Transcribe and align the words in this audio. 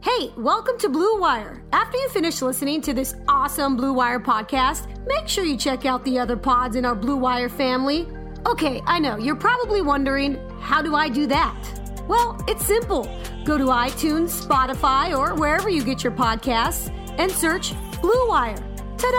Hey, 0.00 0.32
welcome 0.36 0.78
to 0.78 0.88
Blue 0.88 1.18
Wire. 1.18 1.60
After 1.72 1.98
you 1.98 2.08
finish 2.10 2.40
listening 2.40 2.80
to 2.82 2.94
this 2.94 3.16
awesome 3.26 3.76
Blue 3.76 3.92
Wire 3.92 4.20
podcast, 4.20 4.86
make 5.08 5.26
sure 5.26 5.44
you 5.44 5.56
check 5.56 5.86
out 5.86 6.04
the 6.04 6.20
other 6.20 6.36
pods 6.36 6.76
in 6.76 6.84
our 6.84 6.94
Blue 6.94 7.16
Wire 7.16 7.48
family. 7.48 8.06
Okay, 8.46 8.80
I 8.86 9.00
know, 9.00 9.16
you're 9.16 9.34
probably 9.34 9.82
wondering, 9.82 10.38
how 10.60 10.82
do 10.82 10.94
I 10.94 11.08
do 11.08 11.26
that? 11.26 12.04
Well, 12.06 12.40
it's 12.46 12.64
simple. 12.64 13.04
Go 13.44 13.58
to 13.58 13.64
iTunes, 13.64 14.46
Spotify, 14.46 15.18
or 15.18 15.34
wherever 15.34 15.68
you 15.68 15.82
get 15.82 16.04
your 16.04 16.12
podcasts 16.12 16.92
and 17.18 17.28
search 17.32 17.72
Blue 18.00 18.28
Wire. 18.28 18.56
Ta 18.98 19.10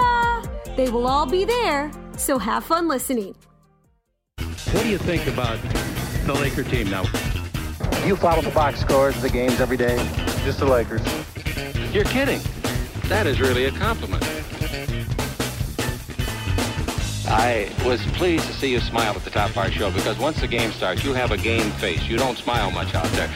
da! 0.46 0.76
They 0.78 0.90
will 0.90 1.08
all 1.08 1.26
be 1.26 1.44
there, 1.44 1.92
so 2.16 2.38
have 2.38 2.64
fun 2.64 2.88
listening. 2.88 3.36
What 4.38 4.84
do 4.84 4.90
you 4.90 4.98
think 4.98 5.28
about 5.28 5.60
the 6.26 6.34
Laker 6.36 6.64
team 6.64 6.90
now? 6.90 7.04
You 8.06 8.16
follow 8.16 8.42
the 8.42 8.52
box 8.52 8.80
scores 8.80 9.18
of 9.18 9.22
the 9.22 9.30
games 9.30 9.60
every 9.60 9.76
day? 9.76 9.98
Just 10.44 10.60
the 10.60 10.66
Lakers. 10.66 11.02
You're 11.94 12.06
kidding. 12.06 12.40
That 13.10 13.28
is 13.28 13.40
really 13.42 13.66
a 13.66 13.72
compliment. 13.72 14.24
I 17.28 17.70
was 17.86 18.02
pleased 18.14 18.48
to 18.48 18.54
see 18.54 18.72
you 18.72 18.80
smile 18.80 19.14
at 19.16 19.24
the 19.24 19.30
top 19.30 19.52
of 19.52 19.58
our 19.58 19.70
show 19.70 19.92
because 19.92 20.18
once 20.18 20.40
the 20.40 20.48
game 20.48 20.72
starts, 20.72 21.04
you 21.04 21.14
have 21.14 21.32
a 21.32 21.38
game 21.38 21.70
face. 21.72 22.04
You 22.08 22.18
don't 22.18 22.38
smile 22.38 22.72
much 22.72 22.96
out 22.96 23.06
there. 23.12 23.30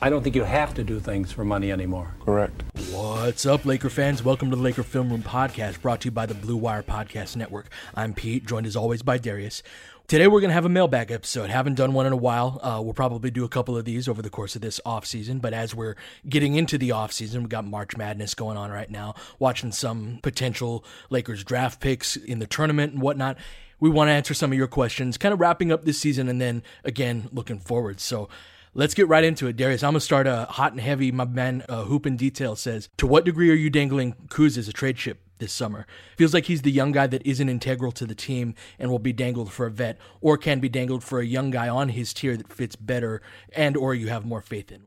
I 0.00 0.10
don't 0.10 0.22
think 0.22 0.36
you 0.36 0.44
have 0.44 0.74
to 0.74 0.84
do 0.84 1.00
things 1.00 1.32
for 1.32 1.44
money 1.44 1.72
anymore. 1.72 2.14
Correct. 2.24 2.62
What's 2.90 3.46
up, 3.46 3.64
Laker 3.64 3.88
fans? 3.88 4.22
Welcome 4.22 4.50
to 4.50 4.56
the 4.56 4.62
Laker 4.62 4.82
Film 4.82 5.10
Room 5.10 5.22
Podcast, 5.22 5.80
brought 5.80 6.02
to 6.02 6.06
you 6.08 6.10
by 6.12 6.26
the 6.26 6.34
Blue 6.34 6.56
Wire 6.56 6.82
Podcast 6.82 7.36
Network. 7.36 7.68
I'm 7.94 8.12
Pete, 8.12 8.44
joined 8.44 8.66
as 8.66 8.76
always 8.76 9.02
by 9.02 9.16
Darius. 9.18 9.62
Today 10.06 10.26
we're 10.26 10.40
going 10.40 10.50
to 10.50 10.54
have 10.54 10.66
a 10.66 10.68
mailbag 10.68 11.10
episode. 11.10 11.48
Haven't 11.48 11.76
done 11.76 11.94
one 11.94 12.04
in 12.04 12.12
a 12.12 12.16
while. 12.16 12.60
Uh, 12.62 12.78
we'll 12.82 12.92
probably 12.92 13.30
do 13.30 13.42
a 13.42 13.48
couple 13.48 13.74
of 13.74 13.86
these 13.86 14.06
over 14.06 14.20
the 14.20 14.28
course 14.28 14.54
of 14.54 14.60
this 14.60 14.78
off 14.84 15.06
season. 15.06 15.38
But 15.38 15.54
as 15.54 15.74
we're 15.74 15.96
getting 16.28 16.56
into 16.56 16.76
the 16.76 16.92
off 16.92 17.10
season, 17.10 17.44
we 17.44 17.48
got 17.48 17.64
March 17.64 17.96
Madness 17.96 18.34
going 18.34 18.58
on 18.58 18.70
right 18.70 18.90
now. 18.90 19.14
Watching 19.38 19.72
some 19.72 20.18
potential 20.22 20.84
Lakers 21.08 21.42
draft 21.42 21.80
picks 21.80 22.16
in 22.16 22.38
the 22.38 22.46
tournament 22.46 22.92
and 22.92 23.00
whatnot. 23.00 23.38
We 23.80 23.88
want 23.88 24.08
to 24.08 24.12
answer 24.12 24.34
some 24.34 24.52
of 24.52 24.58
your 24.58 24.66
questions, 24.66 25.16
kind 25.16 25.32
of 25.32 25.40
wrapping 25.40 25.72
up 25.72 25.86
this 25.86 26.00
season, 26.00 26.28
and 26.28 26.38
then 26.38 26.62
again 26.84 27.30
looking 27.32 27.58
forward. 27.58 27.98
So. 27.98 28.28
Let's 28.76 28.92
get 28.92 29.06
right 29.06 29.22
into 29.22 29.46
it, 29.46 29.56
Darius. 29.56 29.84
I'm 29.84 29.90
gonna 29.92 30.00
start 30.00 30.26
uh, 30.26 30.46
hot 30.46 30.72
and 30.72 30.80
heavy. 30.80 31.12
My 31.12 31.24
man 31.24 31.64
uh, 31.68 31.84
Hoop 31.84 32.06
in 32.06 32.16
Detail 32.16 32.56
says, 32.56 32.88
"To 32.96 33.06
what 33.06 33.24
degree 33.24 33.48
are 33.52 33.54
you 33.54 33.70
dangling 33.70 34.14
Kuz 34.30 34.58
as 34.58 34.66
a 34.66 34.72
trade 34.72 34.96
chip 34.96 35.23
this 35.38 35.52
summer? 35.52 35.86
Feels 36.16 36.34
like 36.34 36.46
he's 36.46 36.62
the 36.62 36.70
young 36.70 36.92
guy 36.92 37.06
that 37.06 37.24
isn't 37.26 37.48
integral 37.48 37.92
to 37.92 38.06
the 38.06 38.14
team 38.14 38.54
and 38.78 38.90
will 38.90 38.98
be 38.98 39.12
dangled 39.12 39.52
for 39.52 39.66
a 39.66 39.70
vet, 39.70 39.98
or 40.20 40.36
can 40.36 40.60
be 40.60 40.68
dangled 40.68 41.04
for 41.04 41.20
a 41.20 41.26
young 41.26 41.50
guy 41.50 41.68
on 41.68 41.90
his 41.90 42.12
tier 42.12 42.36
that 42.36 42.52
fits 42.52 42.76
better 42.76 43.22
and 43.54 43.76
or 43.76 43.94
you 43.94 44.08
have 44.08 44.24
more 44.24 44.40
faith 44.40 44.70
in." 44.70 44.86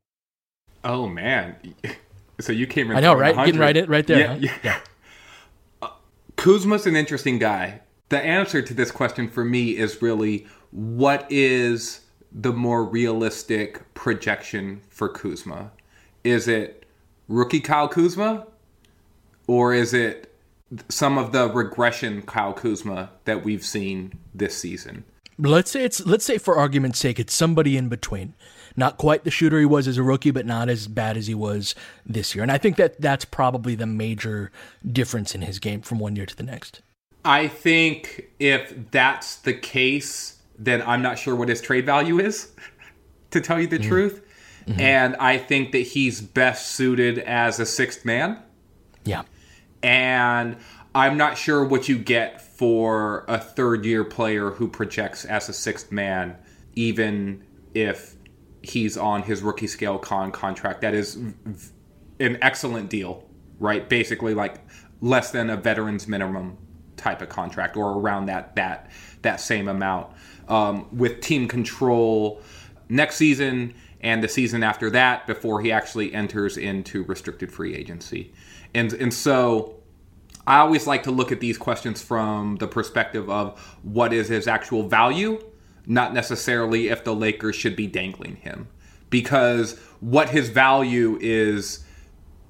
Oh 0.84 1.08
man, 1.08 1.56
so 2.40 2.52
you 2.52 2.68
came. 2.68 2.91
I 2.91 3.00
know, 3.00 3.13
right? 3.13 3.35
Getting 3.35 3.59
right 3.59 3.75
it 3.75 3.90
right 3.90 4.06
there. 4.06 4.19
Yeah, 4.19 4.28
huh? 4.28 4.40
yeah. 4.41 4.58
yeah. 4.63 4.80
Uh, 5.81 5.90
Kuzma's 6.35 6.88
an 6.88 6.96
interesting 6.96 7.38
guy. 7.38 7.81
The 8.09 8.19
answer 8.19 8.62
to 8.62 8.74
this 8.74 8.90
question 8.90 9.29
for 9.29 9.44
me 9.44 9.78
is 9.78 10.02
really 10.02 10.47
what 10.72 11.29
is 11.29 12.02
the 12.31 12.53
more 12.53 12.84
realistic 12.84 13.94
projection 13.94 14.81
for 14.90 15.09
Kuzma? 15.09 15.72
Is 16.24 16.47
it 16.47 16.85
rookie 17.28 17.59
Kyle 17.59 17.88
Kuzma? 17.88 18.47
Or 19.47 19.74
is 19.74 19.94
it 19.94 20.34
some 20.89 21.17
of 21.17 21.31
the 21.31 21.50
regression 21.50 22.22
Kyle 22.22 22.53
Kuzma 22.53 23.09
that 23.25 23.44
we've 23.44 23.66
seen 23.66 24.19
this 24.33 24.57
season? 24.57 25.03
Let's 25.39 25.69
say 25.69 25.83
it's 25.83 26.05
let's 26.05 26.25
say 26.25 26.38
for 26.38 26.57
argument's 26.57 27.00
sake 27.00 27.19
it's 27.19 27.33
somebody 27.33 27.78
in 27.78 27.89
between. 27.89 28.33
Not 28.75 28.97
quite 28.97 29.23
the 29.23 29.31
shooter 29.31 29.59
he 29.59 29.66
was 29.66 29.88
as 29.88 29.97
a 29.97 30.03
rookie, 30.03 30.31
but 30.31 30.45
not 30.45 30.69
as 30.69 30.88
bad 30.88 31.17
as 31.17 31.25
he 31.25 31.33
was 31.33 31.73
this 32.05 32.35
year. 32.35 32.44
And 32.44 32.51
I 32.51 32.59
think 32.59 32.75
that 32.78 33.01
that's 33.01 33.25
probably 33.25 33.73
the 33.73 33.88
major 33.88 34.51
difference 34.85 35.33
in 35.33 35.41
his 35.41 35.57
game 35.57 35.81
from 35.81 35.97
one 35.97 36.16
year 36.16 36.28
to 36.28 36.35
the 36.35 36.44
next. 36.44 36.81
I 37.25 37.47
think 37.47 38.29
if 38.39 38.91
that's 38.91 39.38
the 39.38 39.53
case, 39.53 40.38
then 40.57 40.84
I'm 40.84 41.01
not 41.01 41.17
sure 41.17 41.35
what 41.35 41.49
his 41.49 41.59
trade 41.59 41.88
value 41.88 42.19
is, 42.19 42.51
to 43.31 43.41
tell 43.41 43.59
you 43.59 43.67
the 43.67 43.79
mm-hmm. 43.79 43.89
truth. 43.89 44.23
Mm-hmm. 44.67 44.79
And 44.79 45.16
I 45.16 45.38
think 45.38 45.72
that 45.72 45.79
he's 45.79 46.22
best 46.22 46.72
suited 46.72 47.19
as 47.19 47.59
a 47.59 47.66
sixth 47.66 48.05
man. 48.05 48.39
Yeah. 49.05 49.23
And 49.83 50.57
I'm 50.95 51.17
not 51.17 51.38
sure 51.38 51.63
what 51.63 51.88
you 51.88 51.97
get 51.97 52.41
for 52.41 53.23
a 53.27 53.38
third 53.38 53.85
year 53.85 54.03
player 54.03 54.51
who 54.51 54.67
projects 54.67 55.25
as 55.25 55.47
a 55.49 55.53
sixth 55.53 55.91
man, 55.91 56.35
even 56.75 57.43
if 57.73 58.16
he's 58.63 58.97
on 58.97 59.23
his 59.23 59.41
rookie 59.41 59.67
scale 59.67 59.99
con 59.99 60.31
contract. 60.31 60.81
That 60.81 60.93
is 60.93 61.16
an 62.19 62.37
excellent 62.41 62.89
deal, 62.89 63.23
right? 63.59 63.87
Basically, 63.87 64.34
like 64.34 64.59
less 65.02 65.31
than 65.31 65.49
a 65.49 65.57
veteran's 65.57 66.07
minimum 66.07 66.57
type 66.96 67.22
of 67.22 67.29
contract, 67.29 67.78
or 67.78 67.91
around 67.99 68.25
that 68.25 68.55
that 68.55 68.90
that 69.22 69.40
same 69.40 69.67
amount, 69.67 70.07
um, 70.47 70.87
with 70.91 71.22
team 71.22 71.47
control 71.47 72.41
next 72.90 73.17
season 73.17 73.73
and 74.02 74.23
the 74.23 74.28
season 74.28 74.63
after 74.63 74.90
that 74.90 75.28
before 75.28 75.61
he 75.61 75.72
actually 75.72 76.13
enters 76.13 76.57
into 76.57 77.03
restricted 77.03 77.52
free 77.52 77.75
agency. 77.75 78.31
And 78.78 78.94
and 78.94 79.14
so 79.14 79.76
I 80.46 80.59
always 80.59 80.85
like 80.85 81.03
to 81.03 81.12
look 81.12 81.32
at 81.32 81.40
these 81.40 81.58
questions 81.58 82.02
from 82.02 82.58
the 82.58 82.68
perspective 82.68 83.28
of 83.29 83.59
what 83.82 84.14
is 84.14 84.28
his 84.28 84.47
actual 84.47 84.88
value, 84.88 85.44
not 85.88 86.14
necessarily 86.14 86.90
if 86.90 87.03
the 87.03 87.16
Lakers 87.16 87.56
should 87.56 87.76
be 87.76 87.88
dangling 87.88 88.35
him. 88.35 88.68
Because 89.09 89.79
what 90.00 90.29
his 90.29 90.50
value 90.50 91.18
is 91.22 91.84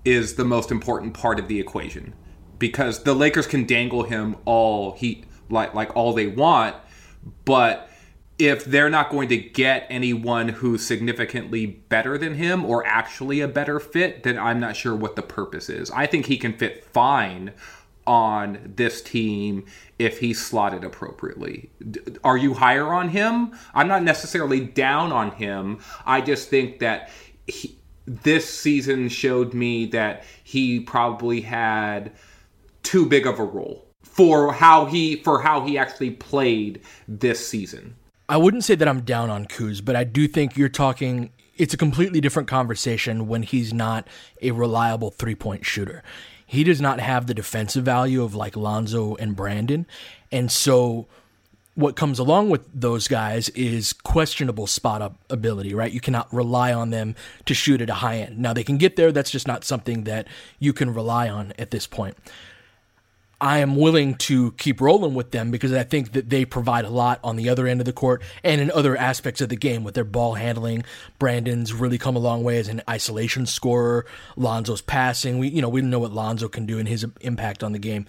is 0.04 0.36
the 0.36 0.44
most 0.44 0.70
important 0.70 1.14
part 1.14 1.40
of 1.40 1.48
the 1.48 1.60
equation. 1.62 2.14
Because 2.60 3.04
the 3.04 3.14
Lakers 3.14 3.48
can 3.48 3.66
dangle 3.66 4.04
him 4.04 4.36
all 4.44 4.94
he 4.94 5.24
like 5.50 5.74
like 5.74 5.96
all 5.96 6.12
they 6.12 6.28
want, 6.28 6.76
but 7.46 7.87
if 8.40 8.66
they're 8.66 8.90
not 8.90 9.10
going 9.10 9.30
to 9.30 9.38
get 9.38 9.88
anyone 9.90 10.50
who's 10.50 10.86
significantly 10.86 11.66
better 11.66 12.18
than 12.18 12.36
him 12.36 12.64
or 12.64 12.86
actually 12.86 13.42
a 13.42 13.48
better 13.48 13.80
fit, 13.80 14.24
then 14.24 14.38
I'm 14.38 14.60
not 14.60 14.76
sure 14.76 14.96
what 14.96 15.16
the 15.16 15.24
purpose 15.24 15.70
is. 15.70 15.90
I 15.92 16.06
think 16.06 16.28
he 16.28 16.38
can 16.38 16.54
fit 16.54 16.84
fine 16.84 17.54
on 18.06 18.74
this 18.76 19.02
team 19.02 19.66
if 20.00 20.20
he's 20.20 20.44
slotted 20.44 20.84
appropriately. 20.84 21.70
Are 22.24 22.38
you 22.38 22.54
higher 22.54 22.94
on 22.94 23.10
him? 23.10 23.58
I'm 23.74 23.88
not 23.88 24.04
necessarily 24.04 24.62
down 24.62 25.12
on 25.12 25.32
him. 25.32 25.80
I 26.06 26.22
just 26.22 26.50
think 26.50 26.80
that 26.80 27.10
he, 27.48 27.78
this 28.06 28.50
season 28.50 29.10
showed 29.10 29.54
me 29.54 29.88
that 29.88 30.24
he 30.44 30.80
probably 30.80 31.42
had 31.42 32.14
too 32.84 33.06
big 33.06 33.28
of 33.28 33.40
a 33.40 33.44
role 33.44 33.86
for 34.04 34.54
how 34.54 34.86
he 34.86 35.18
for 35.18 35.42
how 35.42 35.66
he 35.66 35.78
actually 35.78 36.12
played 36.12 36.82
this 37.08 37.46
season. 37.46 37.96
I 38.30 38.38
wouldn't 38.38 38.64
say 38.64 38.76
that 38.76 38.88
I'm 38.88 39.02
down 39.02 39.30
on 39.30 39.46
Kuz, 39.46 39.84
but 39.84 39.96
I 39.96 40.04
do 40.04 40.28
think 40.28 40.58
you're 40.58 40.70
talking 40.70 41.32
it's 41.56 41.74
a 41.74 41.78
completely 41.78 42.22
different 42.22 42.48
conversation 42.48 43.28
when 43.28 43.42
he's 43.42 43.74
not 43.74 44.08
a 44.44 44.52
reliable 44.52 45.10
three-point 45.10 45.66
shooter 45.66 46.04
he 46.48 46.64
does 46.64 46.80
not 46.80 47.02
have 47.02 47.28
the 47.28 47.34
defensive 47.34 47.84
value 47.84 48.24
of 48.24 48.34
like 48.34 48.56
Lonzo 48.56 49.16
and 49.16 49.36
Brandon. 49.36 49.86
And 50.32 50.50
so 50.50 51.06
what 51.76 51.98
comes 51.98 52.18
along 52.18 52.50
with 52.50 52.62
those 52.74 53.10
guys 53.10 53.50
is 53.50 53.92
questionable 53.92 54.66
spot 54.66 55.02
up 55.02 55.18
ability, 55.30 55.76
right? 55.76 55.92
You 55.92 56.00
cannot 56.00 56.34
rely 56.34 56.74
on 56.74 56.90
them 56.90 57.16
to 57.46 57.54
shoot 57.54 57.82
at 57.82 57.90
a 57.90 57.96
high 57.96 58.20
end. 58.20 58.40
Now 58.40 58.54
they 58.54 58.64
can 58.64 58.78
get 58.78 58.96
there, 58.96 59.12
that's 59.12 59.30
just 59.30 59.46
not 59.46 59.66
something 59.66 60.06
that 60.06 60.26
you 60.58 60.72
can 60.72 60.94
rely 60.94 61.28
on 61.28 61.54
at 61.60 61.70
this 61.72 61.86
point. 61.86 62.16
I 63.40 63.60
am 63.60 63.76
willing 63.76 64.16
to 64.16 64.54
keep 64.54 64.82
rolling 64.82 65.14
with 65.14 65.32
them 65.32 65.52
because 65.52 65.72
I 65.72 65.84
think 65.84 66.14
that 66.14 66.30
they 66.30 66.44
provide 66.44 66.86
a 66.86 66.90
lot 66.90 67.20
on 67.24 67.36
the 67.36 67.50
other 67.50 67.68
end 67.68 67.80
of 67.80 67.86
the 67.86 67.94
court 67.94 68.24
and 68.44 68.60
in 68.60 68.72
other 68.72 68.98
aspects 68.98 69.42
of 69.42 69.50
the 69.50 69.56
game 69.56 69.84
with 69.84 69.94
their 69.94 70.04
ball 70.04 70.34
handling. 70.34 70.84
Brandon's 71.20 71.72
really 71.72 72.00
come 72.00 72.16
a 72.16 72.20
long 72.20 72.44
way 72.44 72.58
as 72.58 72.68
an 72.68 72.82
isolation 72.90 73.46
scorer. 73.46 74.08
Lonzo's 74.36 74.82
passing. 74.82 75.38
We 75.38 75.50
you 75.50 75.62
know 75.62 75.70
we 75.70 75.82
know 75.82 76.00
what 76.00 76.14
Lonzo 76.14 76.48
can 76.48 76.66
do 76.66 76.80
and 76.80 76.88
his 76.88 77.06
impact 77.22 77.64
on 77.64 77.74
the 77.74 77.80
game. 77.80 78.08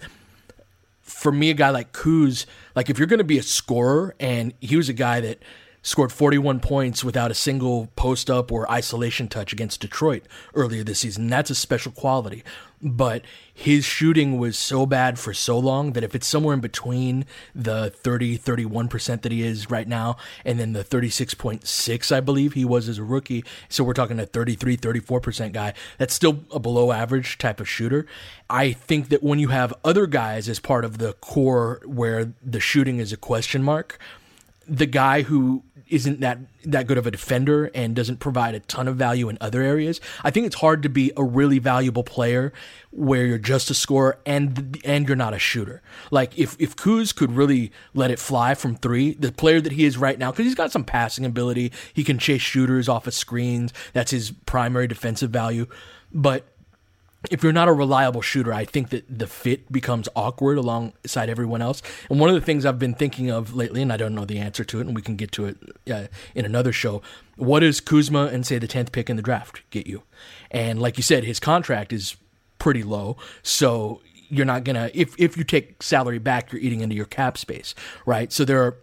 For 1.01 1.31
me, 1.31 1.49
a 1.49 1.55
guy 1.55 1.69
like 1.69 1.91
Kuz, 1.91 2.45
like 2.75 2.89
if 2.89 2.97
you're 2.97 3.07
going 3.07 3.19
to 3.19 3.23
be 3.23 3.39
a 3.39 3.43
scorer, 3.43 4.15
and 4.19 4.53
he 4.61 4.77
was 4.77 4.89
a 4.89 4.93
guy 4.93 5.21
that 5.21 5.39
scored 5.81 6.11
41 6.11 6.59
points 6.59 7.03
without 7.03 7.31
a 7.31 7.35
single 7.35 7.87
post 7.95 8.29
up 8.29 8.51
or 8.51 8.69
isolation 8.71 9.27
touch 9.27 9.53
against 9.53 9.81
Detroit 9.81 10.23
earlier 10.53 10.83
this 10.83 10.99
season. 10.99 11.27
That's 11.27 11.49
a 11.49 11.55
special 11.55 11.91
quality. 11.91 12.43
But 12.81 13.25
his 13.53 13.83
shooting 13.83 14.37
was 14.37 14.57
so 14.57 14.85
bad 14.85 15.19
for 15.19 15.33
so 15.33 15.59
long 15.59 15.91
that 15.93 16.03
if 16.03 16.15
it's 16.15 16.27
somewhere 16.27 16.53
in 16.53 16.61
between 16.61 17.25
the 17.53 17.89
30, 17.89 18.37
31% 18.37 19.21
that 19.21 19.31
he 19.33 19.43
is 19.43 19.69
right 19.69 19.87
now 19.87 20.15
and 20.45 20.57
then 20.57 20.71
the 20.71 20.83
36.6, 20.83 22.11
I 22.15 22.21
believe 22.21 22.53
he 22.53 22.63
was 22.63 22.87
as 22.87 22.97
a 22.97 23.03
rookie. 23.03 23.43
So 23.67 23.83
we're 23.83 23.93
talking 23.93 24.17
a 24.17 24.25
33, 24.25 24.77
34% 24.77 25.51
guy. 25.51 25.73
That's 25.97 26.13
still 26.13 26.45
a 26.51 26.59
below 26.59 26.93
average 26.93 27.37
type 27.37 27.59
of 27.59 27.67
shooter. 27.67 28.05
I 28.49 28.71
think 28.71 29.09
that 29.09 29.21
when 29.21 29.39
you 29.39 29.49
have 29.49 29.73
other 29.83 30.07
guys 30.07 30.47
as 30.47 30.59
part 30.61 30.85
of 30.85 30.99
the 30.99 31.13
core 31.13 31.81
where 31.85 32.31
the 32.41 32.61
shooting 32.61 32.99
is 32.99 33.11
a 33.11 33.17
question 33.17 33.61
mark, 33.61 33.99
the 34.69 34.85
guy 34.85 35.23
who 35.23 35.63
isn't 35.89 36.19
that 36.19 36.37
that 36.65 36.85
good 36.87 36.97
of 36.97 37.07
a 37.07 37.11
defender 37.11 37.71
and 37.73 37.95
doesn't 37.95 38.17
provide 38.17 38.53
a 38.53 38.59
ton 38.59 38.87
of 38.87 38.95
value 38.95 39.27
in 39.29 39.37
other 39.41 39.61
areas. 39.61 39.99
I 40.23 40.29
think 40.29 40.45
it's 40.45 40.57
hard 40.57 40.83
to 40.83 40.89
be 40.89 41.11
a 41.17 41.23
really 41.23 41.57
valuable 41.57 42.03
player 42.03 42.53
where 42.91 43.25
you're 43.25 43.37
just 43.37 43.69
a 43.69 43.73
scorer 43.73 44.19
and 44.25 44.79
and 44.85 45.07
you're 45.07 45.17
not 45.17 45.33
a 45.33 45.39
shooter. 45.39 45.81
Like 46.11 46.37
if 46.37 46.55
if 46.59 46.75
Kuz 46.75 47.15
could 47.15 47.31
really 47.31 47.71
let 47.93 48.11
it 48.11 48.19
fly 48.19 48.53
from 48.53 48.75
three, 48.75 49.13
the 49.13 49.31
player 49.31 49.61
that 49.61 49.71
he 49.71 49.85
is 49.85 49.97
right 49.97 50.19
now, 50.19 50.31
because 50.31 50.45
he's 50.45 50.55
got 50.55 50.71
some 50.71 50.83
passing 50.83 51.25
ability, 51.25 51.71
he 51.93 52.03
can 52.03 52.19
chase 52.19 52.41
shooters 52.41 52.87
off 52.87 53.07
of 53.07 53.13
screens. 53.13 53.73
That's 53.93 54.11
his 54.11 54.31
primary 54.45 54.87
defensive 54.87 55.31
value, 55.31 55.65
but 56.13 56.45
if 57.29 57.43
you're 57.43 57.51
not 57.51 57.67
a 57.67 57.73
reliable 57.73 58.21
shooter, 58.21 58.53
I 58.53 58.63
think 58.63 58.89
that 58.89 59.19
the 59.19 59.27
fit 59.27 59.71
becomes 59.71 60.07
awkward 60.15 60.57
alongside 60.57 61.29
everyone 61.29 61.61
else. 61.61 61.81
And 62.09 62.19
one 62.19 62.29
of 62.29 62.35
the 62.35 62.41
things 62.41 62.65
I've 62.65 62.79
been 62.79 62.93
thinking 62.93 63.29
of 63.29 63.53
lately, 63.53 63.81
and 63.81 63.91
I 63.91 63.97
don't 63.97 64.15
know 64.15 64.25
the 64.25 64.39
answer 64.39 64.63
to 64.63 64.79
it, 64.79 64.87
and 64.87 64.95
we 64.95 65.01
can 65.01 65.17
get 65.17 65.31
to 65.33 65.45
it 65.45 65.57
uh, 65.91 66.07
in 66.33 66.45
another 66.45 66.71
show. 66.71 67.01
What 67.35 67.59
does 67.59 67.81
Kuzma 67.81 68.27
and 68.27 68.45
say 68.45 68.57
the 68.57 68.67
tenth 68.67 68.91
pick 68.91 69.09
in 69.09 69.17
the 69.17 69.21
draft 69.21 69.61
get 69.69 69.85
you? 69.85 70.03
And 70.49 70.81
like 70.81 70.97
you 70.97 71.03
said, 71.03 71.25
his 71.25 71.39
contract 71.39 71.91
is 71.91 72.15
pretty 72.57 72.83
low, 72.83 73.17
so 73.43 74.01
you're 74.29 74.45
not 74.45 74.63
gonna 74.63 74.91
if 74.93 75.15
if 75.17 75.37
you 75.37 75.43
take 75.43 75.81
salary 75.81 76.19
back, 76.19 76.51
you're 76.51 76.61
eating 76.61 76.81
into 76.81 76.95
your 76.95 77.05
cap 77.05 77.37
space, 77.37 77.75
right? 78.05 78.31
So 78.31 78.45
there 78.45 78.61
are 78.63 78.77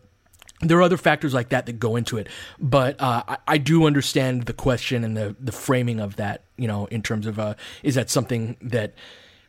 there 0.60 0.78
are 0.78 0.82
other 0.82 0.96
factors 0.96 1.34
like 1.34 1.50
that 1.50 1.66
that 1.66 1.78
go 1.78 1.96
into 1.96 2.16
it, 2.16 2.28
but 2.58 3.00
uh, 3.00 3.22
I, 3.28 3.38
I, 3.46 3.58
do 3.58 3.86
understand 3.86 4.44
the 4.44 4.52
question 4.52 5.04
and 5.04 5.16
the 5.16 5.36
the 5.38 5.52
framing 5.52 6.00
of 6.00 6.16
that. 6.16 6.44
You 6.56 6.68
know, 6.68 6.86
in 6.86 7.02
terms 7.02 7.26
of 7.26 7.38
uh, 7.38 7.54
is 7.82 7.94
that 7.96 8.08
something 8.08 8.56
that 8.62 8.94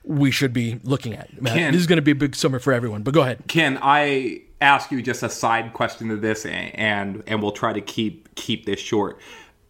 we 0.04 0.32
should 0.32 0.54
be 0.54 0.80
looking 0.84 1.14
at? 1.14 1.30
Ken, 1.46 1.72
this 1.72 1.82
is 1.82 1.88
going 1.88 1.98
to 1.98 2.02
be 2.02 2.12
a 2.12 2.16
big 2.16 2.36
summer 2.36 2.60
for 2.60 2.74
everyone. 2.74 3.04
But 3.04 3.14
go 3.14 3.22
ahead. 3.22 3.44
Can 3.48 3.80
I 3.82 4.42
ask 4.62 4.92
you 4.92 5.02
just 5.02 5.24
a 5.24 5.30
side 5.30 5.74
question 5.74 6.10
to 6.10 6.18
this, 6.18 6.46
and 6.46 7.24
and 7.26 7.42
we'll 7.42 7.52
try 7.52 7.74
to 7.74 7.82
keep 7.82 8.36
keep 8.36 8.66
this 8.66 8.80
short. 8.80 9.20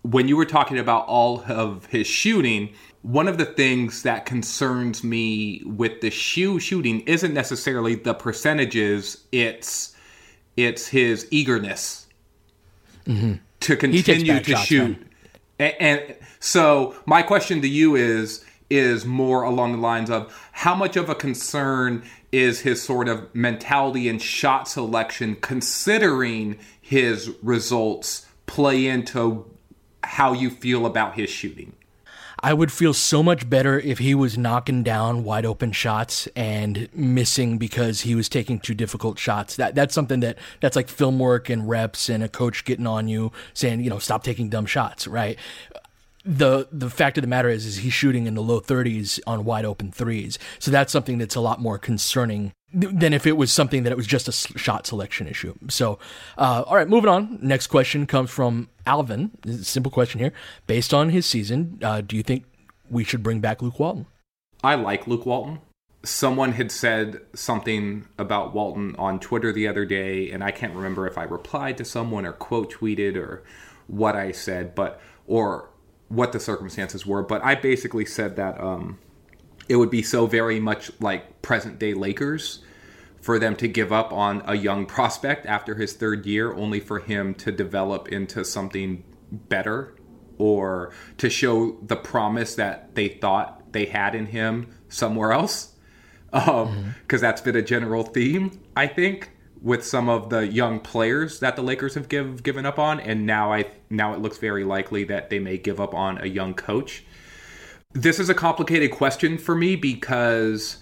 When 0.04 0.28
you 0.28 0.38
were 0.38 0.46
talking 0.46 0.80
about 0.80 1.06
all 1.08 1.44
of 1.48 1.86
his 1.88 2.08
shooting, 2.08 2.74
one 3.02 3.28
of 3.28 3.38
the 3.38 3.46
things 3.46 4.04
that 4.04 4.26
concerns 4.26 5.04
me 5.04 5.62
with 5.66 6.02
the 6.02 6.10
shoe 6.10 6.60
shooting 6.60 7.02
isn't 7.02 7.34
necessarily 7.34 7.96
the 7.96 8.14
percentages; 8.14 9.26
it's 9.32 9.94
it's 10.58 10.88
his 10.88 11.28
eagerness 11.32 12.08
mm-hmm. 13.06 13.34
to 13.62 13.76
continue 13.78 14.40
to 14.40 14.52
shots, 14.52 14.66
shoot. 14.66 15.08
And, 15.60 15.74
and 15.80 16.16
so 16.40 16.96
my 17.06 17.22
question 17.22 17.62
to 17.62 17.68
you 17.68 17.96
is 17.96 18.44
is 18.70 19.06
more 19.06 19.44
along 19.44 19.72
the 19.72 19.78
lines 19.78 20.10
of 20.10 20.50
how 20.52 20.76
much 20.76 20.98
of 20.98 21.10
a 21.10 21.16
concern 21.16 22.04
is 22.34 22.60
his 22.60 22.82
sort 22.82 23.08
of 23.08 23.34
mentality 23.34 24.10
and 24.10 24.22
shot 24.22 24.68
selection 24.68 25.38
considering 25.40 26.58
his 26.82 27.32
results 27.42 28.26
play 28.46 28.86
into 28.86 29.50
how 30.04 30.34
you 30.34 30.50
feel 30.50 30.86
about 30.86 31.16
his 31.16 31.30
shooting 31.30 31.72
I 32.48 32.54
would 32.54 32.72
feel 32.72 32.94
so 32.94 33.22
much 33.22 33.50
better 33.50 33.78
if 33.78 33.98
he 33.98 34.16
was 34.16 34.38
knocking 34.38 34.82
down 34.82 35.26
wide 35.26 35.46
open 35.46 35.74
shots 35.74 36.30
and 36.34 36.88
missing 36.96 37.58
because 37.58 38.00
he 38.00 38.16
was 38.16 38.30
taking 38.30 38.58
too 38.58 38.74
difficult 38.74 39.20
shots. 39.20 39.58
That 39.58 39.76
that's 39.76 39.94
something 39.94 40.22
that 40.22 40.38
that's 40.62 40.78
like 40.78 40.88
film 40.88 41.20
work 41.20 41.50
and 41.50 41.68
reps 41.68 42.08
and 42.08 42.24
a 42.24 42.30
coach 42.30 42.64
getting 42.64 42.88
on 42.88 43.10
you 43.10 43.34
saying, 43.54 43.82
you 43.82 43.90
know, 43.90 44.00
stop 44.00 44.24
taking 44.24 44.48
dumb 44.48 44.66
shots, 44.66 45.08
right? 45.08 45.38
the 46.24 46.68
the 46.74 46.90
fact 46.90 47.18
of 47.18 47.22
the 47.22 47.28
matter 47.28 47.50
is 47.50 47.66
is 47.66 47.78
he's 47.78 47.94
shooting 47.94 48.28
in 48.28 48.36
the 48.36 48.42
low 48.42 48.60
30s 48.60 49.20
on 49.26 49.46
wide 49.46 49.66
open 49.66 49.92
threes. 49.92 50.40
So 50.60 50.72
that's 50.72 50.92
something 50.92 51.18
that's 51.18 51.36
a 51.36 51.42
lot 51.42 51.62
more 51.62 51.78
concerning 51.78 52.54
than 52.74 53.14
if 53.14 53.26
it 53.26 53.38
was 53.38 53.52
something 53.52 53.84
that 53.84 53.92
it 53.92 53.96
was 53.96 54.08
just 54.08 54.28
a 54.28 54.32
shot 54.32 54.86
selection 54.86 55.28
issue. 55.28 55.54
So, 55.70 56.00
uh, 56.38 56.64
all 56.68 56.76
right, 56.76 56.88
moving 56.88 57.10
on. 57.10 57.40
Next 57.42 57.68
question 57.68 58.06
comes 58.06 58.30
from 58.30 58.70
Alvin. 58.88 59.32
Simple 59.62 59.92
question 59.92 60.20
here. 60.20 60.32
Based 60.66 60.94
on 60.94 61.10
his 61.10 61.26
season, 61.26 61.80
uh, 61.84 62.02
do 62.02 62.16
you 62.16 62.24
think 62.24 62.46
we 62.90 63.04
should 63.04 63.22
bring 63.22 63.42
back 63.42 63.62
Luke 63.62 63.80
Walton? 63.80 64.08
I 64.64 64.76
like 64.76 65.06
Luke 65.06 65.26
Walton. 65.26 65.60
Someone 66.04 66.54
had 66.54 66.72
said 66.72 67.20
something 67.34 68.08
about 68.18 68.54
Walton 68.54 68.96
on 68.98 69.20
Twitter 69.20 69.52
the 69.52 69.68
other 69.68 69.86
day, 69.86 70.32
and 70.32 70.44
I 70.44 70.52
can't 70.52 70.74
remember 70.74 71.06
if 71.06 71.18
I 71.18 71.24
replied 71.24 71.78
to 71.78 71.86
someone 71.86 72.26
or 72.26 72.32
quote 72.32 72.74
tweeted 72.74 73.18
or 73.18 73.44
what 73.88 74.16
I 74.16 74.32
said, 74.32 74.74
but 74.74 75.02
or 75.28 75.70
what 76.08 76.32
the 76.32 76.40
circumstances 76.40 77.06
were. 77.06 77.24
But 77.24 77.44
I 77.44 77.56
basically 77.56 78.06
said 78.06 78.38
that 78.38 78.60
um, 78.60 79.00
it 79.68 79.76
would 79.76 79.92
be 79.92 80.02
so 80.02 80.28
very 80.28 80.60
much 80.62 80.92
like 81.02 81.42
present 81.42 81.78
day 81.78 81.94
Lakers 81.94 82.60
for 83.22 83.40
them 83.40 83.56
to 83.58 83.68
give 83.68 83.92
up 83.92 84.12
on 84.14 84.42
a 84.46 84.56
young 84.56 84.86
prospect 84.86 85.46
after 85.46 85.76
his 85.76 85.94
third 85.94 86.26
year, 86.26 86.54
only 86.54 86.80
for 86.80 87.00
him 87.00 87.34
to 87.36 87.52
develop 87.52 88.10
into 88.10 88.46
something 88.46 89.04
better 89.32 89.96
or 90.38 90.94
to 91.18 91.30
show 91.30 91.78
the 91.82 91.96
promise 91.96 92.56
that 92.56 92.96
they 92.96 93.08
thought 93.08 93.74
they 93.74 93.86
had 93.86 94.16
in 94.16 94.28
him 94.28 94.72
somewhere 94.88 95.32
else. 95.32 95.74
Because 96.32 96.68
um, 96.68 96.96
mm-hmm. 97.08 97.18
that's 97.18 97.42
been 97.42 97.56
a 97.56 97.62
general 97.62 98.04
theme, 98.04 98.60
I 98.76 98.88
think, 98.88 99.32
with 99.62 99.84
some 99.84 100.08
of 100.10 100.30
the 100.30 100.48
young 100.48 100.80
players 100.80 101.40
that 101.40 101.56
the 101.56 101.64
Lakers 101.64 101.96
have 101.96 102.10
give, 102.10 102.44
given 102.44 102.66
up 102.66 102.78
on, 102.78 103.00
and 103.00 103.26
now 103.26 103.52
I 103.52 103.66
now 103.90 104.14
it 104.14 104.20
looks 104.20 104.38
very 104.38 104.64
likely 104.64 105.06
that 105.06 105.30
they 105.30 105.40
may 105.40 105.58
give 105.58 105.80
up 105.80 105.96
on 105.96 106.22
a 106.22 106.28
young 106.28 106.54
coach 106.54 107.04
this 107.94 108.20
is 108.20 108.30
a 108.30 108.34
complicated 108.34 108.92
question 108.92 109.38
for 109.38 109.56
me 109.56 109.76
because 109.76 110.78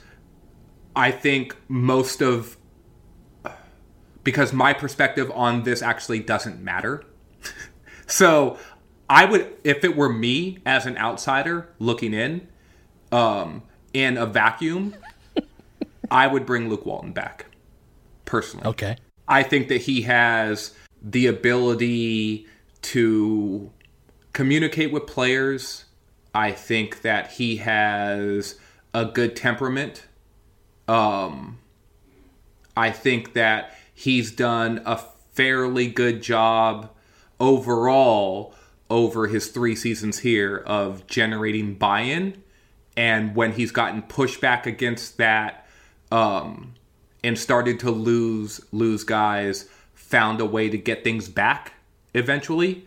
I 0.95 1.11
think 1.11 1.55
most 1.67 2.21
of 2.21 2.57
because 4.23 4.51
my 4.51 4.73
perspective 4.73 5.31
on 5.33 5.63
this 5.63 5.81
actually 5.81 6.19
doesn't 6.19 6.61
matter. 6.61 7.03
so 8.07 8.57
I 9.09 9.23
would, 9.25 9.53
if 9.63 9.83
it 9.85 9.95
were 9.95 10.11
me 10.11 10.57
as 10.65 10.85
an 10.85 10.97
outsider 10.97 11.69
looking 11.79 12.13
in, 12.13 12.47
um, 13.11 13.63
in 13.93 14.17
a 14.17 14.25
vacuum, 14.25 14.95
I 16.11 16.27
would 16.27 16.45
bring 16.45 16.69
Luke 16.69 16.85
Walton 16.85 17.13
back 17.13 17.45
personally. 18.25 18.65
Okay. 18.65 18.97
I 19.27 19.43
think 19.43 19.69
that 19.69 19.81
he 19.81 20.01
has 20.03 20.73
the 21.01 21.27
ability 21.27 22.47
to 22.81 23.71
communicate 24.33 24.91
with 24.91 25.05
players. 25.05 25.85
I 26.33 26.51
think 26.51 27.03
that 27.03 27.33
he 27.33 27.57
has 27.57 28.59
a 28.93 29.05
good 29.05 29.35
temperament. 29.35 30.05
Um, 30.87 31.59
I 32.77 32.91
think 32.91 33.33
that 33.33 33.75
he's 33.93 34.31
done 34.31 34.81
a 34.85 34.97
fairly 35.33 35.87
good 35.87 36.21
job 36.21 36.89
overall 37.39 38.53
over 38.89 39.27
his 39.27 39.47
three 39.47 39.75
seasons 39.75 40.19
here 40.19 40.57
of 40.57 41.07
generating 41.07 41.75
buy-in. 41.75 42.41
And 42.95 43.35
when 43.35 43.53
he's 43.53 43.71
gotten 43.71 44.03
pushback 44.03 44.65
against 44.65 45.17
that 45.17 45.67
um, 46.11 46.75
and 47.23 47.37
started 47.37 47.79
to 47.81 47.91
lose 47.91 48.61
lose 48.71 49.03
guys 49.03 49.67
found 49.93 50.39
a 50.39 50.45
way 50.45 50.69
to 50.69 50.77
get 50.77 51.03
things 51.03 51.27
back 51.27 51.73
eventually. 52.13 52.85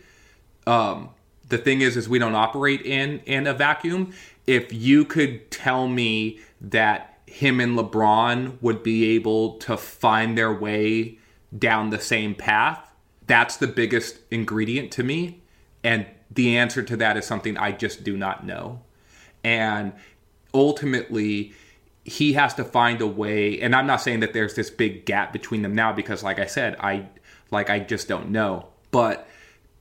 Um, 0.66 1.10
the 1.48 1.58
thing 1.58 1.80
is 1.80 1.96
is 1.96 2.08
we 2.08 2.18
don't 2.18 2.34
operate 2.34 2.82
in 2.82 3.20
in 3.26 3.46
a 3.46 3.54
vacuum. 3.54 4.12
If 4.46 4.72
you 4.72 5.04
could 5.04 5.50
tell 5.50 5.88
me 5.88 6.40
that 6.60 7.17
him 7.28 7.60
and 7.60 7.78
lebron 7.78 8.60
would 8.60 8.82
be 8.82 9.14
able 9.14 9.58
to 9.58 9.76
find 9.76 10.36
their 10.36 10.52
way 10.52 11.18
down 11.56 11.90
the 11.90 12.00
same 12.00 12.34
path 12.34 12.88
that's 13.28 13.58
the 13.58 13.66
biggest 13.68 14.18
ingredient 14.32 14.90
to 14.92 15.04
me. 15.04 15.42
And 15.84 16.06
the 16.30 16.56
answer 16.56 16.82
to 16.82 16.96
that 16.96 17.16
is 17.16 17.24
something 17.24 17.56
i 17.56 17.70
just 17.70 18.02
do 18.02 18.16
not 18.16 18.44
know. 18.44 18.80
And 19.44 19.92
ultimately 20.52 21.52
he 22.04 22.32
has 22.32 22.54
to 22.54 22.64
find 22.64 23.02
a 23.02 23.06
way 23.06 23.60
and 23.60 23.76
i'm 23.76 23.86
not 23.86 24.00
saying 24.00 24.20
that 24.20 24.32
there's 24.32 24.54
this 24.54 24.70
big 24.70 25.04
gap 25.04 25.30
between 25.30 25.60
them 25.60 25.74
now 25.74 25.92
because 25.92 26.22
like 26.22 26.38
i 26.38 26.46
said 26.46 26.74
i 26.80 27.06
like 27.50 27.70
i 27.70 27.78
just 27.78 28.08
don't 28.08 28.30
know. 28.30 28.66
But 28.90 29.28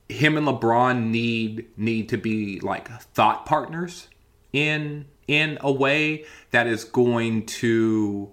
him 0.08 0.36
and 0.36 0.46
lebron 0.46 1.06
need 1.06 1.66
need 1.76 2.10
to 2.10 2.18
be 2.18 2.60
like 2.60 2.88
thought 2.88 3.46
partners 3.46 4.08
in 4.52 5.06
in 5.28 5.58
a 5.60 5.70
way 5.70 6.24
that 6.50 6.66
is 6.66 6.84
going 6.84 7.46
to 7.46 8.28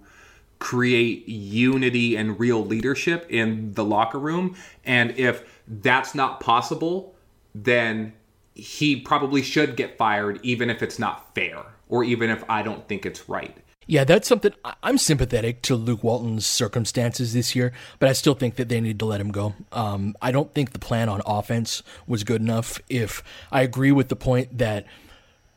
create 0.58 1.28
unity 1.28 2.16
and 2.16 2.40
real 2.40 2.64
leadership 2.64 3.26
in 3.28 3.72
the 3.74 3.84
locker 3.84 4.18
room 4.18 4.56
and 4.84 5.10
if 5.18 5.62
that's 5.68 6.14
not 6.14 6.40
possible 6.40 7.14
then 7.54 8.12
he 8.54 8.96
probably 8.96 9.42
should 9.42 9.76
get 9.76 9.98
fired 9.98 10.40
even 10.42 10.70
if 10.70 10.82
it's 10.82 10.98
not 10.98 11.34
fair 11.34 11.62
or 11.88 12.02
even 12.04 12.30
if 12.30 12.42
I 12.48 12.62
don't 12.62 12.86
think 12.88 13.06
it's 13.06 13.28
right. 13.28 13.56
Yeah, 13.88 14.02
that's 14.02 14.26
something 14.26 14.52
I'm 14.82 14.98
sympathetic 14.98 15.62
to 15.62 15.76
Luke 15.76 16.02
Walton's 16.02 16.44
circumstances 16.44 17.34
this 17.34 17.54
year, 17.54 17.72
but 18.00 18.08
I 18.08 18.14
still 18.14 18.34
think 18.34 18.56
that 18.56 18.68
they 18.68 18.80
need 18.80 18.98
to 18.98 19.04
let 19.04 19.20
him 19.20 19.30
go. 19.30 19.54
Um, 19.70 20.16
I 20.20 20.32
don't 20.32 20.52
think 20.52 20.72
the 20.72 20.80
plan 20.80 21.08
on 21.08 21.22
offense 21.24 21.84
was 22.06 22.24
good 22.24 22.40
enough. 22.40 22.80
If 22.88 23.22
I 23.52 23.62
agree 23.62 23.92
with 23.92 24.08
the 24.08 24.16
point 24.16 24.58
that 24.58 24.86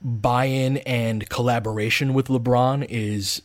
buy 0.02 0.46
in 0.46 0.78
and 0.78 1.28
collaboration 1.30 2.14
with 2.14 2.28
LeBron 2.28 2.86
is 2.90 3.42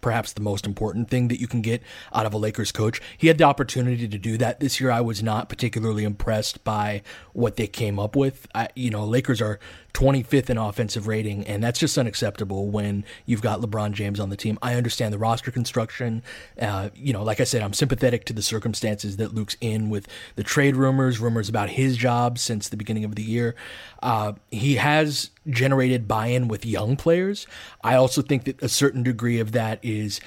perhaps 0.00 0.32
the 0.32 0.40
most 0.40 0.66
important 0.66 1.10
thing 1.10 1.28
that 1.28 1.40
you 1.40 1.48
can 1.48 1.60
get 1.60 1.82
out 2.14 2.24
of 2.24 2.32
a 2.32 2.38
Lakers 2.38 2.72
coach. 2.72 3.00
He 3.16 3.26
had 3.26 3.38
the 3.38 3.44
opportunity 3.44 4.08
to 4.08 4.18
do 4.18 4.38
that 4.38 4.60
this 4.60 4.80
year. 4.80 4.90
I 4.90 5.00
was 5.00 5.22
not 5.22 5.48
particularly 5.48 6.04
impressed 6.04 6.62
by 6.64 7.02
what 7.32 7.56
they 7.56 7.66
came 7.66 7.98
up 7.98 8.14
with. 8.14 8.46
I, 8.54 8.68
you 8.74 8.90
know, 8.90 9.04
Lakers 9.04 9.42
are 9.42 9.58
25th 9.98 10.48
in 10.48 10.56
offensive 10.56 11.08
rating, 11.08 11.44
and 11.48 11.60
that's 11.60 11.80
just 11.80 11.98
unacceptable 11.98 12.68
when 12.68 13.04
you've 13.26 13.42
got 13.42 13.60
LeBron 13.60 13.90
James 13.90 14.20
on 14.20 14.30
the 14.30 14.36
team. 14.36 14.56
I 14.62 14.74
understand 14.74 15.12
the 15.12 15.18
roster 15.18 15.50
construction. 15.50 16.22
Uh, 16.60 16.90
you 16.94 17.12
know, 17.12 17.24
like 17.24 17.40
I 17.40 17.44
said, 17.44 17.62
I'm 17.62 17.72
sympathetic 17.72 18.24
to 18.26 18.32
the 18.32 18.40
circumstances 18.40 19.16
that 19.16 19.34
Luke's 19.34 19.56
in 19.60 19.90
with 19.90 20.06
the 20.36 20.44
trade 20.44 20.76
rumors, 20.76 21.18
rumors 21.18 21.48
about 21.48 21.70
his 21.70 21.96
job 21.96 22.38
since 22.38 22.68
the 22.68 22.76
beginning 22.76 23.04
of 23.04 23.16
the 23.16 23.24
year. 23.24 23.56
Uh, 24.00 24.34
he 24.52 24.76
has 24.76 25.30
generated 25.48 26.06
buy 26.06 26.28
in 26.28 26.46
with 26.46 26.64
young 26.64 26.96
players. 26.96 27.48
I 27.82 27.96
also 27.96 28.22
think 28.22 28.44
that 28.44 28.62
a 28.62 28.68
certain 28.68 29.02
degree 29.02 29.40
of 29.40 29.50
that 29.50 29.80
is 29.82 30.20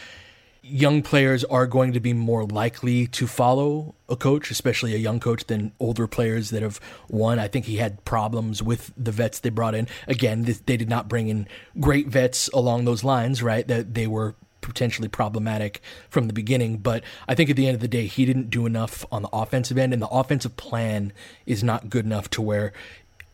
young 0.64 1.02
players 1.02 1.44
are 1.46 1.66
going 1.66 1.94
to 1.94 2.00
be 2.00 2.14
more 2.14 2.46
likely 2.46 3.08
to 3.08 3.26
follow 3.26 3.96
a 4.08 4.16
coach, 4.16 4.52
especially 4.52 4.94
a 4.94 4.98
young 4.98 5.20
coach, 5.20 5.46
than 5.46 5.72
older 5.80 6.08
players 6.08 6.52
that 6.52 6.62
have 6.62 6.80
won. 7.10 7.40
I 7.40 7.48
think 7.48 7.66
he 7.66 7.78
had 7.78 8.04
problems 8.06 8.62
with 8.62 8.94
the 8.96 9.12
vets 9.12 9.40
they 9.40 9.50
brought 9.50 9.74
in. 9.74 9.88
Again, 10.08 10.44
they 10.44 10.78
did 10.78 10.90
not 10.90 11.08
bring 11.08 11.30
in 11.30 11.48
great 11.80 12.08
vets 12.08 12.48
along 12.50 12.86
those 12.86 13.04
lines, 13.04 13.42
right? 13.42 13.68
That 13.68 13.94
they 13.96 14.08
were 14.08 14.36
potentially 14.62 15.08
problematic 15.08 15.82
from 16.10 16.28
the 16.28 16.34
beginning. 16.34 16.78
But 16.78 17.04
I 17.28 17.34
think 17.34 17.50
at 17.50 17.56
the 17.56 17.68
end 17.68 17.76
of 17.76 17.82
the 17.82 17.88
day, 17.88 18.06
he 18.06 18.26
didn't 18.26 18.52
do 18.52 18.68
enough 18.68 19.04
on 19.12 19.24
the 19.24 19.30
offensive 19.34 19.78
end, 19.78 19.94
and 19.94 20.02
the 20.02 20.08
offensive 20.08 20.56
plan 20.56 21.12
is 21.48 21.64
not 21.64 21.90
good 21.90 22.06
enough 22.06 22.30
to 22.32 22.42
where 22.42 22.72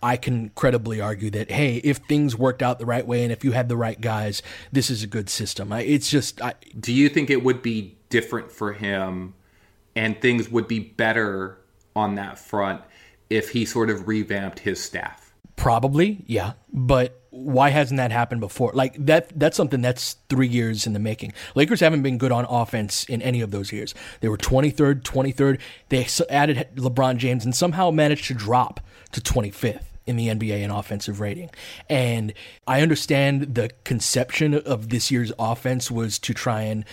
I 0.01 0.17
can 0.17 0.49
credibly 0.49 1.01
argue 1.01 1.29
that 1.31 1.51
hey, 1.51 1.77
if 1.77 1.97
things 1.97 2.35
worked 2.35 2.61
out 2.61 2.79
the 2.79 2.85
right 2.85 3.05
way 3.05 3.23
and 3.23 3.31
if 3.31 3.43
you 3.43 3.51
had 3.51 3.69
the 3.69 3.77
right 3.77 3.99
guys, 3.99 4.41
this 4.71 4.89
is 4.89 5.03
a 5.03 5.07
good 5.07 5.29
system. 5.29 5.71
It's 5.73 6.09
just. 6.09 6.41
I, 6.41 6.53
Do 6.79 6.93
you 6.93 7.09
think 7.09 7.29
it 7.29 7.43
would 7.43 7.61
be 7.61 7.97
different 8.09 8.51
for 8.51 8.73
him, 8.73 9.33
and 9.95 10.19
things 10.21 10.49
would 10.49 10.67
be 10.67 10.79
better 10.79 11.57
on 11.95 12.15
that 12.15 12.37
front 12.37 12.81
if 13.29 13.49
he 13.49 13.65
sort 13.65 13.89
of 13.89 14.07
revamped 14.07 14.59
his 14.59 14.83
staff? 14.83 15.33
Probably, 15.55 16.23
yeah. 16.27 16.53
But 16.71 17.16
why 17.29 17.69
hasn't 17.69 17.98
that 17.98 18.12
happened 18.12 18.41
before? 18.41 18.72
Like 18.74 18.96
that 19.05 19.31
that's 19.38 19.57
something 19.57 19.81
that's 19.81 20.17
3 20.29 20.48
years 20.48 20.88
in 20.88 20.93
the 20.93 21.00
making. 21.00 21.34
Lakers 21.55 21.79
haven't 21.79 22.01
been 22.01 22.17
good 22.17 22.31
on 22.31 22.46
offense 22.46 23.03
in 23.05 23.22
any 23.22 23.41
of 23.41 23.51
those 23.51 23.72
years. 23.72 23.93
They 24.22 24.27
were 24.27 24.38
23rd, 24.38 25.01
23rd. 25.01 25.60
They 25.89 26.07
added 26.29 26.67
LeBron 26.75 27.17
James 27.17 27.46
and 27.46 27.55
somehow 27.55 27.91
managed 27.91 28.25
to 28.27 28.34
drop 28.34 28.79
to 29.12 29.22
25th 29.22 29.84
in 30.05 30.15
the 30.15 30.27
NBA 30.29 30.62
in 30.62 30.72
offensive 30.72 31.19
rating. 31.19 31.50
And 31.89 32.34
I 32.65 32.81
understand 32.81 33.55
the 33.55 33.72
conception 33.84 34.53
of 34.53 34.89
this 34.89 35.12
year's 35.12 35.34
offense 35.38 35.91
was 35.91 36.17
to 36.19 36.34
try 36.34 36.62
and 36.62 36.86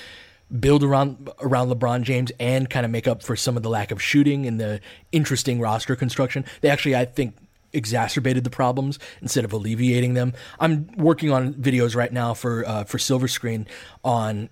build 0.61 0.85
around 0.85 1.31
around 1.41 1.69
LeBron 1.69 2.03
James 2.03 2.31
and 2.39 2.69
kind 2.69 2.85
of 2.85 2.93
make 2.93 3.09
up 3.09 3.23
for 3.23 3.35
some 3.35 3.57
of 3.57 3.63
the 3.63 3.71
lack 3.71 3.91
of 3.91 4.03
shooting 4.03 4.47
and 4.47 4.61
the 4.61 4.81
interesting 5.11 5.61
roster 5.61 5.97
construction. 5.97 6.45
They 6.61 6.69
actually 6.69 6.97
I 6.97 7.05
think 7.05 7.37
exacerbated 7.75 8.45
the 8.45 8.51
problems 8.51 8.99
instead 9.21 9.45
of 9.45 9.53
alleviating 9.53 10.15
them. 10.15 10.33
I'm 10.59 10.89
working 10.97 11.31
on 11.31 11.55
videos 11.55 11.95
right 11.95 12.13
now 12.13 12.35
for 12.35 12.67
uh, 12.67 12.85
for 12.85 12.99
Silver 12.99 13.29
Screen 13.29 13.67
on 14.05 14.49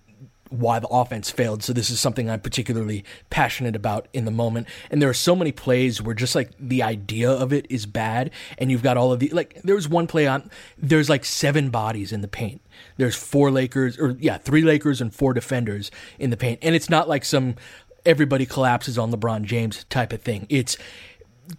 why 0.53 0.79
the 0.79 0.89
offense 0.89 1.31
failed. 1.31 1.63
So 1.63 1.73
this 1.73 1.91
is 1.91 1.99
something 1.99 2.29
I'm 2.29 2.41
particularly 2.41 3.05
passionate 3.31 3.75
about 3.75 4.07
in 4.13 4.27
the 4.27 4.31
moment. 4.31 4.69
And 4.91 5.01
there 5.01 5.09
are 5.09 5.15
so 5.15 5.35
many 5.35 5.51
plays 5.51 6.03
where 6.03 6.15
just 6.15 6.35
like 6.35 6.51
the 6.61 6.83
idea 6.83 7.31
of 7.31 7.53
it 7.53 7.67
is 7.71 7.87
bad, 7.87 8.31
and 8.59 8.71
you've 8.71 8.83
got 8.83 8.97
all 8.97 9.13
of 9.13 9.21
the 9.21 9.31
like. 9.31 9.61
There 9.63 9.75
was 9.75 9.89
one 9.89 10.07
play 10.07 10.27
on. 10.27 10.51
There's 10.77 11.09
like 11.09 11.25
seven 11.25 11.71
bodies 11.71 12.13
in 12.13 12.21
the 12.21 12.29
paint. 12.29 12.61
There's 12.99 13.17
four 13.17 13.51
Lakers, 13.51 13.99
or 13.99 14.17
yeah, 14.21 14.39
three 14.39 14.63
Lakers 14.63 15.01
and 15.01 15.15
four 15.15 15.33
defenders 15.33 15.91
in 16.19 16.31
the 16.31 16.37
paint, 16.37 16.59
and 16.63 16.75
it's 16.75 16.91
not 16.91 17.09
like 17.09 17.25
some 17.25 17.57
everybody 18.05 18.45
collapses 18.45 18.99
on 18.99 19.13
LeBron 19.13 19.45
James 19.45 19.85
type 19.85 20.13
of 20.13 20.21
thing. 20.21 20.47
It's 20.49 20.77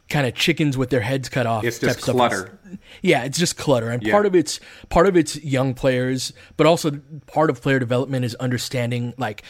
kind 0.09 0.25
of 0.25 0.35
chickens 0.35 0.77
with 0.77 0.89
their 0.89 1.01
heads 1.01 1.29
cut 1.29 1.45
off. 1.45 1.63
It's 1.63 1.79
just 1.79 2.01
clutter. 2.01 2.59
Yeah, 3.01 3.23
it's 3.23 3.37
just 3.37 3.57
clutter, 3.57 3.89
and 3.89 4.01
yeah. 4.03 4.11
part 4.11 4.25
of 4.25 4.35
it's 4.35 4.59
part 4.89 5.07
of 5.07 5.15
it's 5.15 5.35
young 5.43 5.73
players, 5.73 6.33
but 6.57 6.65
also 6.65 6.99
part 7.27 7.49
of 7.49 7.61
player 7.61 7.79
development 7.79 8.25
is 8.25 8.35
understanding 8.35 9.13
like 9.17 9.43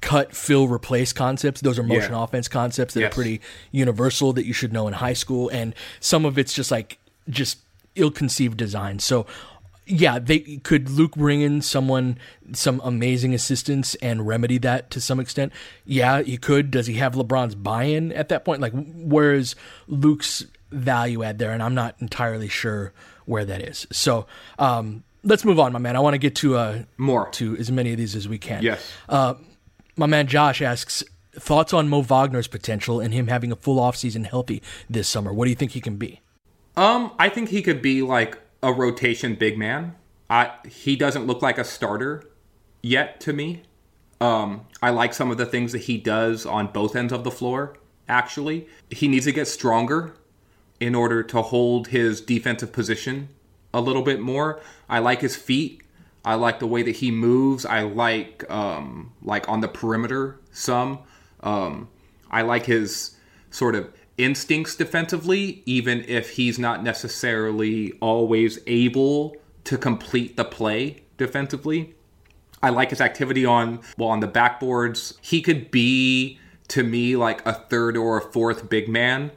cut, 0.00 0.36
fill, 0.36 0.68
replace 0.68 1.12
concepts. 1.12 1.60
Those 1.62 1.78
are 1.78 1.82
motion 1.82 2.12
yeah. 2.12 2.22
offense 2.22 2.46
concepts 2.48 2.94
that 2.94 3.00
yes. 3.00 3.12
are 3.12 3.14
pretty 3.14 3.40
universal 3.72 4.32
that 4.34 4.44
you 4.44 4.52
should 4.52 4.72
know 4.72 4.86
in 4.86 4.94
high 4.94 5.14
school, 5.14 5.48
and 5.48 5.74
some 6.00 6.24
of 6.24 6.38
it's 6.38 6.52
just 6.52 6.70
like 6.70 6.98
just 7.28 7.58
ill-conceived 7.94 8.56
design. 8.56 8.98
So 8.98 9.24
yeah, 9.86 10.18
they 10.18 10.38
could 10.38 10.88
Luke 10.88 11.16
bring 11.16 11.40
in 11.40 11.60
someone, 11.62 12.18
some 12.52 12.80
amazing 12.84 13.34
assistance 13.34 13.94
and 13.96 14.26
remedy 14.26 14.58
that 14.58 14.90
to 14.92 15.00
some 15.00 15.20
extent. 15.20 15.52
Yeah, 15.84 16.22
he 16.22 16.38
could. 16.38 16.70
Does 16.70 16.86
he 16.86 16.94
have 16.94 17.14
LeBron's 17.14 17.54
buy-in 17.54 18.12
at 18.12 18.28
that 18.30 18.44
point? 18.44 18.60
Like, 18.60 18.72
where 18.72 19.34
is 19.34 19.54
Luke's 19.86 20.46
value 20.70 21.22
add 21.22 21.38
there? 21.38 21.52
And 21.52 21.62
I'm 21.62 21.74
not 21.74 21.96
entirely 22.00 22.48
sure 22.48 22.92
where 23.26 23.44
that 23.44 23.60
is. 23.60 23.86
So, 23.92 24.26
um, 24.58 25.04
let's 25.22 25.44
move 25.44 25.58
on, 25.58 25.72
my 25.72 25.78
man. 25.78 25.96
I 25.96 26.00
want 26.00 26.14
to 26.14 26.18
get 26.18 26.36
to 26.36 26.56
uh, 26.56 26.82
more 26.96 27.28
to 27.32 27.56
as 27.56 27.70
many 27.70 27.92
of 27.92 27.98
these 27.98 28.14
as 28.14 28.28
we 28.28 28.38
can. 28.38 28.62
Yes. 28.62 28.90
Uh, 29.08 29.34
my 29.96 30.06
man 30.06 30.26
Josh 30.26 30.62
asks 30.62 31.04
thoughts 31.32 31.72
on 31.72 31.88
Mo 31.88 32.02
Wagner's 32.02 32.46
potential 32.46 33.00
and 33.00 33.12
him 33.12 33.26
having 33.26 33.52
a 33.52 33.56
full 33.56 33.78
offseason 33.78 34.26
healthy 34.26 34.62
this 34.88 35.08
summer. 35.08 35.32
What 35.32 35.44
do 35.44 35.50
you 35.50 35.56
think 35.56 35.72
he 35.72 35.80
can 35.80 35.96
be? 35.96 36.20
Um, 36.76 37.12
I 37.18 37.28
think 37.28 37.50
he 37.50 37.62
could 37.62 37.82
be 37.82 38.02
like 38.02 38.38
a 38.64 38.72
rotation 38.72 39.34
big 39.34 39.58
man. 39.58 39.94
I 40.28 40.52
he 40.66 40.96
doesn't 40.96 41.26
look 41.26 41.42
like 41.42 41.58
a 41.58 41.64
starter 41.64 42.24
yet 42.82 43.20
to 43.20 43.32
me. 43.32 43.62
Um, 44.20 44.66
I 44.82 44.90
like 44.90 45.12
some 45.12 45.30
of 45.30 45.36
the 45.36 45.46
things 45.46 45.72
that 45.72 45.82
he 45.82 45.98
does 45.98 46.46
on 46.46 46.68
both 46.68 46.96
ends 46.96 47.12
of 47.12 47.24
the 47.24 47.30
floor. 47.30 47.76
Actually, 48.08 48.66
he 48.90 49.06
needs 49.06 49.26
to 49.26 49.32
get 49.32 49.46
stronger 49.46 50.14
in 50.80 50.94
order 50.94 51.22
to 51.22 51.42
hold 51.42 51.88
his 51.88 52.20
defensive 52.20 52.72
position 52.72 53.28
a 53.72 53.80
little 53.80 54.02
bit 54.02 54.20
more. 54.20 54.60
I 54.88 55.00
like 55.00 55.20
his 55.20 55.36
feet. 55.36 55.82
I 56.24 56.36
like 56.36 56.58
the 56.58 56.66
way 56.66 56.82
that 56.82 56.96
he 56.96 57.10
moves. 57.10 57.66
I 57.66 57.82
like 57.82 58.50
um, 58.50 59.12
like 59.22 59.46
on 59.48 59.60
the 59.60 59.68
perimeter 59.68 60.40
some. 60.52 61.00
Um, 61.40 61.88
I 62.30 62.42
like 62.42 62.64
his 62.64 63.14
sort 63.50 63.74
of 63.74 63.92
instincts 64.16 64.76
defensively, 64.76 65.62
even 65.66 66.04
if 66.06 66.30
he's 66.30 66.58
not 66.58 66.82
necessarily 66.82 67.92
always 68.00 68.58
able 68.66 69.36
to 69.64 69.78
complete 69.78 70.36
the 70.36 70.44
play 70.44 71.02
defensively. 71.16 71.94
I 72.62 72.70
like 72.70 72.90
his 72.90 73.00
activity 73.00 73.44
on 73.44 73.80
well 73.98 74.08
on 74.08 74.20
the 74.20 74.28
backboards. 74.28 75.18
He 75.20 75.42
could 75.42 75.70
be 75.70 76.38
to 76.68 76.82
me 76.82 77.16
like 77.16 77.44
a 77.46 77.52
third 77.52 77.96
or 77.96 78.18
a 78.18 78.22
fourth 78.22 78.68
big 78.70 78.88
man 78.88 79.32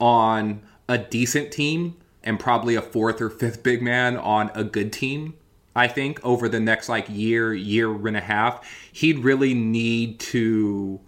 on 0.00 0.62
a 0.88 0.96
decent 0.96 1.52
team 1.52 1.96
and 2.22 2.40
probably 2.40 2.74
a 2.74 2.82
fourth 2.82 3.20
or 3.20 3.30
fifth 3.30 3.62
big 3.62 3.82
man 3.82 4.16
on 4.16 4.50
a 4.54 4.64
good 4.64 4.92
team. 4.92 5.34
I 5.74 5.88
think 5.88 6.20
over 6.24 6.48
the 6.48 6.60
next 6.60 6.88
like 6.88 7.06
year, 7.08 7.54
year 7.54 7.90
and 8.06 8.16
a 8.16 8.20
half, 8.20 8.68
he'd 8.92 9.20
really 9.20 9.54
need 9.54 10.18
to 10.20 11.00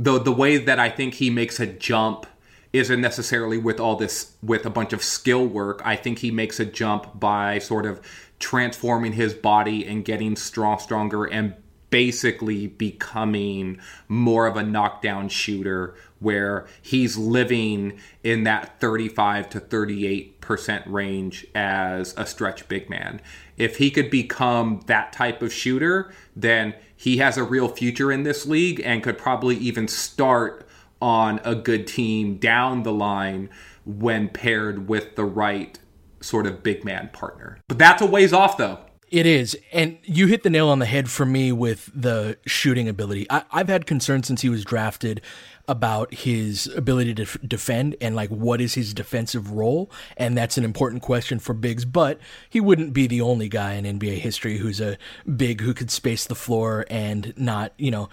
the 0.00 0.18
the 0.18 0.32
way 0.32 0.56
that 0.56 0.78
I 0.78 0.88
think 0.88 1.14
he 1.14 1.28
makes 1.28 1.60
a 1.60 1.66
jump 1.66 2.26
isn't 2.72 3.00
necessarily 3.00 3.58
with 3.58 3.78
all 3.78 3.96
this 3.96 4.32
with 4.42 4.64
a 4.64 4.70
bunch 4.70 4.94
of 4.94 5.02
skill 5.02 5.46
work. 5.46 5.82
I 5.84 5.94
think 5.94 6.20
he 6.20 6.30
makes 6.30 6.58
a 6.58 6.64
jump 6.64 7.20
by 7.20 7.58
sort 7.58 7.84
of 7.84 8.00
transforming 8.38 9.12
his 9.12 9.34
body 9.34 9.86
and 9.86 10.02
getting 10.02 10.36
strong 10.36 10.78
stronger 10.78 11.26
and 11.26 11.54
basically 11.90 12.66
becoming 12.66 13.78
more 14.08 14.46
of 14.46 14.56
a 14.56 14.62
knockdown 14.62 15.28
shooter 15.28 15.94
where 16.20 16.66
he's 16.80 17.16
living 17.16 17.98
in 18.22 18.44
that 18.44 18.80
35 18.80 19.50
to 19.50 19.60
38% 19.60 20.82
range 20.86 21.46
as 21.54 22.14
a 22.16 22.26
stretch 22.26 22.68
big 22.68 22.88
man. 22.88 23.20
If 23.56 23.76
he 23.76 23.90
could 23.90 24.10
become 24.10 24.80
that 24.86 25.12
type 25.12 25.42
of 25.42 25.52
shooter, 25.52 26.12
then 26.36 26.74
he 26.96 27.18
has 27.18 27.36
a 27.36 27.42
real 27.42 27.68
future 27.68 28.12
in 28.12 28.22
this 28.22 28.46
league 28.46 28.80
and 28.84 29.02
could 29.02 29.18
probably 29.18 29.56
even 29.56 29.88
start 29.88 30.66
on 31.00 31.40
a 31.44 31.54
good 31.54 31.86
team 31.86 32.36
down 32.36 32.82
the 32.82 32.92
line 32.92 33.48
when 33.86 34.28
paired 34.28 34.88
with 34.88 35.16
the 35.16 35.24
right 35.24 35.78
sort 36.20 36.46
of 36.46 36.62
big 36.62 36.84
man 36.84 37.08
partner. 37.12 37.58
But 37.68 37.78
that's 37.78 38.02
a 38.02 38.06
ways 38.06 38.32
off 38.32 38.58
though. 38.58 38.78
It 39.10 39.26
is. 39.26 39.58
And 39.72 39.98
you 40.04 40.28
hit 40.28 40.44
the 40.44 40.50
nail 40.50 40.68
on 40.68 40.78
the 40.78 40.86
head 40.86 41.10
for 41.10 41.26
me 41.26 41.50
with 41.50 41.90
the 41.92 42.38
shooting 42.46 42.88
ability. 42.88 43.26
I, 43.28 43.42
have 43.50 43.68
had 43.68 43.84
concerns 43.84 44.28
since 44.28 44.42
he 44.42 44.48
was 44.48 44.64
drafted 44.64 45.20
about 45.66 46.14
his 46.14 46.68
ability 46.76 47.14
to 47.14 47.22
f- 47.22 47.36
defend 47.46 47.96
and 48.00 48.14
like 48.14 48.30
what 48.30 48.60
is 48.60 48.74
his 48.74 48.94
defensive 48.94 49.50
role. 49.50 49.90
And 50.16 50.38
that's 50.38 50.56
an 50.58 50.64
important 50.64 51.02
question 51.02 51.40
for 51.40 51.54
bigs, 51.54 51.84
but 51.84 52.20
he 52.48 52.60
wouldn't 52.60 52.92
be 52.92 53.08
the 53.08 53.20
only 53.20 53.48
guy 53.48 53.74
in 53.74 53.98
NBA 53.98 54.18
history 54.18 54.58
who's 54.58 54.80
a 54.80 54.96
big 55.36 55.60
who 55.60 55.74
could 55.74 55.90
space 55.90 56.24
the 56.24 56.34
floor 56.36 56.86
and 56.88 57.34
not, 57.36 57.72
you 57.78 57.90
know, 57.90 58.08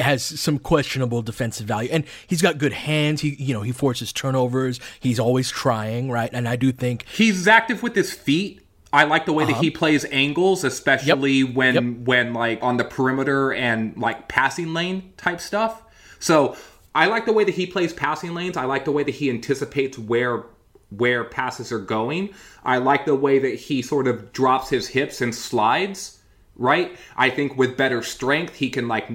has 0.00 0.22
some 0.22 0.58
questionable 0.58 1.22
defensive 1.22 1.66
value 1.66 1.88
and 1.92 2.04
he's 2.26 2.42
got 2.42 2.58
good 2.58 2.72
hands 2.72 3.20
he 3.20 3.36
you 3.36 3.54
know 3.54 3.62
he 3.62 3.70
forces 3.70 4.12
turnovers 4.12 4.80
he's 4.98 5.20
always 5.20 5.48
trying 5.48 6.10
right 6.10 6.30
and 6.32 6.48
i 6.48 6.56
do 6.56 6.72
think 6.72 7.04
he's 7.06 7.46
active 7.46 7.84
with 7.84 7.94
his 7.94 8.12
feet 8.12 8.65
I 8.96 9.04
like 9.04 9.26
the 9.26 9.32
way 9.34 9.44
uh-huh. 9.44 9.52
that 9.52 9.62
he 9.62 9.70
plays 9.70 10.06
angles, 10.10 10.64
especially 10.64 11.40
yep. 11.40 11.54
when 11.54 11.74
yep. 11.74 11.84
when 12.06 12.32
like 12.32 12.60
on 12.62 12.78
the 12.78 12.84
perimeter 12.84 13.52
and 13.52 13.94
like 13.98 14.26
passing 14.26 14.72
lane 14.72 15.12
type 15.18 15.38
stuff. 15.38 15.82
So 16.18 16.56
I 16.94 17.04
like 17.04 17.26
the 17.26 17.34
way 17.34 17.44
that 17.44 17.54
he 17.54 17.66
plays 17.66 17.92
passing 17.92 18.32
lanes. 18.32 18.56
I 18.56 18.64
like 18.64 18.86
the 18.86 18.92
way 18.92 19.02
that 19.02 19.14
he 19.14 19.28
anticipates 19.28 19.98
where 19.98 20.44
where 20.88 21.24
passes 21.24 21.70
are 21.72 21.78
going. 21.78 22.30
I 22.64 22.78
like 22.78 23.04
the 23.04 23.14
way 23.14 23.38
that 23.38 23.56
he 23.56 23.82
sort 23.82 24.06
of 24.06 24.32
drops 24.32 24.70
his 24.70 24.88
hips 24.88 25.20
and 25.20 25.34
slides, 25.34 26.18
right? 26.56 26.96
I 27.18 27.28
think 27.28 27.58
with 27.58 27.76
better 27.76 28.02
strength, 28.02 28.54
he 28.54 28.70
can 28.70 28.88
like 28.88 29.10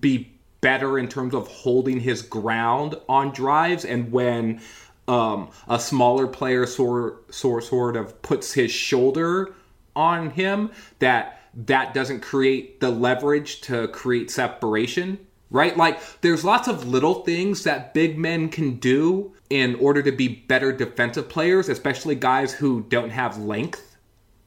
be 0.00 0.32
better 0.62 0.98
in 0.98 1.06
terms 1.06 1.32
of 1.32 1.46
holding 1.46 2.00
his 2.00 2.22
ground 2.22 2.96
on 3.08 3.30
drives 3.30 3.84
and 3.84 4.10
when 4.10 4.60
um, 5.10 5.50
a 5.68 5.80
smaller 5.80 6.26
player 6.26 6.66
sort, 6.66 7.34
sort 7.34 7.64
sort 7.64 7.96
of 7.96 8.22
puts 8.22 8.52
his 8.52 8.70
shoulder 8.70 9.52
on 9.96 10.30
him 10.30 10.70
that 11.00 11.40
that 11.66 11.92
doesn't 11.92 12.20
create 12.20 12.78
the 12.78 12.90
leverage 12.90 13.60
to 13.62 13.88
create 13.88 14.30
separation 14.30 15.18
right? 15.52 15.76
Like 15.76 15.98
there's 16.20 16.44
lots 16.44 16.68
of 16.68 16.86
little 16.86 17.24
things 17.24 17.64
that 17.64 17.92
big 17.92 18.16
men 18.16 18.50
can 18.50 18.76
do 18.76 19.34
in 19.50 19.74
order 19.74 20.00
to 20.00 20.12
be 20.12 20.28
better 20.28 20.70
defensive 20.70 21.28
players 21.28 21.68
especially 21.68 22.14
guys 22.14 22.52
who 22.52 22.82
don't 22.82 23.10
have 23.10 23.36
length 23.36 23.96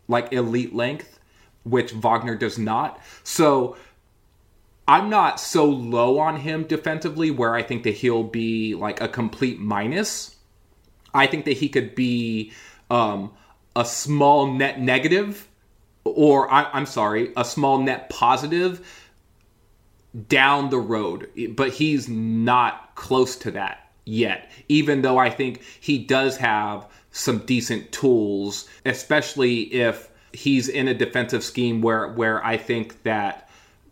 like 0.08 0.32
elite 0.32 0.74
length 0.74 1.20
which 1.64 1.92
Wagner 1.92 2.36
does 2.36 2.58
not. 2.58 3.02
So 3.24 3.76
I'm 4.88 5.10
not 5.10 5.40
so 5.40 5.66
low 5.66 6.20
on 6.20 6.38
him 6.38 6.64
defensively 6.64 7.32
where 7.32 7.56
I 7.56 7.64
think 7.64 7.84
that 7.84 7.96
he'll 7.96 8.24
be 8.24 8.76
like 8.76 9.02
a 9.02 9.08
complete 9.08 9.60
minus 9.60 10.36
I 11.14 11.28
think 11.28 11.46
that 11.46 11.58
he 11.58 11.70
could 11.70 11.96
be 11.96 12.52
um, 12.90 13.32
a 13.76 13.86
small 13.86 14.52
net 14.52 14.80
negative, 14.80 15.48
or 16.04 16.52
I, 16.52 16.70
am 16.78 16.86
sorry, 16.86 17.32
a 17.38 17.46
small 17.46 17.80
net 17.80 18.10
positive 18.10 18.88
down 20.28 20.70
the 20.70 20.80
road. 20.80 21.30
But 21.56 21.70
he's 21.70 22.08
not 22.08 22.96
close 22.96 23.36
to 23.38 23.52
that 23.52 23.92
yet, 24.06 24.52
even 24.68 25.02
though 25.02 25.18
I 25.18 25.30
think 25.30 25.62
he 25.80 26.00
does 26.00 26.38
have 26.38 26.88
some 27.12 27.40
decent 27.40 27.92
tools, 27.92 28.68
especially 28.86 29.62
if 29.74 30.10
he's 30.34 30.68
in 30.68 30.88
a 30.88 30.94
defensive 30.94 31.44
scheme 31.44 31.82
where 31.82 32.08
where 32.08 32.44
I 32.44 32.58
think 32.58 33.04
that 33.04 33.50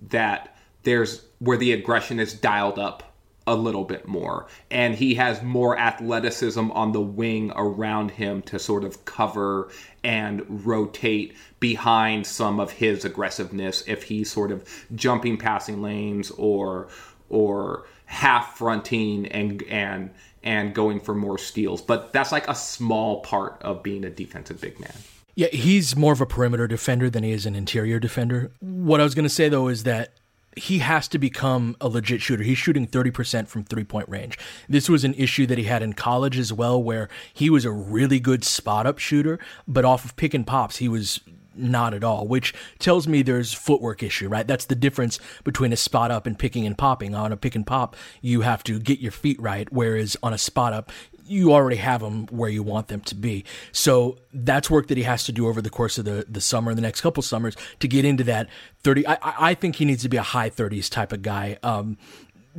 that 0.10 0.56
there's 0.84 1.24
where 1.40 1.58
the 1.58 1.74
aggression 1.74 2.20
is 2.20 2.34
dialed 2.34 2.80
up 2.80 3.11
a 3.48 3.56
little 3.56 3.84
bit 3.84 4.08
more. 4.08 4.48
And 4.70 4.96
he 4.96 5.16
has 5.16 5.42
more 5.42 5.78
athleticism 5.78 6.72
on 6.72 6.92
the 6.92 7.02
wing 7.02 7.52
around 7.56 8.12
him 8.12 8.42
to 8.44 8.60
sort 8.60 8.84
of 8.84 9.06
cover 9.06 9.70
and 10.04 10.66
rotate 10.66 11.36
behind 11.60 12.28
some 12.28 12.60
of 12.60 12.72
his 12.72 13.06
aggressiveness 13.06 13.84
if 13.88 14.04
he's 14.04 14.32
sort 14.32 14.52
of 14.52 14.68
jumping 14.96 15.38
passing 15.38 15.82
lanes 15.82 16.32
or 16.32 16.88
or 17.30 17.86
half 18.06 18.58
fronting 18.58 19.28
and 19.28 19.64
and 19.64 20.12
and 20.44 20.74
going 20.74 21.00
for 21.00 21.16
more 21.16 21.38
steals. 21.38 21.82
But 21.82 22.14
that's 22.14 22.32
like 22.32 22.48
a 22.48 22.56
small 22.56 23.22
part 23.22 23.62
of 23.62 23.84
being 23.84 24.04
a 24.04 24.10
defensive 24.10 24.60
big 24.60 24.80
man. 24.80 24.94
Yeah, 25.36 25.48
he's 25.48 25.96
more 25.96 26.14
of 26.14 26.22
a 26.22 26.26
perimeter 26.26 26.68
defender 26.68 27.10
than 27.10 27.24
he 27.24 27.32
is 27.32 27.46
an 27.46 27.56
interior 27.56 28.00
defender. 28.00 28.52
What 28.60 29.00
I 29.00 29.04
was 29.04 29.16
going 29.16 29.24
to 29.24 29.30
say 29.30 29.50
though 29.50 29.68
is 29.68 29.84
that 29.84 30.14
he 30.58 30.80
has 30.80 31.08
to 31.10 31.18
become 31.18 31.76
a 31.80 31.88
legit 31.88 32.22
shooter. 32.22 32.44
He's 32.44 32.58
shooting 32.58 32.88
30% 32.88 33.48
from 33.48 33.64
three 33.64 33.84
point 33.84 34.10
range. 34.10 34.38
This 34.68 34.90
was 34.90 35.04
an 35.04 35.14
issue 35.14 35.46
that 35.48 35.58
he 35.58 35.64
had 35.66 35.82
in 35.82 35.94
college 35.94 36.38
as 36.38 36.52
well, 36.52 36.82
where 36.82 37.10
he 37.34 37.50
was 37.50 37.66
a 37.66 37.72
really 37.72 38.20
good 38.20 38.44
spot 38.44 38.86
up 38.86 38.98
shooter, 38.98 39.40
but 39.68 39.86
off 39.86 40.06
of 40.06 40.16
pick 40.16 40.34
and 40.34 40.46
pops, 40.46 40.78
he 40.78 40.90
was 40.90 41.22
not 41.56 41.94
at 41.94 42.04
all, 42.04 42.28
which 42.28 42.54
tells 42.80 43.08
me 43.08 43.22
there's 43.22 43.54
footwork 43.54 44.04
issue, 44.04 44.28
right? 44.30 44.48
That's 44.48 44.66
the 44.66 44.76
difference 44.76 45.20
between 45.44 45.74
a 45.74 45.78
spot 45.78 46.12
up 46.12 46.26
and 46.26 46.38
picking 46.38 46.66
and 46.66 46.78
popping. 46.78 47.14
On 47.14 47.32
a 47.32 47.38
pick 47.38 47.56
and 47.56 47.68
pop, 47.68 47.96
you 48.22 48.42
have 48.42 48.64
to 48.64 48.80
get 48.80 49.00
your 49.00 49.12
feet 49.12 49.40
right, 49.42 49.72
whereas 49.72 50.16
on 50.24 50.34
a 50.34 50.38
spot 50.38 50.74
up, 50.74 50.92
you 51.32 51.54
already 51.54 51.78
have 51.78 52.02
them 52.02 52.28
where 52.28 52.50
you 52.50 52.62
want 52.62 52.90
them 52.90 53.00
to 53.02 53.16
be. 53.16 53.46
So 53.72 54.18
that's 54.34 54.70
work 54.70 54.88
that 54.88 54.98
he 54.98 55.04
has 55.04 55.24
to 55.26 55.32
do 55.32 55.48
over 55.48 55.62
the 55.62 55.70
course 55.70 55.98
of 55.98 56.06
the, 56.06 56.26
the 56.28 56.42
summer, 56.42 56.76
the 56.76 56.82
next 56.82 57.02
couple 57.02 57.24
summers 57.24 57.56
to 57.80 57.88
get 57.88 58.04
into 58.04 58.24
that 58.26 58.50
30. 58.84 59.08
I, 59.08 59.18
I 59.22 59.54
think 59.54 59.78
he 59.78 59.86
needs 59.86 60.04
to 60.04 60.10
be 60.10 60.18
a 60.18 60.24
high 60.24 60.50
30s 60.50 60.90
type 60.90 61.14
of 61.14 61.22
guy 61.22 61.58
um, 61.64 61.98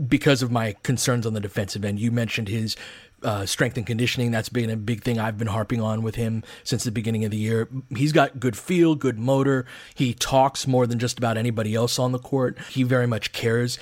because 0.09 0.43
of 0.43 0.51
my 0.51 0.75
concerns 0.83 1.27
on 1.27 1.35
the 1.35 1.41
defensive 1.41 1.85
end. 1.85 2.01
You 2.01 2.11
mentioned 2.11 2.49
his 2.49 2.77
uh, 3.23 3.45
strength 3.47 3.77
and 3.77 3.87
conditioning. 3.87 4.31
That's 4.31 4.49
been 4.49 4.71
a 4.71 4.77
big 4.77 5.03
thing 5.03 5.19
I've 5.19 5.39
been 5.39 5.49
harping 5.49 5.81
on 5.81 6.03
with 6.03 6.15
him 6.15 6.43
since 6.65 6.85
the 6.85 6.91
beginning 6.91 7.25
of 7.25 7.31
the 7.31 7.37
year. 7.37 7.69
He's 7.95 8.13
got 8.13 8.41
good 8.41 8.57
feel, 8.57 8.95
good 8.95 9.19
motor. 9.19 9.67
He 9.95 10.15
talks 10.15 10.67
more 10.67 10.87
than 10.87 10.99
just 10.99 11.19
about 11.19 11.37
anybody 11.37 11.75
else 11.75 11.99
on 11.99 12.13
the 12.13 12.19
court. 12.19 12.59
He 12.71 12.83
very 12.83 13.07
much 13.07 13.33
cares. 13.33 13.79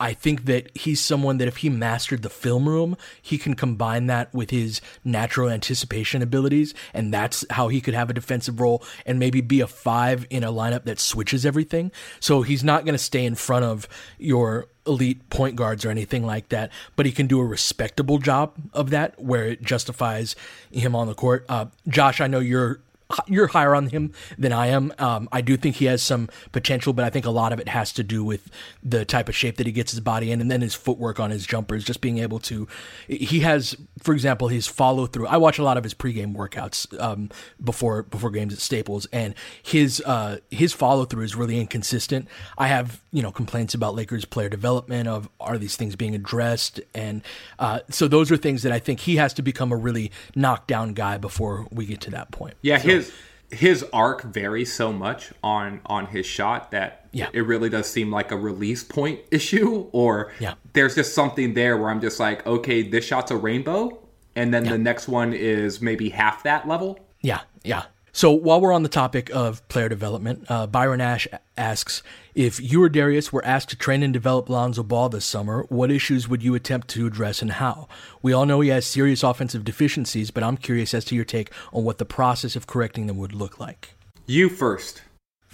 I 0.00 0.12
think 0.12 0.46
that 0.46 0.76
he's 0.76 1.00
someone 1.00 1.38
that 1.38 1.48
if 1.48 1.58
he 1.58 1.70
mastered 1.70 2.22
the 2.22 2.30
film 2.30 2.68
room, 2.68 2.96
he 3.22 3.38
can 3.38 3.54
combine 3.54 4.06
that 4.06 4.32
with 4.34 4.50
his 4.50 4.80
natural 5.04 5.48
anticipation 5.48 6.20
abilities, 6.20 6.74
and 6.92 7.14
that's 7.14 7.44
how 7.50 7.68
he 7.68 7.80
could 7.80 7.94
have 7.94 8.10
a 8.10 8.12
defensive 8.12 8.60
role 8.60 8.82
and 9.06 9.18
maybe 9.18 9.40
be 9.40 9.60
a 9.60 9.66
five 9.66 10.26
in 10.30 10.42
a 10.42 10.52
lineup 10.52 10.84
that 10.84 10.98
switches 10.98 11.46
everything. 11.46 11.92
So 12.18 12.42
he's 12.42 12.64
not 12.64 12.84
going 12.84 12.94
to 12.94 12.98
stay 12.98 13.24
in 13.24 13.34
front 13.34 13.64
of 13.64 13.88
your 14.18 14.66
elite 14.86 15.30
point 15.30 15.56
guards 15.56 15.84
or 15.84 15.90
anything 15.90 16.26
like 16.26 16.48
that, 16.50 16.70
but 16.96 17.06
he 17.06 17.12
can 17.12 17.26
do 17.26 17.40
a 17.40 17.44
respectable 17.44 18.18
job 18.18 18.52
of 18.72 18.90
that 18.90 19.18
where 19.20 19.46
it 19.46 19.62
justifies 19.62 20.36
him 20.70 20.94
on 20.94 21.06
the 21.06 21.14
court. 21.14 21.46
Uh, 21.48 21.66
Josh, 21.88 22.20
I 22.20 22.26
know 22.26 22.40
you're 22.40 22.80
you're 23.26 23.48
higher 23.48 23.74
on 23.74 23.88
him 23.88 24.12
than 24.38 24.52
I 24.52 24.68
am. 24.68 24.92
Um, 24.98 25.28
I 25.30 25.40
do 25.40 25.56
think 25.56 25.76
he 25.76 25.84
has 25.86 26.02
some 26.02 26.28
potential, 26.52 26.92
but 26.92 27.04
I 27.04 27.10
think 27.10 27.26
a 27.26 27.30
lot 27.30 27.52
of 27.52 27.60
it 27.60 27.68
has 27.68 27.92
to 27.94 28.02
do 28.02 28.24
with 28.24 28.50
the 28.82 29.04
type 29.04 29.28
of 29.28 29.36
shape 29.36 29.56
that 29.56 29.66
he 29.66 29.72
gets 29.72 29.92
his 29.92 30.00
body 30.00 30.32
in, 30.32 30.40
and 30.40 30.50
then 30.50 30.60
his 30.60 30.74
footwork 30.74 31.20
on 31.20 31.30
his 31.30 31.46
jumpers. 31.46 31.84
Just 31.84 32.00
being 32.00 32.18
able 32.18 32.38
to, 32.40 32.66
he 33.06 33.40
has, 33.40 33.76
for 34.02 34.14
example, 34.14 34.48
his 34.48 34.66
follow 34.66 35.06
through. 35.06 35.26
I 35.26 35.36
watch 35.36 35.58
a 35.58 35.62
lot 35.62 35.76
of 35.76 35.84
his 35.84 35.94
pregame 35.94 36.34
workouts 36.34 36.98
um, 37.00 37.30
before 37.62 38.04
before 38.04 38.30
games 38.30 38.52
at 38.52 38.58
Staples, 38.58 39.06
and 39.12 39.34
his 39.62 40.02
uh, 40.06 40.38
his 40.50 40.72
follow 40.72 41.04
through 41.04 41.24
is 41.24 41.36
really 41.36 41.60
inconsistent. 41.60 42.28
I 42.56 42.68
have 42.68 43.02
you 43.12 43.22
know 43.22 43.30
complaints 43.30 43.74
about 43.74 43.94
Lakers 43.94 44.24
player 44.24 44.48
development 44.48 45.08
of 45.08 45.28
are 45.40 45.58
these 45.58 45.76
things 45.76 45.94
being 45.96 46.14
addressed, 46.14 46.80
and 46.94 47.22
uh, 47.58 47.80
so 47.90 48.08
those 48.08 48.32
are 48.32 48.36
things 48.36 48.62
that 48.62 48.72
I 48.72 48.78
think 48.78 49.00
he 49.00 49.16
has 49.16 49.34
to 49.34 49.42
become 49.42 49.72
a 49.72 49.76
really 49.76 50.10
knockdown 50.34 50.94
guy 50.94 51.18
before 51.18 51.66
we 51.70 51.86
get 51.86 52.00
to 52.02 52.10
that 52.10 52.30
point. 52.30 52.54
Yeah, 52.62 52.78
so, 52.78 52.93
his 52.94 53.12
his 53.50 53.84
arc 53.92 54.22
varies 54.22 54.72
so 54.72 54.92
much 54.92 55.32
on 55.42 55.80
on 55.86 56.06
his 56.06 56.26
shot 56.26 56.70
that 56.72 57.08
yeah. 57.12 57.28
it 57.32 57.42
really 57.42 57.68
does 57.68 57.88
seem 57.88 58.10
like 58.10 58.32
a 58.32 58.36
release 58.36 58.82
point 58.82 59.20
issue 59.30 59.88
or 59.92 60.32
yeah. 60.40 60.54
there's 60.72 60.94
just 60.94 61.14
something 61.14 61.54
there 61.54 61.76
where 61.76 61.90
I'm 61.90 62.00
just 62.00 62.18
like, 62.18 62.46
okay, 62.46 62.82
this 62.82 63.04
shot's 63.04 63.30
a 63.30 63.36
rainbow 63.36 64.00
and 64.34 64.52
then 64.52 64.64
yeah. 64.64 64.72
the 64.72 64.78
next 64.78 65.08
one 65.08 65.32
is 65.32 65.80
maybe 65.80 66.08
half 66.08 66.42
that 66.42 66.66
level. 66.66 66.98
Yeah, 67.20 67.40
yeah. 67.62 67.84
So 68.16 68.30
while 68.30 68.60
we're 68.60 68.72
on 68.72 68.84
the 68.84 68.88
topic 68.88 69.28
of 69.34 69.66
player 69.66 69.88
development, 69.88 70.48
uh, 70.48 70.68
Byron 70.68 71.00
Ash 71.00 71.26
asks 71.56 72.00
if 72.32 72.60
you 72.60 72.80
or 72.80 72.88
Darius 72.88 73.32
were 73.32 73.44
asked 73.44 73.70
to 73.70 73.76
train 73.76 74.04
and 74.04 74.12
develop 74.12 74.48
Lonzo 74.48 74.84
Ball 74.84 75.08
this 75.08 75.24
summer, 75.24 75.66
what 75.68 75.90
issues 75.90 76.28
would 76.28 76.40
you 76.40 76.54
attempt 76.54 76.86
to 76.90 77.08
address 77.08 77.42
and 77.42 77.50
how? 77.50 77.88
We 78.22 78.32
all 78.32 78.46
know 78.46 78.60
he 78.60 78.68
has 78.68 78.86
serious 78.86 79.24
offensive 79.24 79.64
deficiencies, 79.64 80.30
but 80.30 80.44
I'm 80.44 80.56
curious 80.56 80.94
as 80.94 81.04
to 81.06 81.16
your 81.16 81.24
take 81.24 81.50
on 81.72 81.82
what 81.82 81.98
the 81.98 82.04
process 82.04 82.54
of 82.54 82.68
correcting 82.68 83.08
them 83.08 83.18
would 83.18 83.34
look 83.34 83.58
like. 83.58 83.94
You 84.26 84.48
first 84.48 85.02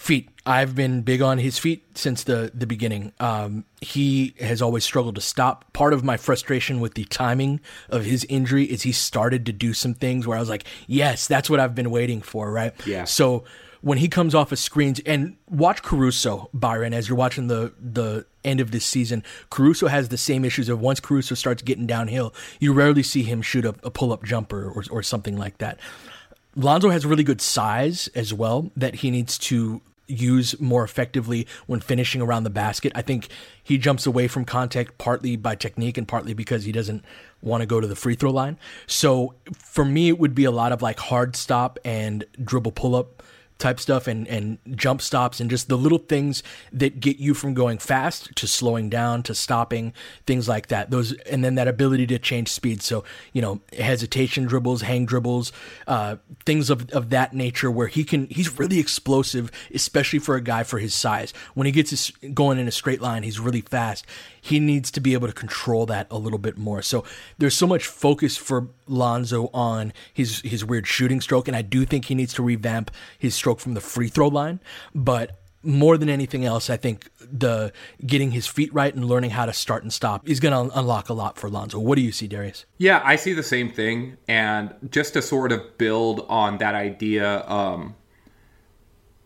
feet. 0.01 0.31
I've 0.47 0.75
been 0.75 1.03
big 1.03 1.21
on 1.21 1.39
his 1.39 1.59
feet 1.59 1.85
since 1.97 2.25
the 2.25 2.51
the 2.55 2.67
beginning. 2.67 3.13
Um, 3.21 3.67
he 3.81 4.35
has 4.41 4.63
always 4.63 4.83
struggled 4.83 5.15
to 5.17 5.21
stop. 5.21 5.71
Part 5.73 5.93
of 5.93 6.03
my 6.03 6.17
frustration 6.17 6.81
with 6.81 6.95
the 6.95 7.05
timing 7.05 7.61
of 7.91 8.05
his 8.05 8.25
injury 8.29 8.65
is 8.65 8.83
he 8.83 8.93
started 8.93 9.45
to 9.47 9.53
do 9.53 9.75
some 9.75 9.95
things 9.95 10.27
where 10.27 10.37
I 10.37 10.41
was 10.41 10.49
like, 10.49 10.65
"Yes, 10.87 11.27
that's 11.27 11.51
what 11.51 11.61
I've 11.61 11.75
been 11.75 11.91
waiting 11.91 12.23
for." 12.23 12.51
Right? 12.51 12.73
Yeah. 12.87 13.05
So 13.05 13.45
when 13.83 13.99
he 13.99 14.09
comes 14.09 14.35
off 14.35 14.53
of 14.53 14.59
screens 14.59 15.01
and 15.07 15.37
watch 15.49 15.83
Caruso, 15.83 16.49
Byron, 16.53 16.95
as 16.95 17.09
you're 17.09 17.19
watching 17.19 17.49
the 17.49 17.75
the 17.79 18.25
end 18.43 18.61
of 18.61 18.71
this 18.71 18.87
season, 18.87 19.23
Caruso 19.51 19.89
has 19.89 20.09
the 20.09 20.17
same 20.17 20.47
issues 20.47 20.71
of 20.71 20.81
once 20.81 21.01
Caruso 21.01 21.35
starts 21.35 21.63
getting 21.63 21.87
downhill, 21.87 22.35
you 22.59 22.73
rarely 22.73 23.03
see 23.03 23.23
him 23.23 23.43
shoot 23.43 23.67
a, 23.67 23.75
a 23.83 23.91
pull 23.91 24.15
up 24.15 24.25
jumper 24.25 24.71
or 24.71 24.83
or 24.91 25.03
something 25.03 25.37
like 25.37 25.59
that. 25.59 25.79
Lonzo 26.57 26.89
has 26.91 27.07
really 27.07 27.23
good 27.23 27.41
size 27.41 28.09
as 28.15 28.35
well 28.35 28.73
that 28.77 28.97
he 28.97 29.11
needs 29.11 29.39
to 29.39 29.81
use 30.11 30.59
more 30.61 30.85
effectively 30.85 31.47
when 31.67 31.81
finishing 31.81 32.21
around 32.21 32.45
the 32.45 32.51
basket. 32.51 32.93
I 32.95 33.03
think 33.03 33.29
he 33.63 33.79
jumps 33.79 34.07
away 34.07 34.29
from 34.29 34.45
contact 34.45 34.99
partly 34.99 35.37
by 35.37 35.55
technique 35.55 35.97
and 35.97 36.07
partly 36.07 36.35
because 36.35 36.65
he 36.65 36.73
doesn't 36.73 37.05
want 37.43 37.63
to 37.63 37.67
go 37.67 37.81
to 37.81 37.87
the 37.87 37.97
free 37.97 38.15
throw 38.15 38.31
line. 38.31 38.59
So 38.87 39.35
for 39.57 39.85
me, 39.85 40.09
it 40.09 40.19
would 40.19 40.35
be 40.35 40.45
a 40.45 40.51
lot 40.51 40.73
of 40.73 40.83
like 40.83 40.99
hard 40.99 41.37
stop 41.37 41.79
and 41.85 42.25
dribble 42.43 42.73
pull 42.73 42.95
up 42.95 43.23
type 43.61 43.79
stuff 43.79 44.07
and, 44.07 44.27
and 44.27 44.59
jump 44.75 45.01
stops 45.01 45.41
and 45.41 45.51
just 45.51 45.69
the 45.69 45.77
little 45.77 45.99
things 45.99 46.43
that 46.73 46.99
get 46.99 47.19
you 47.19 47.35
from 47.35 47.55
going 47.55 47.79
fast 47.79 48.35
to 48.37 48.47
slowing 48.47 48.89
down 48.89 49.23
to 49.23 49.35
stopping 49.35 49.93
things 50.27 50.49
like 50.49 50.69
that. 50.69 50.91
Those 50.91 51.13
and 51.13 51.45
then 51.45 51.55
that 51.55 51.69
ability 51.69 52.07
to 52.09 52.19
change 52.19 52.49
speed. 52.49 52.83
So 52.83 53.05
you 53.33 53.43
know 53.43 53.61
hesitation 53.79 54.47
dribbles 54.47 54.83
hang 54.83 55.07
dribbles 55.07 55.53
uh, 55.87 56.17
things 56.45 56.71
of, 56.71 56.91
of 56.91 57.11
that 57.11 57.33
nature 57.35 57.71
where 57.71 57.87
he 57.87 58.03
can 58.03 58.27
he's 58.29 58.59
really 58.59 58.79
explosive 58.79 59.51
especially 59.73 60.19
for 60.19 60.37
a 60.37 60.41
guy 60.41 60.63
for 60.63 60.79
his 60.79 60.95
size. 60.95 61.33
When 61.55 61.67
he 61.67 61.73
gets 61.73 61.91
his, 61.91 62.11
going 62.35 62.59
in 62.59 62.67
a 62.67 62.73
straight 62.73 63.01
line 63.01 63.23
he's 63.23 63.39
really 63.39 63.61
fast. 63.61 64.07
He 64.41 64.59
needs 64.59 64.91
to 64.93 65.01
be 65.01 65.13
able 65.13 65.27
to 65.27 65.35
control 65.35 65.85
that 65.87 66.07
a 66.11 66.17
little 66.17 66.39
bit 66.39 66.57
more. 66.57 66.81
So 66.81 67.05
there's 67.39 67.55
so 67.55 67.67
much 67.67 67.87
focus 67.87 68.39
for 68.39 68.69
Lonzo 68.91 69.49
on 69.55 69.93
his 70.13 70.41
his 70.41 70.65
weird 70.65 70.87
shooting 70.87 71.21
stroke, 71.21 71.49
and 71.49 71.57
I 71.57 71.63
do 71.63 71.85
think 71.85 72.07
he 72.07 72.15
needs 72.15 72.35
to 72.35 72.43
revamp 72.43 72.91
his 73.19 73.35
stroke 73.35 73.61
from 73.61 73.75
the 73.75 73.81
free 73.81 74.09
throw 74.09 74.29
line. 74.29 74.61
But 74.95 75.41
more 75.63 75.99
than 75.99 76.09
anything 76.09 76.45
else, 76.45 76.71
I 76.71 76.77
think 76.77 77.11
the 77.21 77.73
getting 78.05 78.31
his 78.31 78.47
feet 78.47 78.73
right 78.73 78.95
and 78.95 79.05
learning 79.05 79.31
how 79.31 79.47
to 79.47 79.53
start 79.53 79.83
and 79.83 79.93
stop 79.93 80.29
is 80.29 80.41
going 80.41 80.71
to 80.71 80.79
unlock 80.79 81.09
a 81.09 81.13
lot 81.13 81.37
for 81.37 81.51
Lonzo. 81.51 81.79
What 81.79 81.97
do 81.97 82.03
you 82.03 82.13
see, 82.13 82.27
Darius? 82.27 82.65
Yeah, 82.79 83.03
I 83.05 83.17
see 83.17 83.35
the 83.35 83.43
same 83.43 83.71
thing. 83.71 84.17
And 84.27 84.75
just 84.91 85.13
to 85.15 85.23
sort 85.23 85.53
of 85.53 85.77
build 85.77 86.25
on 86.29 86.59
that 86.59 86.75
idea, 86.75 87.47
um, 87.47 87.95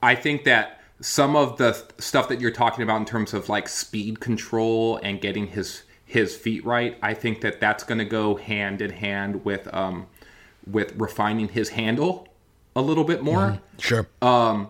I 0.03 0.15
think 0.17 0.45
that 0.45 0.81
some 1.01 1.37
of 1.37 1.57
the 1.59 1.73
stuff 1.99 2.29
that 2.29 2.41
you're 2.41 2.51
talking 2.51 2.83
about 2.83 2.97
in 2.97 3.05
terms 3.05 3.35
of 3.35 3.49
like 3.49 3.69
speed 3.69 4.21
control 4.21 4.99
and 5.03 5.21
getting 5.21 5.47
his 5.47 5.83
his 6.15 6.35
feet 6.35 6.65
right, 6.65 6.97
I 7.03 7.13
think 7.13 7.43
that 7.43 7.61
that's 7.61 7.85
going 7.85 7.99
to 7.99 8.05
go 8.05 8.37
hand 8.37 8.81
in 8.81 8.91
hand 8.91 9.45
with 9.45 9.73
um 9.75 10.07
with 10.67 10.95
refining 10.97 11.49
his 11.49 11.71
handle 11.71 12.27
a 12.75 12.81
little 12.81 13.05
bit 13.05 13.23
more. 13.23 13.59
Mm, 13.59 13.61
sure. 13.79 14.07
Um 14.23 14.69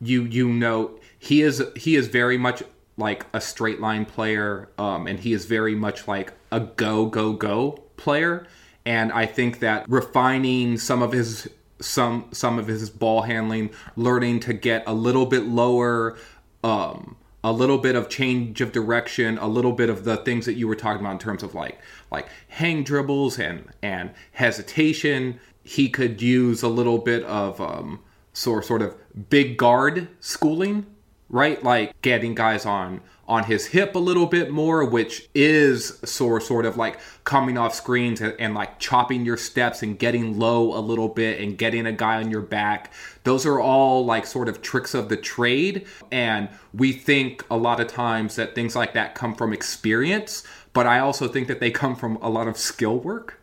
you 0.00 0.22
you 0.22 0.48
know 0.48 0.98
he 1.18 1.42
is 1.42 1.62
he 1.76 1.96
is 1.96 2.08
very 2.08 2.38
much 2.38 2.62
like 2.96 3.26
a 3.32 3.40
straight 3.40 3.80
line 3.80 4.04
player 4.04 4.68
um 4.78 5.06
and 5.06 5.18
he 5.20 5.32
is 5.32 5.46
very 5.46 5.74
much 5.74 6.06
like 6.06 6.34
a 6.50 6.60
go 6.60 7.06
go 7.06 7.32
go 7.32 7.82
player 7.96 8.46
and 8.84 9.12
I 9.12 9.26
think 9.26 9.60
that 9.60 9.88
refining 9.88 10.76
some 10.76 11.02
of 11.02 11.12
his 11.12 11.48
some 11.80 12.28
some 12.32 12.58
of 12.58 12.66
his 12.66 12.90
ball 12.90 13.22
handling, 13.22 13.70
learning 13.96 14.40
to 14.40 14.52
get 14.52 14.82
a 14.86 14.94
little 14.94 15.26
bit 15.26 15.44
lower, 15.44 16.16
um, 16.64 17.16
a 17.44 17.52
little 17.52 17.78
bit 17.78 17.96
of 17.96 18.08
change 18.08 18.60
of 18.60 18.72
direction, 18.72 19.38
a 19.38 19.48
little 19.48 19.72
bit 19.72 19.90
of 19.90 20.04
the 20.04 20.16
things 20.18 20.46
that 20.46 20.54
you 20.54 20.68
were 20.68 20.76
talking 20.76 21.00
about 21.00 21.12
in 21.12 21.18
terms 21.18 21.42
of 21.42 21.54
like 21.54 21.78
like 22.10 22.28
hang 22.48 22.82
dribbles 22.84 23.38
and 23.38 23.68
and 23.82 24.10
hesitation. 24.32 25.40
He 25.64 25.88
could 25.88 26.20
use 26.20 26.62
a 26.62 26.68
little 26.68 26.98
bit 26.98 27.22
of 27.24 27.60
um, 27.60 28.00
sort 28.32 28.64
sort 28.64 28.82
of 28.82 28.96
big 29.28 29.56
guard 29.56 30.08
schooling, 30.20 30.86
right? 31.32 31.60
Like 31.64 32.00
getting 32.02 32.36
guys 32.36 32.64
on 32.64 33.00
on 33.26 33.44
his 33.44 33.66
hip 33.66 33.94
a 33.94 33.98
little 33.98 34.26
bit 34.26 34.50
more, 34.50 34.84
which 34.84 35.28
is 35.34 35.98
sort 36.04 36.42
sort 36.42 36.66
of 36.66 36.76
like 36.76 37.00
coming 37.24 37.56
off 37.56 37.74
screens 37.74 38.20
and, 38.20 38.34
and, 38.38 38.52
like 38.54 38.78
chopping 38.78 39.24
your 39.24 39.36
steps 39.36 39.82
and 39.82 39.98
getting 39.98 40.38
low 40.38 40.76
a 40.76 40.80
little 40.80 41.08
bit 41.08 41.40
and 41.40 41.56
getting 41.56 41.86
a 41.86 41.92
guy 41.92 42.16
on 42.16 42.30
your 42.30 42.42
back. 42.42 42.92
Those 43.24 43.46
are 43.46 43.58
all 43.58 44.04
like 44.04 44.26
sort 44.26 44.48
of 44.48 44.60
tricks 44.60 44.92
of 44.92 45.08
the 45.08 45.16
trade. 45.16 45.86
And 46.10 46.50
we 46.74 46.92
think 46.92 47.44
a 47.50 47.56
lot 47.56 47.80
of 47.80 47.86
times 47.86 48.36
that 48.36 48.54
things 48.54 48.76
like 48.76 48.92
that 48.94 49.14
come 49.14 49.34
from 49.34 49.52
experience, 49.52 50.44
but 50.74 50.86
I 50.86 50.98
also 50.98 51.26
think 51.26 51.48
that 51.48 51.60
they 51.60 51.70
come 51.70 51.96
from 51.96 52.16
a 52.16 52.28
lot 52.28 52.48
of 52.48 52.58
skill 52.58 52.98
work 52.98 53.40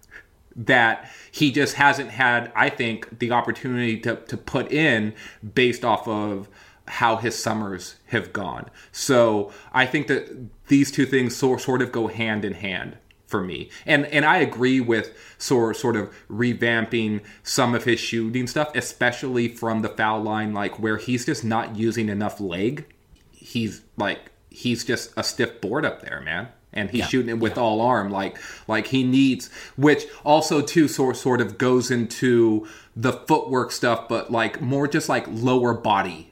that 0.56 1.10
he 1.32 1.52
just 1.52 1.76
hasn't 1.76 2.10
had, 2.10 2.52
I 2.54 2.70
think, 2.70 3.20
the 3.20 3.32
opportunity 3.32 3.98
to, 4.02 4.18
to 4.18 4.36
put 4.36 4.72
in 4.72 5.14
based 5.56 5.86
off 5.86 6.08
of 6.08 6.50
how 6.90 7.18
his 7.18 7.42
summers 7.42 7.98
have 8.08 8.34
gone. 8.34 8.68
So 8.92 9.52
I 9.72 9.86
think 9.86 10.08
that 10.08 10.50
these 10.68 10.92
two 10.92 11.06
things 11.06 11.36
sort 11.36 11.62
sort 11.62 11.84
of 11.84 11.92
go 11.92 12.08
hand 12.08 12.44
in 12.44 12.54
hand 12.54 12.98
for 13.28 13.42
me. 13.42 13.70
And 13.86 14.08
and 14.08 14.26
I 14.26 14.38
agree 14.38 14.80
with 14.82 15.16
sort 15.38 15.78
sort 15.78 15.96
of 15.96 16.12
revamping 16.30 17.22
some 17.44 17.76
of 17.76 17.84
his 17.84 18.00
shooting 18.00 18.48
stuff, 18.48 18.72
especially 18.74 19.48
from 19.48 19.84
the 19.84 19.90
foul 19.90 20.22
line, 20.24 20.54
like 20.54 20.80
where 20.80 20.98
he's 20.98 21.28
just 21.28 21.44
not 21.44 21.76
using 21.76 22.10
enough 22.10 22.40
leg. 22.40 22.88
He's 23.32 23.82
like 23.96 24.32
he's 24.50 24.84
just 24.84 25.14
a 25.16 25.24
stiff 25.24 25.62
board 25.62 25.86
up 25.86 26.02
there, 26.02 26.22
man. 26.22 26.50
And 26.74 26.90
he's 26.90 27.02
yeah. 27.02 27.08
shooting 27.08 27.30
it 27.30 27.40
with 27.40 27.56
yeah. 27.56 27.62
all 27.64 27.82
arm, 27.82 28.10
like 28.10 28.40
like 28.68 28.88
he 28.88 29.04
needs, 29.04 29.52
which 29.78 30.06
also 30.26 30.62
too 30.62 30.88
sort 30.88 31.18
sort 31.18 31.40
of 31.40 31.60
goes 31.60 31.92
into 31.92 32.68
the 32.96 33.14
footwork 33.14 33.72
stuff, 33.72 34.10
but 34.10 34.32
like 34.32 34.60
more 34.60 34.88
just 34.88 35.08
like 35.08 35.26
lower 35.28 35.76
body 35.76 36.29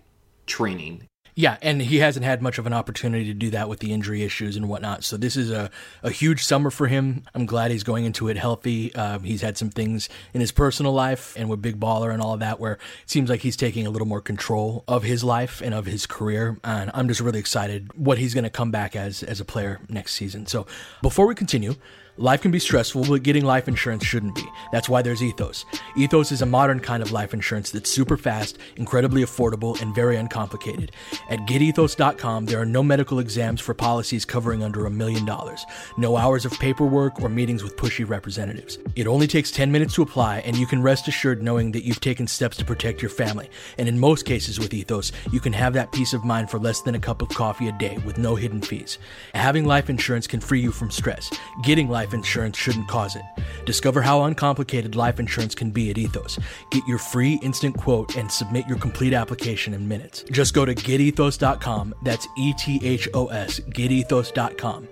training. 0.47 1.07
Yeah, 1.39 1.57
and 1.61 1.79
he 1.79 1.97
hasn't 1.97 2.25
had 2.25 2.41
much 2.41 2.57
of 2.57 2.65
an 2.65 2.73
opportunity 2.73 3.25
to 3.25 3.33
do 3.35 3.51
that 3.51 3.69
with 3.69 3.77
the 3.77 3.93
injury 3.93 4.23
issues 4.23 4.55
and 4.55 4.67
whatnot. 4.67 5.03
So 5.03 5.17
this 5.17 5.35
is 5.35 5.51
a, 5.51 5.69
a 6.01 6.09
huge 6.09 6.43
summer 6.43 6.71
for 6.71 6.87
him. 6.87 7.21
I'm 7.35 7.45
glad 7.45 7.69
he's 7.69 7.83
going 7.83 8.05
into 8.05 8.27
it 8.27 8.37
healthy. 8.37 8.93
Uh, 8.95 9.19
he's 9.19 9.43
had 9.43 9.55
some 9.55 9.69
things 9.69 10.09
in 10.33 10.41
his 10.41 10.51
personal 10.51 10.93
life 10.93 11.35
and 11.37 11.47
with 11.47 11.61
Big 11.61 11.79
Baller 11.79 12.11
and 12.11 12.23
all 12.23 12.33
of 12.33 12.39
that 12.39 12.59
where 12.59 12.73
it 12.73 12.79
seems 13.05 13.29
like 13.29 13.41
he's 13.41 13.55
taking 13.55 13.85
a 13.85 13.91
little 13.91 14.07
more 14.07 14.19
control 14.19 14.83
of 14.87 15.03
his 15.03 15.23
life 15.23 15.61
and 15.61 15.75
of 15.75 15.85
his 15.85 16.07
career. 16.07 16.57
And 16.63 16.89
I'm 16.95 17.07
just 17.07 17.21
really 17.21 17.39
excited 17.39 17.95
what 17.95 18.17
he's 18.17 18.33
going 18.33 18.43
to 18.43 18.49
come 18.49 18.71
back 18.71 18.95
as 18.95 19.21
as 19.21 19.39
a 19.39 19.45
player 19.45 19.79
next 19.89 20.15
season. 20.15 20.47
So 20.47 20.65
before 21.03 21.27
we 21.27 21.35
continue, 21.35 21.75
Life 22.19 22.41
can 22.41 22.49
be 22.49 22.57
stressful, 22.57 23.05
but 23.05 23.21
getting 23.21 23.45
life 23.45 23.67
insurance 23.67 24.03
shouldn't 24.03 24.33
be. 24.33 24.45
That's 24.71 24.89
why 24.89 25.03
there's 25.03 25.21
Ethos. 25.21 25.65
Ethos 25.95 26.31
is 26.31 26.41
a 26.41 26.47
modern 26.47 26.79
kind 26.79 27.03
of 27.03 27.11
life 27.11 27.31
insurance 27.31 27.69
that's 27.69 27.91
super 27.91 28.17
fast, 28.17 28.57
incredibly 28.75 29.21
affordable, 29.21 29.79
and 29.83 29.93
very 29.93 30.15
uncomplicated. 30.15 30.93
At 31.29 31.41
getethos.com, 31.41 32.47
there 32.47 32.59
are 32.59 32.65
no 32.65 32.81
medical 32.81 33.19
exams 33.19 33.61
for 33.61 33.75
policies 33.75 34.25
covering 34.25 34.63
under 34.63 34.87
a 34.87 34.89
million 34.89 35.25
dollars, 35.25 35.63
no 35.99 36.17
hours 36.17 36.43
of 36.43 36.53
paperwork 36.53 37.21
or 37.21 37.29
meetings 37.29 37.63
with 37.63 37.75
pushy 37.75 38.07
representatives. 38.07 38.79
It 38.95 39.05
only 39.05 39.27
takes 39.27 39.51
10 39.51 39.71
minutes 39.71 39.93
to 39.93 40.01
apply, 40.01 40.39
and 40.39 40.57
you 40.57 40.65
can 40.65 40.81
rest 40.81 41.07
assured 41.07 41.43
knowing 41.43 41.71
that 41.73 41.83
you've 41.83 42.01
taken 42.01 42.25
steps 42.25 42.57
to 42.57 42.65
protect 42.65 42.99
your 42.99 43.11
family. 43.11 43.47
And 43.77 43.87
in 43.87 43.99
most 43.99 44.25
cases 44.25 44.57
with 44.57 44.73
Ethos, 44.73 45.11
you 45.31 45.39
can 45.39 45.53
have 45.53 45.73
that 45.73 45.91
peace 45.91 46.13
of 46.13 46.25
mind 46.25 46.49
for 46.49 46.57
less 46.57 46.81
than 46.81 46.95
a 46.95 46.99
cup 46.99 47.21
of 47.21 47.29
coffee 47.29 47.67
a 47.67 47.73
day 47.73 47.99
with 47.99 48.17
no 48.17 48.33
hidden 48.33 48.63
fees. 48.63 48.97
Having 49.35 49.65
life 49.65 49.87
insurance 49.87 50.25
can 50.25 50.39
free 50.39 50.61
you 50.61 50.71
from 50.71 50.89
stress. 50.89 51.29
Getting 51.61 51.87
life 51.87 52.06
insurance 52.13 52.57
shouldn't 52.57 52.87
cause 52.87 53.15
it. 53.15 53.23
Discover 53.65 54.01
how 54.01 54.23
uncomplicated 54.23 54.95
life 54.95 55.19
insurance 55.19 55.55
can 55.55 55.71
be 55.71 55.89
at 55.89 55.97
Ethos. 55.97 56.39
Get 56.71 56.85
your 56.87 56.97
free 56.97 57.39
instant 57.43 57.77
quote 57.77 58.15
and 58.15 58.31
submit 58.31 58.67
your 58.67 58.77
complete 58.77 59.13
application 59.13 59.73
in 59.73 59.87
minutes. 59.87 60.23
Just 60.31 60.53
go 60.53 60.65
to 60.65 60.73
getethos.com. 60.73 61.95
That's 62.03 62.27
E 62.37 62.53
T 62.53 62.79
H 62.83 63.09
O 63.13 63.27
S, 63.27 63.59
getethos.com. 63.59 64.87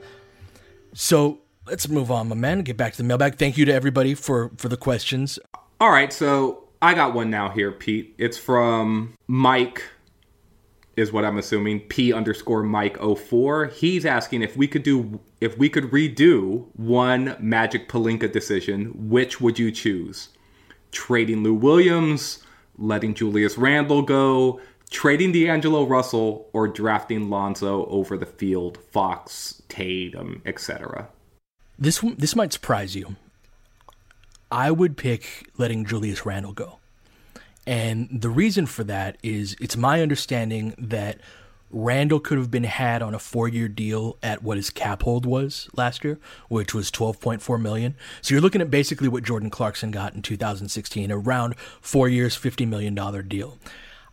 So 0.94 1.40
let's 1.68 1.88
move 1.90 2.12
on, 2.12 2.30
my 2.30 2.36
man. 2.36 2.62
Get 2.62 2.78
back 2.78 2.94
to 2.94 2.98
the 2.98 3.04
mailbag. 3.04 3.38
Thank 3.38 3.58
you 3.58 3.66
to 3.66 3.74
everybody 3.74 4.14
for 4.14 4.52
for 4.58 4.70
the 4.70 4.78
questions. 4.78 5.40
All 5.80 5.92
right, 5.92 6.12
so 6.14 6.64
I 6.82 6.94
got 6.94 7.14
one 7.14 7.30
now 7.30 7.50
here, 7.50 7.72
Pete. 7.72 8.16
It's 8.18 8.38
from 8.38 9.14
Mike, 9.28 9.84
is 10.98 11.12
what 11.12 11.26
I'm 11.26 11.38
assuming. 11.38 11.82
P 11.82 12.14
underscore 12.14 12.64
Mike 12.64 12.98
04. 13.00 13.68
He's 13.68 14.06
asking 14.06 14.42
if 14.42 14.56
we 14.56 14.68
could 14.68 14.84
do 14.84 15.20
if 15.42 15.58
we 15.58 15.70
could 15.70 15.86
redo 15.86 16.68
one 16.74 17.36
Magic 17.40 17.90
Pelinka 17.90 18.32
decision, 18.32 19.10
which 19.10 19.42
would 19.42 19.60
you 19.60 19.72
choose? 19.72 20.30
Trading 20.92 21.44
Lou 21.44 21.54
Williams, 21.54 22.44
letting 22.78 23.14
Julius 23.14 23.58
Randle 23.58 24.02
go, 24.02 24.62
trading 24.90 25.32
D'Angelo 25.32 25.86
Russell, 25.86 26.50
or 26.54 26.68
drafting 26.68 27.30
Lonzo 27.30 27.86
over 27.88 28.18
the 28.18 28.26
field, 28.26 28.78
Fox, 28.92 29.62
Tatum, 29.68 30.42
etc. 30.46 31.10
This 31.78 32.00
this 32.18 32.36
might 32.36 32.54
surprise 32.54 32.96
you. 32.96 33.16
I 34.52 34.72
would 34.72 34.96
pick 34.96 35.50
letting 35.58 35.86
Julius 35.86 36.26
Randle 36.26 36.54
go. 36.54 36.80
And 37.68 38.10
the 38.12 38.30
reason 38.30 38.66
for 38.66 38.84
that 38.84 39.18
is 39.24 39.56
it's 39.60 39.76
my 39.76 40.02
understanding 40.02 40.76
that 40.78 41.20
Randle 41.72 42.20
could 42.20 42.38
have 42.38 42.52
been 42.52 42.64
had 42.64 43.02
on 43.02 43.14
a 43.14 43.20
four-year 43.20 43.68
deal 43.68 44.18
at 44.22 44.44
what 44.44 44.58
his 44.58 44.70
cap 44.70 45.04
hold 45.04 45.26
was 45.26 45.68
last 45.76 46.04
year, 46.04 46.20
which 46.48 46.74
was 46.74 46.92
12.4 46.92 47.62
million. 47.62 47.96
So 48.22 48.34
you're 48.34 48.42
looking 48.42 48.62
at 48.62 48.70
basically 48.70 49.08
what 49.08 49.24
Jordan 49.24 49.50
Clarkson 49.50 49.92
got 49.92 50.14
in 50.14 50.22
2016, 50.22 51.12
around 51.12 51.58
four 51.82 52.08
years, 52.08 52.36
50 52.36 52.66
million 52.66 52.94
dollar 52.96 53.22
deal. 53.22 53.58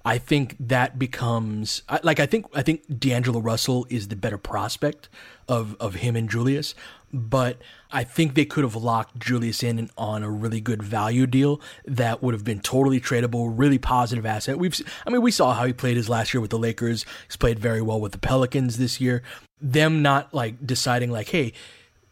I 0.04 0.18
think 0.18 0.56
that 0.58 0.98
becomes 0.98 1.82
like 2.02 2.18
I 2.18 2.26
think 2.26 2.46
I 2.54 2.62
think 2.62 2.98
D'Angelo 2.98 3.40
Russell 3.40 3.86
is 3.88 4.08
the 4.08 4.16
better 4.16 4.38
prospect 4.38 5.08
of 5.46 5.76
of 5.78 5.96
him 5.96 6.16
and 6.16 6.28
Julius, 6.28 6.74
but 7.12 7.58
I 7.92 8.04
think 8.04 8.34
they 8.34 8.44
could 8.44 8.64
have 8.64 8.74
locked 8.74 9.18
Julius 9.18 9.62
in 9.62 9.90
on 9.98 10.22
a 10.22 10.30
really 10.30 10.60
good 10.60 10.82
value 10.82 11.26
deal 11.26 11.60
that 11.84 12.22
would 12.22 12.34
have 12.34 12.44
been 12.44 12.60
totally 12.60 13.00
tradable, 13.00 13.52
really 13.54 13.78
positive 13.78 14.24
asset. 14.24 14.58
We've 14.58 14.80
I 15.06 15.10
mean 15.10 15.22
we 15.22 15.30
saw 15.30 15.52
how 15.52 15.66
he 15.66 15.72
played 15.72 15.96
his 15.96 16.08
last 16.08 16.32
year 16.32 16.40
with 16.40 16.50
the 16.50 16.58
Lakers. 16.58 17.04
He's 17.26 17.36
played 17.36 17.58
very 17.58 17.82
well 17.82 18.00
with 18.00 18.12
the 18.12 18.18
Pelicans 18.18 18.78
this 18.78 19.00
year. 19.00 19.22
Them 19.60 20.02
not 20.02 20.32
like 20.32 20.66
deciding 20.66 21.10
like, 21.10 21.28
hey, 21.28 21.52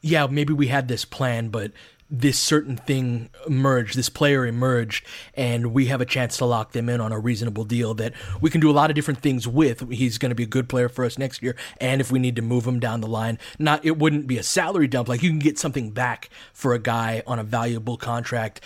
yeah, 0.02 0.26
maybe 0.26 0.52
we 0.52 0.68
had 0.68 0.88
this 0.88 1.04
plan, 1.04 1.48
but 1.48 1.72
this 2.10 2.38
certain 2.38 2.76
thing 2.76 3.30
emerged, 3.46 3.96
this 3.96 4.08
player 4.08 4.44
emerged, 4.44 5.06
and 5.34 5.72
we 5.72 5.86
have 5.86 6.00
a 6.00 6.04
chance 6.04 6.36
to 6.38 6.44
lock 6.44 6.72
them 6.72 6.88
in 6.88 7.00
on 7.00 7.12
a 7.12 7.18
reasonable 7.18 7.64
deal 7.64 7.94
that 7.94 8.12
we 8.40 8.50
can 8.50 8.60
do 8.60 8.70
a 8.70 8.72
lot 8.72 8.90
of 8.90 8.96
different 8.96 9.20
things 9.20 9.46
with. 9.46 9.88
He's 9.90 10.18
going 10.18 10.30
to 10.30 10.34
be 10.34 10.42
a 10.42 10.46
good 10.46 10.68
player 10.68 10.88
for 10.88 11.04
us 11.04 11.18
next 11.18 11.42
year, 11.42 11.54
and 11.80 12.00
if 12.00 12.10
we 12.10 12.18
need 12.18 12.36
to 12.36 12.42
move 12.42 12.66
him 12.66 12.80
down 12.80 13.00
the 13.00 13.06
line, 13.06 13.38
not 13.58 13.84
it 13.84 13.98
wouldn't 13.98 14.26
be 14.26 14.38
a 14.38 14.42
salary 14.42 14.88
dump. 14.88 15.08
Like 15.08 15.22
you 15.22 15.30
can 15.30 15.38
get 15.38 15.58
something 15.58 15.90
back 15.90 16.30
for 16.52 16.74
a 16.74 16.78
guy 16.78 17.22
on 17.26 17.38
a 17.38 17.44
valuable 17.44 17.96
contract 17.96 18.60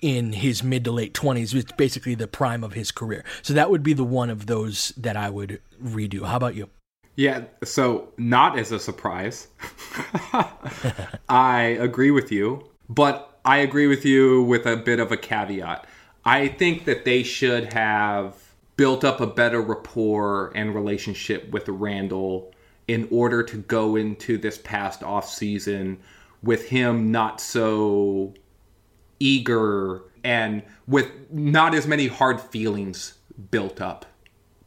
in 0.00 0.34
his 0.34 0.62
mid 0.62 0.84
to 0.84 0.92
late 0.92 1.14
twenties. 1.14 1.54
It's 1.54 1.72
basically 1.72 2.14
the 2.14 2.26
prime 2.26 2.62
of 2.62 2.74
his 2.74 2.90
career. 2.90 3.24
So 3.40 3.54
that 3.54 3.70
would 3.70 3.82
be 3.82 3.94
the 3.94 4.04
one 4.04 4.28
of 4.28 4.46
those 4.46 4.92
that 4.98 5.16
I 5.16 5.30
would 5.30 5.60
redo. 5.82 6.26
How 6.26 6.36
about 6.36 6.54
you? 6.54 6.68
Yeah, 7.14 7.44
so 7.62 8.08
not 8.16 8.58
as 8.58 8.72
a 8.72 8.78
surprise. 8.78 9.48
I 11.28 11.76
agree 11.78 12.10
with 12.10 12.32
you. 12.32 12.64
But 12.94 13.38
I 13.42 13.58
agree 13.58 13.86
with 13.86 14.04
you 14.04 14.42
with 14.42 14.66
a 14.66 14.76
bit 14.76 15.00
of 15.00 15.10
a 15.10 15.16
caveat. 15.16 15.86
I 16.26 16.48
think 16.48 16.84
that 16.84 17.04
they 17.06 17.22
should 17.22 17.72
have 17.72 18.36
built 18.76 19.02
up 19.02 19.20
a 19.20 19.26
better 19.26 19.62
rapport 19.62 20.52
and 20.54 20.74
relationship 20.74 21.50
with 21.50 21.68
Randle 21.68 22.52
in 22.86 23.08
order 23.10 23.42
to 23.44 23.56
go 23.56 23.96
into 23.96 24.36
this 24.36 24.58
past 24.58 25.02
off 25.02 25.26
season 25.28 26.00
with 26.42 26.68
him 26.68 27.10
not 27.10 27.40
so 27.40 28.34
eager 29.20 30.02
and 30.22 30.62
with 30.86 31.10
not 31.30 31.74
as 31.74 31.86
many 31.86 32.08
hard 32.08 32.40
feelings 32.40 33.14
built 33.50 33.80
up 33.80 34.04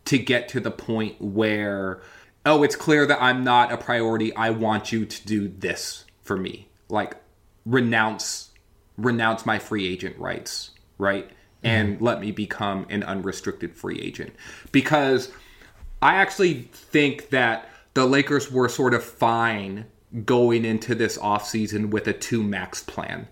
to 0.06 0.18
get 0.18 0.48
to 0.50 0.60
the 0.60 0.72
point 0.72 1.20
where 1.22 2.02
oh 2.46 2.64
it's 2.64 2.76
clear 2.76 3.06
that 3.06 3.22
I'm 3.22 3.44
not 3.44 3.72
a 3.72 3.78
priority 3.78 4.34
I 4.36 4.52
want 4.52 4.92
you 4.92 5.06
to 5.06 5.26
do 5.26 5.48
this 5.50 6.06
for 6.22 6.38
me 6.38 6.70
like 6.88 7.18
renounce 7.66 8.52
renounce 8.98 9.46
my 9.46 9.60
free 9.60 9.88
agent 9.88 10.18
rights, 10.18 10.72
right? 10.98 11.28
Mm-hmm. 11.28 11.68
And 11.68 12.02
let 12.02 12.22
me 12.22 12.32
become 12.32 12.86
an 12.90 13.04
unrestricted 13.04 13.76
free 13.76 14.00
agent. 14.00 14.34
Because 14.72 15.32
I 16.02 16.16
actually 16.16 16.70
think 16.72 17.30
that 17.30 17.70
the 17.94 18.06
Lakers 18.06 18.52
were 18.52 18.70
sort 18.70 18.94
of 18.94 19.04
fine 19.04 19.86
going 20.24 20.64
into 20.64 20.96
this 20.96 21.18
offseason 21.18 21.90
with 21.90 22.08
a 22.08 22.14
two 22.14 22.44
max 22.44 22.84
plan. 22.84 23.28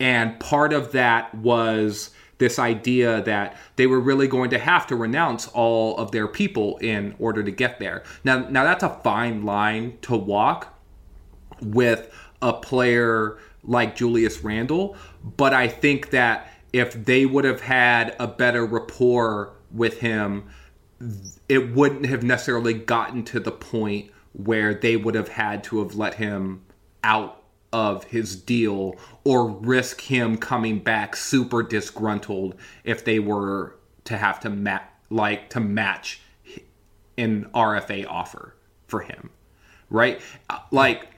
And 0.00 0.38
part 0.40 0.72
of 0.72 0.92
that 0.92 1.34
was 1.34 2.10
this 2.38 2.58
idea 2.58 3.22
that 3.22 3.56
they 3.76 3.86
were 3.86 4.00
really 4.00 4.26
going 4.26 4.50
to 4.50 4.58
have 4.58 4.86
to 4.88 4.96
renounce 4.96 5.46
all 5.48 5.96
of 5.98 6.10
their 6.10 6.26
people 6.26 6.76
in 6.78 7.14
order 7.18 7.42
to 7.42 7.50
get 7.50 7.78
there. 7.78 8.02
Now 8.24 8.48
now 8.48 8.64
that's 8.64 8.82
a 8.82 8.88
fine 8.88 9.44
line 9.44 9.98
to 10.02 10.16
walk 10.16 10.76
with 11.60 12.12
a 12.40 12.52
player 12.52 13.38
like 13.64 13.96
Julius 13.96 14.42
Randle, 14.42 14.96
but 15.36 15.52
I 15.52 15.68
think 15.68 16.10
that 16.10 16.50
if 16.72 16.92
they 16.92 17.26
would 17.26 17.44
have 17.44 17.60
had 17.60 18.16
a 18.18 18.26
better 18.26 18.64
rapport 18.64 19.52
with 19.70 20.00
him, 20.00 20.44
it 21.48 21.74
wouldn't 21.74 22.06
have 22.06 22.22
necessarily 22.22 22.74
gotten 22.74 23.24
to 23.24 23.40
the 23.40 23.52
point 23.52 24.10
where 24.32 24.74
they 24.74 24.96
would 24.96 25.14
have 25.14 25.28
had 25.28 25.62
to 25.64 25.80
have 25.80 25.94
let 25.94 26.14
him 26.14 26.62
out 27.04 27.42
of 27.72 28.04
his 28.04 28.36
deal 28.36 28.96
or 29.24 29.48
risk 29.48 30.02
him 30.02 30.36
coming 30.36 30.78
back 30.78 31.16
super 31.16 31.62
disgruntled 31.62 32.54
if 32.84 33.04
they 33.04 33.18
were 33.18 33.76
to 34.04 34.16
have 34.16 34.38
to 34.40 34.50
ma- 34.50 34.80
like 35.10 35.48
to 35.50 35.60
match 35.60 36.20
an 37.16 37.48
RFA 37.54 38.06
offer 38.06 38.54
for 38.86 39.00
him. 39.00 39.30
Right? 39.90 40.20
Like 40.70 41.08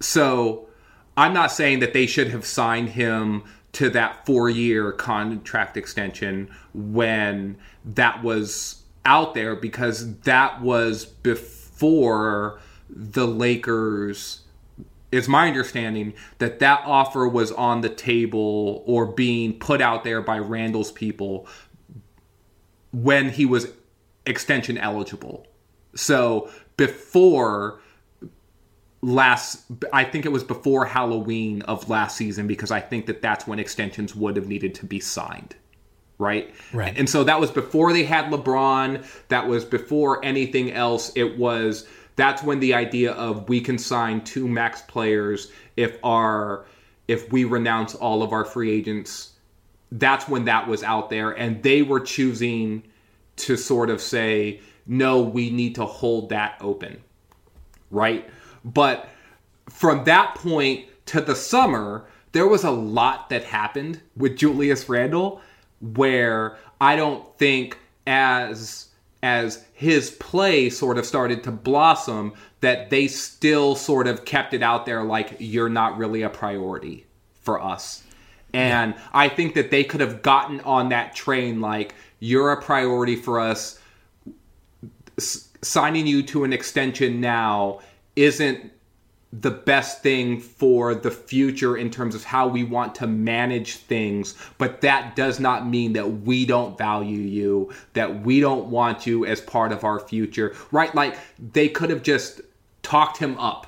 so 0.00 0.68
I'm 1.16 1.32
not 1.32 1.52
saying 1.52 1.80
that 1.80 1.92
they 1.92 2.06
should 2.06 2.28
have 2.28 2.44
signed 2.44 2.90
him 2.90 3.44
to 3.72 3.90
that 3.90 4.24
four 4.24 4.48
year 4.48 4.92
contract 4.92 5.76
extension 5.76 6.50
when 6.72 7.56
that 7.84 8.22
was 8.22 8.82
out 9.04 9.34
there 9.34 9.54
because 9.54 10.18
that 10.20 10.60
was 10.60 11.04
before 11.04 12.60
the 12.88 13.26
Lakers. 13.26 14.40
It's 15.12 15.28
my 15.28 15.46
understanding 15.46 16.14
that 16.38 16.58
that 16.60 16.82
offer 16.84 17.28
was 17.28 17.52
on 17.52 17.82
the 17.82 17.88
table 17.88 18.82
or 18.86 19.06
being 19.06 19.58
put 19.58 19.80
out 19.80 20.02
there 20.02 20.20
by 20.20 20.38
Randle's 20.38 20.90
people 20.90 21.46
when 22.92 23.30
he 23.30 23.44
was 23.44 23.68
extension 24.26 24.78
eligible. 24.78 25.46
So 25.94 26.50
before 26.76 27.80
last 29.04 29.64
i 29.92 30.02
think 30.04 30.24
it 30.24 30.30
was 30.30 30.44
before 30.44 30.84
halloween 30.86 31.62
of 31.62 31.88
last 31.88 32.16
season 32.16 32.46
because 32.46 32.70
i 32.70 32.80
think 32.80 33.06
that 33.06 33.20
that's 33.20 33.46
when 33.46 33.58
extensions 33.58 34.14
would 34.14 34.36
have 34.36 34.46
needed 34.48 34.74
to 34.74 34.86
be 34.86 35.00
signed 35.00 35.54
right? 36.18 36.54
Right. 36.72 36.96
And 36.96 37.08
so 37.08 37.24
that 37.24 37.40
was 37.40 37.50
before 37.50 37.92
they 37.92 38.04
had 38.04 38.26
lebron. 38.26 39.04
That 39.28 39.48
was 39.48 39.64
before 39.64 40.24
anything 40.24 40.72
else. 40.72 41.12
It 41.16 41.38
was 41.38 41.86
that's 42.16 42.42
when 42.42 42.60
the 42.60 42.74
idea 42.74 43.12
of 43.12 43.48
we 43.48 43.60
can 43.60 43.78
sign 43.78 44.22
two 44.22 44.46
max 44.46 44.82
players 44.82 45.50
if 45.76 45.98
our 46.04 46.66
if 47.08 47.30
we 47.32 47.44
renounce 47.44 47.94
all 47.94 48.22
of 48.22 48.32
our 48.32 48.44
free 48.44 48.70
agents. 48.70 49.32
That's 49.92 50.28
when 50.28 50.44
that 50.44 50.66
was 50.66 50.82
out 50.82 51.10
there. 51.10 51.30
And 51.30 51.62
they 51.62 51.82
were 51.82 52.00
choosing 52.00 52.84
to 53.36 53.56
sort 53.56 53.90
of 53.90 54.00
say 54.00 54.60
no 54.86 55.20
we 55.22 55.50
need 55.50 55.74
to 55.74 55.84
hold 55.84 56.28
that 56.28 56.56
open 56.60 57.02
right 57.90 58.28
but 58.64 59.08
from 59.68 60.04
that 60.04 60.34
point 60.34 60.86
to 61.06 61.20
the 61.20 61.34
summer, 61.34 62.06
there 62.32 62.46
was 62.46 62.64
a 62.64 62.70
lot 62.70 63.28
that 63.28 63.44
happened 63.44 64.00
with 64.16 64.36
Julius 64.36 64.88
Randle 64.88 65.40
where 65.80 66.56
I 66.80 66.96
don't 66.96 67.24
think 67.38 67.78
as 68.06 68.88
as 69.22 69.64
his 69.72 70.10
play 70.10 70.68
sort 70.68 70.98
of 70.98 71.06
started 71.06 71.42
to 71.42 71.50
blossom 71.50 72.34
that 72.60 72.90
they 72.90 73.08
still 73.08 73.74
sort 73.74 74.06
of 74.06 74.26
kept 74.26 74.52
it 74.52 74.62
out 74.62 74.84
there 74.84 75.02
like 75.02 75.34
you're 75.38 75.70
not 75.70 75.96
really 75.96 76.20
a 76.20 76.28
priority 76.28 77.06
for 77.40 77.60
us. 77.60 78.02
And 78.52 78.94
yeah. 78.94 79.00
I 79.14 79.28
think 79.30 79.54
that 79.54 79.70
they 79.70 79.82
could 79.82 80.02
have 80.02 80.20
gotten 80.20 80.60
on 80.60 80.90
that 80.90 81.14
train 81.14 81.62
like 81.62 81.94
you're 82.20 82.52
a 82.52 82.60
priority 82.60 83.16
for 83.16 83.40
us. 83.40 83.80
S- 85.16 85.48
signing 85.62 86.06
you 86.06 86.22
to 86.24 86.44
an 86.44 86.52
extension 86.52 87.20
now 87.20 87.80
isn't 88.16 88.72
the 89.40 89.50
best 89.50 90.02
thing 90.02 90.40
for 90.40 90.94
the 90.94 91.10
future 91.10 91.76
in 91.76 91.90
terms 91.90 92.14
of 92.14 92.22
how 92.22 92.46
we 92.46 92.62
want 92.62 92.94
to 92.94 93.06
manage 93.06 93.76
things, 93.76 94.34
but 94.58 94.80
that 94.82 95.16
does 95.16 95.40
not 95.40 95.66
mean 95.66 95.94
that 95.94 96.08
we 96.22 96.46
don't 96.46 96.78
value 96.78 97.18
you, 97.18 97.72
that 97.94 98.22
we 98.22 98.40
don't 98.40 98.66
want 98.66 99.06
you 99.06 99.26
as 99.26 99.40
part 99.40 99.72
of 99.72 99.82
our 99.82 99.98
future, 99.98 100.54
right? 100.70 100.94
Like 100.94 101.18
they 101.52 101.68
could 101.68 101.90
have 101.90 102.02
just 102.02 102.42
talked 102.82 103.18
him 103.18 103.36
up 103.38 103.66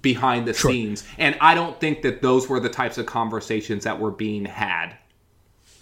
behind 0.00 0.48
the 0.48 0.54
sure. 0.54 0.70
scenes, 0.70 1.04
and 1.18 1.36
I 1.42 1.54
don't 1.54 1.78
think 1.78 2.00
that 2.02 2.22
those 2.22 2.48
were 2.48 2.60
the 2.60 2.70
types 2.70 2.96
of 2.96 3.04
conversations 3.04 3.84
that 3.84 4.00
were 4.00 4.12
being 4.12 4.46
had 4.46 4.96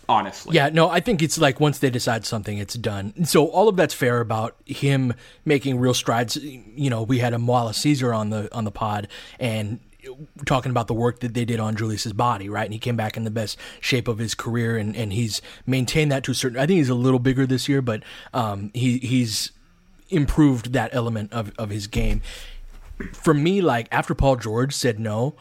honestly. 0.09 0.55
Yeah, 0.57 0.71
no, 0.71 0.89
I 0.89 1.01
think 1.01 1.23
it's 1.23 1.39
like 1.39 1.61
once 1.61 1.79
they 1.79 1.91
decide 1.91 2.25
something, 2.25 2.59
it's 2.59 2.75
done. 2.75 3.25
So 3.25 3.47
all 3.49 3.69
of 3.69 3.77
that's 3.77 3.95
fair 3.95 4.21
about 4.21 4.57
him 4.65 5.15
making 5.45 5.79
real 5.79 5.95
strides. 5.95 6.37
You 6.37 6.91
know, 6.91 7.03
we 7.03 7.19
had 7.19 7.35
a 7.35 7.37
Moala 7.37 7.75
Caesar 7.75 8.15
on 8.15 8.31
the 8.31 8.55
on 8.55 8.65
the 8.65 8.71
pod 8.71 9.09
and 9.39 9.81
talking 10.47 10.71
about 10.71 10.87
the 10.87 10.95
work 10.95 11.21
that 11.21 11.35
they 11.35 11.45
did 11.45 11.61
on 11.61 11.77
Julius's 11.77 12.13
body, 12.13 12.49
right? 12.49 12.65
And 12.65 12.73
he 12.73 12.79
came 12.79 12.97
back 12.97 13.17
in 13.17 13.25
the 13.25 13.31
best 13.31 13.59
shape 13.81 14.09
of 14.09 14.19
his 14.19 14.35
career, 14.35 14.77
and, 14.77 14.97
and 14.97 15.13
he's 15.13 15.43
maintained 15.67 16.11
that 16.13 16.25
to 16.25 16.33
a 16.33 16.35
certain. 16.35 16.59
I 16.59 16.67
think 16.67 16.79
he's 16.79 16.89
a 16.89 16.95
little 16.95 17.19
bigger 17.19 17.47
this 17.47 17.69
year, 17.69 17.83
but 17.83 18.03
um, 18.33 18.71
he 18.75 18.99
he's 18.99 19.53
improved 20.09 20.73
that 20.73 20.95
element 20.95 21.33
of 21.33 21.53
of 21.59 21.71
his 21.71 21.87
game. 21.87 22.23
For 23.13 23.35
me, 23.35 23.61
like 23.61 23.89
after 23.93 24.15
Paul 24.15 24.37
George 24.37 24.75
said 24.75 24.99
no, 24.99 25.35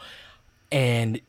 and 0.70 1.20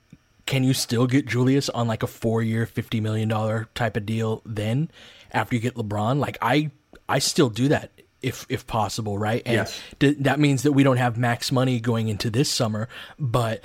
can 0.49 0.63
you 0.63 0.73
still 0.73 1.05
get 1.05 1.27
Julius 1.27 1.69
on 1.69 1.87
like 1.87 2.01
a 2.01 2.07
four 2.07 2.41
year, 2.41 2.65
fifty 2.65 2.99
million 2.99 3.29
dollar 3.29 3.67
type 3.75 3.95
of 3.95 4.07
deal 4.07 4.41
then 4.47 4.89
after 5.31 5.55
you 5.55 5.61
get 5.61 5.75
LeBron? 5.75 6.19
Like 6.19 6.39
I 6.41 6.71
I 7.07 7.19
still 7.19 7.51
do 7.51 7.67
that 7.67 7.91
if 8.23 8.47
if 8.49 8.65
possible, 8.65 9.19
right? 9.19 9.43
And 9.45 9.53
yes. 9.53 9.79
d- 9.99 10.15
that 10.21 10.39
means 10.39 10.63
that 10.63 10.71
we 10.71 10.81
don't 10.81 10.97
have 10.97 11.19
max 11.19 11.51
money 11.51 11.79
going 11.79 12.09
into 12.09 12.31
this 12.31 12.49
summer, 12.49 12.89
but 13.19 13.63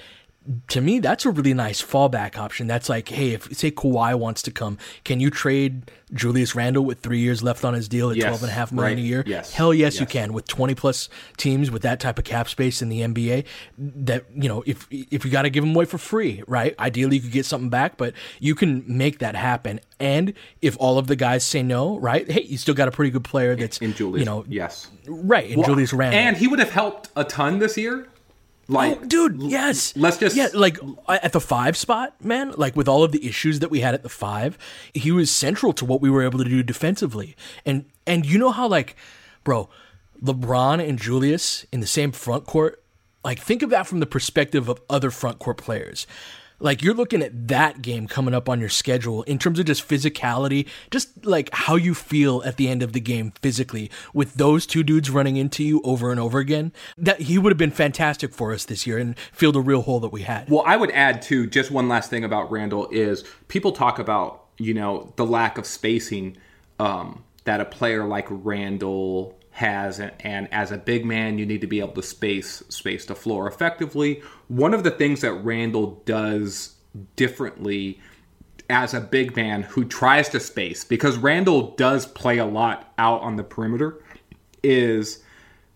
to 0.69 0.81
me, 0.81 0.99
that's 0.99 1.25
a 1.25 1.31
really 1.31 1.55
nice 1.55 1.83
fallback 1.83 2.37
option. 2.37 2.67
That's 2.67 2.89
like, 2.89 3.09
hey, 3.09 3.31
if 3.31 3.57
say 3.57 3.71
Kawhi 3.71 4.15
wants 4.19 4.43
to 4.43 4.51
come, 4.51 4.77
can 5.03 5.19
you 5.19 5.31
trade 5.31 5.91
Julius 6.13 6.55
Randle 6.55 6.85
with 6.85 7.01
three 7.01 7.21
years 7.21 7.43
left 7.43 7.65
on 7.65 7.73
his 7.73 7.89
deal 7.89 8.11
at 8.11 8.17
yes, 8.17 8.27
twelve 8.27 8.43
and 8.43 8.51
a 8.51 8.55
half 8.55 8.71
million 8.71 8.99
right. 8.99 9.03
a 9.03 9.07
year? 9.07 9.25
Yes. 9.27 9.53
Hell 9.53 9.73
yes, 9.73 9.95
yes, 9.95 10.01
you 10.01 10.07
can. 10.07 10.35
With 10.35 10.47
twenty 10.47 10.75
plus 10.75 11.09
teams 11.39 11.71
with 11.71 11.81
that 11.83 11.99
type 11.99 12.19
of 12.19 12.25
cap 12.27 12.49
space 12.49 12.83
in 12.83 12.91
the 12.91 13.01
NBA, 13.01 13.47
that 13.79 14.27
you 14.35 14.49
know, 14.49 14.63
if 14.67 14.87
if 14.91 15.25
you 15.25 15.31
got 15.31 15.43
to 15.43 15.51
give 15.51 15.65
them 15.65 15.75
away 15.75 15.87
for 15.87 15.97
free, 15.97 16.43
right? 16.47 16.79
Ideally, 16.79 17.17
you 17.17 17.23
could 17.23 17.33
get 17.33 17.47
something 17.47 17.71
back, 17.71 17.97
but 17.97 18.13
you 18.39 18.55
can 18.55 18.85
make 18.87 19.21
that 19.21 19.37
happen. 19.37 19.81
And 19.99 20.35
if 20.61 20.77
all 20.79 20.99
of 20.99 21.07
the 21.07 21.17
guys 21.17 21.45
say 21.45 21.63
no, 21.63 21.99
right? 21.99 22.31
Hey, 22.31 22.43
you 22.43 22.59
still 22.59 22.75
got 22.75 22.89
a 22.89 22.91
pretty 22.91 23.11
good 23.11 23.25
player 23.25 23.57
that's 23.57 23.79
in 23.79 23.95
Julius. 23.95 24.21
You 24.21 24.27
know, 24.27 24.45
yes, 24.47 24.91
right 25.07 25.49
in 25.49 25.59
well, 25.59 25.69
Julius 25.69 25.95
Randle, 25.95 26.21
and 26.21 26.37
he 26.37 26.49
would 26.49 26.59
have 26.59 26.71
helped 26.71 27.09
a 27.17 27.25
ton 27.25 27.61
this 27.61 27.79
year 27.79 28.09
like, 28.69 28.99
oh, 29.01 29.05
dude, 29.05 29.43
yes. 29.43 29.97
Let's 29.97 30.17
just 30.17 30.37
yeah, 30.37 30.49
like 30.55 30.79
at 31.09 31.33
the 31.33 31.41
five 31.41 31.77
spot, 31.77 32.15
man. 32.25 32.53
Like 32.57 32.77
with 32.77 32.89
all 32.89 33.05
of 33.05 33.13
the 33.13 33.27
issues 33.27 33.61
that 33.61 33.71
we 33.71 33.81
had 33.81 33.95
at 33.95 34.03
the 34.03 34.09
five, 34.09 34.59
he 34.93 35.11
was 35.11 35.31
central 35.31 35.73
to 35.75 35.85
what 35.85 36.01
we 36.01 36.11
were 36.11 36.23
able 36.23 36.39
to 36.39 36.45
do 36.45 36.63
defensively. 36.63 37.37
And 37.67 37.85
and 38.07 38.25
you 38.25 38.39
know 38.39 38.51
how 38.51 38.67
like, 38.67 38.97
bro, 39.43 39.69
LeBron 40.23 40.87
and 40.87 40.99
Julius 40.99 41.67
in 41.73 41.81
the 41.81 41.87
same 41.87 42.13
front 42.13 42.47
court. 42.47 42.83
Like 43.23 43.39
think 43.39 43.63
of 43.63 43.71
that 43.71 43.87
from 43.87 44.01
the 44.01 44.07
perspective 44.07 44.69
of 44.69 44.81
other 44.89 45.11
front 45.11 45.39
court 45.39 45.59
players. 45.59 46.07
Like 46.65 46.83
you're 46.83 46.95
looking 46.95 47.21
at 47.21 47.49
that 47.49 47.83
game 47.83 48.09
coming 48.09 48.33
up 48.33 48.49
on 48.49 48.59
your 48.59 48.71
schedule 48.71 49.23
in 49.25 49.39
terms 49.39 49.59
of 49.59 49.67
just 49.67 49.87
physicality, 49.87 50.67
just 50.91 51.27
like 51.27 51.51
how 51.53 51.77
you 51.77 51.95
feel 51.95 52.43
at 52.47 52.57
the 52.57 52.69
end 52.69 52.83
of 52.83 52.95
the 52.95 53.01
game 53.01 53.35
physically 53.43 53.91
with 54.15 54.33
those 54.35 54.65
two 54.65 54.83
dudes 54.83 55.11
running 55.11 55.37
into 55.37 55.63
you 55.63 55.83
over 55.85 56.11
and 56.11 56.19
over 56.19 56.39
again. 56.39 56.73
That 56.97 57.21
he 57.21 57.37
would 57.37 57.53
have 57.53 57.59
been 57.59 57.71
fantastic 57.71 58.33
for 58.33 58.55
us 58.55 58.65
this 58.65 58.87
year 58.87 58.97
and 58.97 59.19
filled 59.31 59.57
a 59.57 59.61
real 59.61 59.83
hole 59.83 60.01
that 60.01 60.09
we 60.09 60.23
had. 60.23 60.49
Well, 60.49 60.63
I 60.65 60.77
would 60.77 60.91
add 60.93 61.21
to 61.23 61.47
just 61.47 61.71
one 61.71 61.87
last 61.87 62.09
thing 62.09 62.25
about 62.25 62.51
Randle 62.51 62.89
is 62.91 63.25
people 63.49 63.73
talk 63.73 63.99
about, 63.99 64.47
you 64.57 64.73
know, 64.73 65.13
the 65.17 65.27
lack 65.27 65.59
of 65.59 65.67
spacing 65.67 66.39
um, 66.81 67.25
that 67.45 67.61
a 67.61 67.67
player 67.67 68.07
like 68.07 68.27
Randle 68.31 69.39
has 69.55 70.01
and 70.01 70.53
as 70.53 70.73
a 70.73 70.77
big 70.77 71.05
man 71.05 71.39
you 71.39 71.47
need 71.47 71.61
to 71.61 71.67
be 71.69 71.79
able 71.79 71.93
to 71.93 72.03
space 72.03 72.65
space 72.69 73.07
the 73.07 73.15
floor 73.15 73.47
effectively. 73.47 74.21
One 74.49 74.75
of 74.75 74.83
the 74.83 74.91
things 74.91 75.21
that 75.21 75.33
Randle 75.33 76.03
does 76.05 76.75
differently 77.15 78.01
as 78.69 78.95
a 78.95 79.01
big 79.01 79.37
man 79.37 79.63
who 79.63 79.85
tries 79.85 80.29
to 80.31 80.41
space 80.41 80.85
because 80.85 81.19
Randle 81.19 81.71
does 81.77 82.05
play 82.05 82.39
a 82.39 82.45
lot 82.45 82.93
out 82.99 83.21
on 83.21 83.37
the 83.37 83.45
perimeter 83.45 84.03
is 84.65 85.23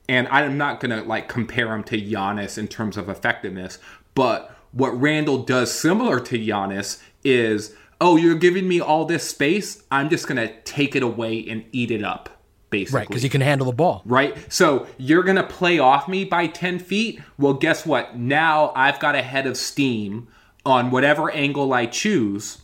and 0.09 0.27
I'm 0.27 0.59
not 0.59 0.81
to 0.91 1.03
like 1.03 1.29
compare 1.29 1.73
him 1.73 1.85
to 1.85 2.01
Giannis 2.01 2.59
in 2.59 2.67
terms 2.67 2.97
of 2.97 3.09
effectiveness 3.09 3.79
but 4.17 4.57
what 4.73 5.01
Randle 5.01 5.45
does 5.45 5.71
similar 5.73 6.19
to 6.19 6.37
Giannis 6.37 7.01
is 7.23 7.77
oh 8.01 8.17
you're 8.17 8.35
giving 8.35 8.67
me 8.67 8.81
all 8.81 9.05
this 9.05 9.29
space? 9.29 9.85
I'm 9.89 10.11
just 10.11 10.27
to 10.45 10.61
take 10.63 10.97
it 10.97 11.05
away 11.05 11.47
and 11.49 11.65
eat 11.71 11.93
it 11.93 12.03
up 12.03 12.38
basically. 12.71 12.99
Right, 12.99 13.09
because 13.09 13.23
he 13.23 13.29
can 13.29 13.41
handle 13.41 13.67
the 13.67 13.73
ball. 13.73 14.03
Right. 14.05 14.37
So 14.53 14.87
you're 14.97 15.23
going 15.23 15.37
to 15.37 15.45
play 15.45 15.79
off 15.79 16.09
me 16.09 16.25
by 16.25 16.47
10 16.47 16.79
feet? 16.79 17.21
Well, 17.39 17.55
guess 17.55 17.87
what? 17.87 18.17
Now 18.17 18.73
I've 18.75 19.01
got 19.01 19.15
a 19.15 19.23
head 19.23 19.47
of 19.47 19.57
steam 19.57 20.29
on 20.65 20.91
whatever 20.91 21.31
angle 21.31 21.73
I 21.73 21.87
choose, 21.87 22.59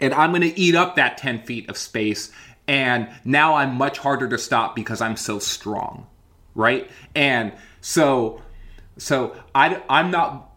and 0.00 0.14
I'm 0.14 0.30
going 0.30 0.42
to 0.42 0.58
eat 0.58 0.74
up 0.74 0.96
that 0.96 1.18
10 1.18 1.42
feet 1.42 1.68
of 1.68 1.76
space. 1.76 2.30
And 2.66 3.08
now 3.24 3.54
I'm 3.54 3.74
much 3.74 3.98
harder 3.98 4.28
to 4.28 4.38
stop 4.38 4.74
because 4.74 5.00
I'm 5.00 5.16
so 5.16 5.38
strong. 5.38 6.06
Right. 6.54 6.90
And 7.14 7.52
so, 7.80 8.40
so 8.96 9.36
I, 9.54 9.82
I'm 9.88 10.10
not. 10.10 10.50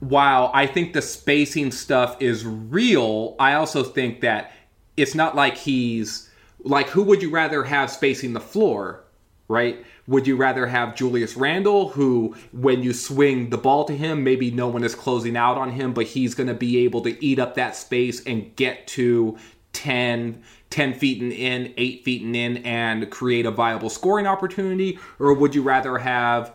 While 0.00 0.52
I 0.54 0.68
think 0.68 0.92
the 0.92 1.02
spacing 1.02 1.72
stuff 1.72 2.22
is 2.22 2.46
real, 2.46 3.34
I 3.40 3.54
also 3.54 3.82
think 3.82 4.20
that 4.20 4.52
it's 4.96 5.16
not 5.16 5.34
like 5.34 5.56
he's 5.56 6.27
like 6.62 6.88
who 6.88 7.02
would 7.02 7.22
you 7.22 7.30
rather 7.30 7.64
have 7.64 7.90
spacing 7.90 8.32
the 8.32 8.40
floor 8.40 9.04
right? 9.48 9.82
Would 10.06 10.26
you 10.26 10.36
rather 10.36 10.66
have 10.66 10.94
Julius 10.94 11.36
Randle 11.36 11.88
who 11.88 12.36
when 12.52 12.82
you 12.82 12.92
swing 12.92 13.50
the 13.50 13.58
ball 13.58 13.84
to 13.86 13.96
him 13.96 14.22
maybe 14.22 14.50
no 14.50 14.68
one 14.68 14.84
is 14.84 14.94
closing 14.94 15.36
out 15.36 15.56
on 15.56 15.70
him 15.70 15.92
but 15.92 16.06
he's 16.06 16.34
going 16.34 16.48
to 16.48 16.54
be 16.54 16.84
able 16.84 17.00
to 17.02 17.24
eat 17.24 17.38
up 17.38 17.54
that 17.54 17.74
space 17.74 18.24
and 18.24 18.54
get 18.56 18.86
to 18.88 19.38
10 19.72 20.42
10 20.70 20.94
feet 20.94 21.22
and 21.22 21.32
in 21.32 21.72
8 21.76 22.04
feet 22.04 22.22
and 22.22 22.36
in 22.36 22.56
and 22.58 23.10
create 23.10 23.46
a 23.46 23.50
viable 23.50 23.88
scoring 23.88 24.26
opportunity? 24.26 24.98
Or 25.18 25.32
would 25.32 25.54
you 25.54 25.62
rather 25.62 25.98
have 25.98 26.54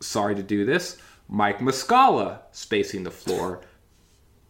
sorry 0.00 0.34
to 0.34 0.42
do 0.42 0.64
this 0.64 0.96
Mike 1.28 1.58
Muscala 1.58 2.40
spacing 2.52 3.04
the 3.04 3.10
floor 3.10 3.60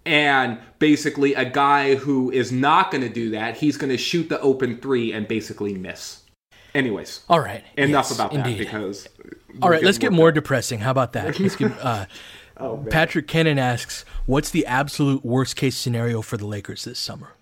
and 0.09 0.59
basically 0.79 1.35
a 1.35 1.44
guy 1.44 1.94
who 1.94 2.31
is 2.31 2.51
not 2.51 2.90
going 2.90 3.03
to 3.03 3.09
do 3.11 3.31
that 3.31 3.59
he's 3.59 3.77
going 3.77 3.90
to 3.90 3.99
shoot 3.99 4.29
the 4.29 4.40
open 4.40 4.79
three 4.79 5.12
and 5.12 5.29
basically 5.29 5.75
miss. 5.75 6.23
Anyways 6.75 7.21
all 7.29 7.40
right. 7.40 7.62
enough 7.77 8.07
yes, 8.07 8.14
about 8.14 8.33
indeed. 8.33 8.55
that 8.55 8.59
because 8.59 9.09
all 9.62 9.71
right 9.71 9.83
let's 9.83 9.99
get 9.99 10.12
more 10.12 10.33
depressing. 10.33 10.81
How 10.81 10.90
about 10.90 11.12
that? 11.12 11.38
Let's 11.38 11.57
get, 11.57 11.73
uh, 11.83 12.07
oh, 12.57 12.85
patrick 12.90 13.29
kennan 13.29 13.59
asks 13.59 14.05
what's 14.27 14.51
the 14.51 14.66
absolute 14.66 15.25
worst 15.25 15.57
case 15.57 15.77
scenario 15.77 16.23
for 16.23 16.37
the 16.37 16.47
lakers 16.47 16.85
this 16.85 16.99
summer? 16.99 17.35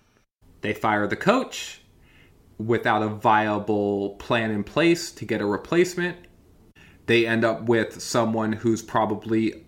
They 0.61 0.73
fire 0.73 1.07
the 1.07 1.15
coach 1.15 1.81
without 2.57 3.03
a 3.03 3.07
viable 3.07 4.11
plan 4.15 4.51
in 4.51 4.63
place 4.63 5.11
to 5.11 5.25
get 5.25 5.41
a 5.41 5.45
replacement. 5.45 6.17
They 7.05 7.25
end 7.25 7.45
up 7.45 7.63
with 7.63 8.01
someone 8.01 8.51
who's 8.51 8.81
probably 8.81 9.63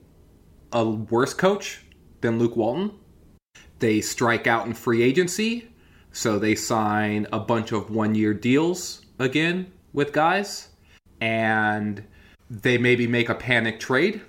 a 0.74 0.88
worse 0.88 1.34
coach 1.34 1.86
than 2.22 2.40
Luke 2.40 2.56
Walton. 2.56 2.92
They 3.80 4.02
strike 4.02 4.48
out 4.48 4.66
in 4.66 4.74
free 4.74 5.02
agency, 5.02 5.70
so 6.12 6.38
they 6.38 6.56
sign 6.56 7.28
a 7.32 7.40
bunch 7.40 7.72
of 7.72 7.90
one 7.90 8.16
year 8.16 8.34
deals 8.34 9.06
again 9.20 9.72
with 9.94 10.12
guys, 10.12 10.70
and 11.22 12.04
they 12.50 12.78
maybe 12.78 13.08
make 13.08 13.30
a 13.30 13.36
panic 13.36 13.80
trade. 13.80 14.22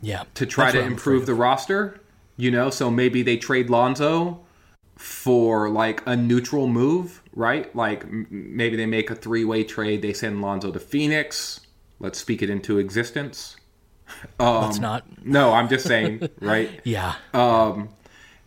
Yeah. 0.00 0.24
To 0.34 0.46
try 0.46 0.72
to 0.72 0.80
improve 0.80 1.26
the 1.26 1.34
roster, 1.34 2.00
you 2.36 2.50
know, 2.50 2.70
so 2.70 2.90
maybe 2.90 3.22
they 3.22 3.36
trade 3.36 3.70
Lonzo 3.70 4.40
for 4.96 5.68
like 5.68 6.02
a 6.06 6.16
neutral 6.16 6.66
move, 6.66 7.22
right? 7.34 7.74
Like 7.74 8.02
m- 8.04 8.26
maybe 8.30 8.76
they 8.76 8.86
make 8.86 9.10
a 9.10 9.14
three 9.14 9.44
way 9.44 9.62
trade. 9.64 10.02
They 10.02 10.12
send 10.12 10.42
Lonzo 10.42 10.72
to 10.72 10.80
Phoenix. 10.80 11.60
Let's 12.00 12.18
speak 12.18 12.42
it 12.42 12.50
into 12.50 12.78
existence. 12.78 13.56
Um, 14.38 14.64
Let's 14.64 14.78
not. 14.78 15.04
No, 15.24 15.52
I'm 15.52 15.68
just 15.68 15.86
saying, 15.86 16.28
right? 16.40 16.80
Yeah. 16.84 17.14
Um, 17.32 17.88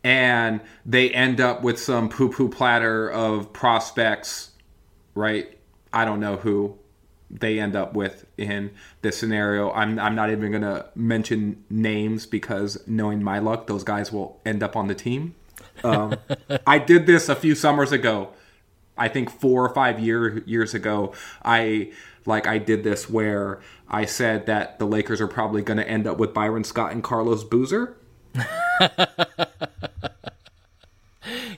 and 0.04 0.62
they 0.86 1.10
end 1.10 1.42
up 1.42 1.64
with 1.64 1.80
some 1.80 2.10
poo 2.10 2.30
poo 2.30 2.50
platter 2.50 3.10
of 3.10 3.52
prospects, 3.54 4.52
right? 5.16 5.58
I 5.92 6.06
don't 6.06 6.20
know 6.20 6.38
who 6.38 6.78
they 7.32 7.60
end 7.60 7.76
up 7.76 7.94
with 7.94 8.26
in 8.38 8.72
this 9.02 9.18
scenario. 9.18 9.72
I'm, 9.72 9.98
I'm 10.00 10.16
not 10.16 10.30
even 10.30 10.52
going 10.52 10.62
to 10.62 10.86
mention 10.96 11.64
names 11.70 12.26
because 12.26 12.86
knowing 12.88 13.24
my 13.24 13.40
luck, 13.40 13.68
those 13.68 13.84
guys 13.84 14.12
will 14.12 14.40
end 14.46 14.62
up 14.62 14.76
on 14.76 14.88
the 14.88 14.96
team. 14.96 15.36
Um, 15.84 16.18
I 16.68 16.78
did 16.78 17.06
this 17.08 17.30
a 17.30 17.36
few 17.36 17.56
summers 17.56 17.92
ago. 17.92 18.30
I 18.98 19.08
think 19.08 19.30
four 19.30 19.66
or 19.66 19.74
five 19.74 20.00
year, 20.00 20.40
years 20.46 20.74
ago, 20.74 21.14
I 21.44 21.92
like 22.26 22.48
I 22.48 22.58
did 22.58 22.84
this 22.84 23.10
where 23.10 23.62
I 23.88 24.06
said 24.06 24.46
that 24.48 24.80
the 24.80 24.86
Lakers 24.86 25.22
are 25.22 25.28
probably 25.28 25.62
going 25.62 25.78
to 25.78 25.88
end 25.88 26.08
up 26.08 26.18
with 26.18 26.34
Byron 26.34 26.64
Scott 26.64 26.92
and 26.92 27.04
Carlos 27.04 27.44
Boozer. 27.44 27.98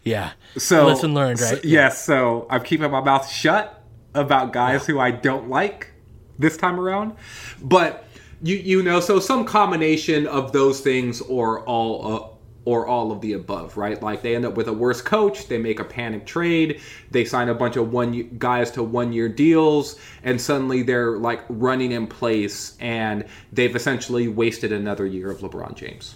yeah. 0.03 0.31
So 0.57 0.87
lesson 0.87 1.13
learned, 1.13 1.39
right? 1.39 1.61
So, 1.61 1.67
yes. 1.67 2.03
So 2.03 2.47
I'm 2.49 2.63
keeping 2.63 2.91
my 2.91 3.01
mouth 3.01 3.29
shut 3.29 3.83
about 4.13 4.53
guys 4.53 4.85
who 4.85 4.99
I 4.99 5.11
don't 5.11 5.49
like 5.49 5.91
this 6.39 6.57
time 6.57 6.79
around, 6.79 7.13
but 7.61 8.05
you 8.41 8.55
you 8.55 8.83
know, 8.83 8.99
so 8.99 9.19
some 9.19 9.45
combination 9.45 10.27
of 10.27 10.51
those 10.51 10.81
things 10.81 11.21
or 11.21 11.63
all. 11.65 12.15
Uh, 12.15 12.27
Or 12.67 12.85
all 12.85 13.13
of 13.13 13.21
the 13.21 13.31
above, 13.31 13.77
right? 13.77 14.03
Like 14.03 14.23
they 14.23 14.35
end 14.35 14.43
up 14.43 14.55
with 14.57 14.67
a 14.67 14.73
worse 14.73 15.01
coach, 15.01 15.47
they 15.47 15.57
make 15.57 15.79
a 15.79 15.85
panic 15.85 16.25
trade, 16.25 16.81
they 17.11 17.23
sign 17.23 17.47
a 17.47 17.53
bunch 17.53 17.77
of 17.77 17.93
one 17.93 18.35
guys 18.37 18.71
to 18.71 18.83
one 18.83 19.13
year 19.13 19.29
deals, 19.29 19.97
and 20.21 20.41
suddenly 20.41 20.83
they're 20.83 21.15
like 21.15 21.45
running 21.47 21.93
in 21.93 22.07
place, 22.07 22.75
and 22.81 23.23
they've 23.53 23.73
essentially 23.73 24.27
wasted 24.27 24.73
another 24.73 25.05
year 25.05 25.31
of 25.31 25.39
LeBron 25.39 25.75
James. 25.75 26.15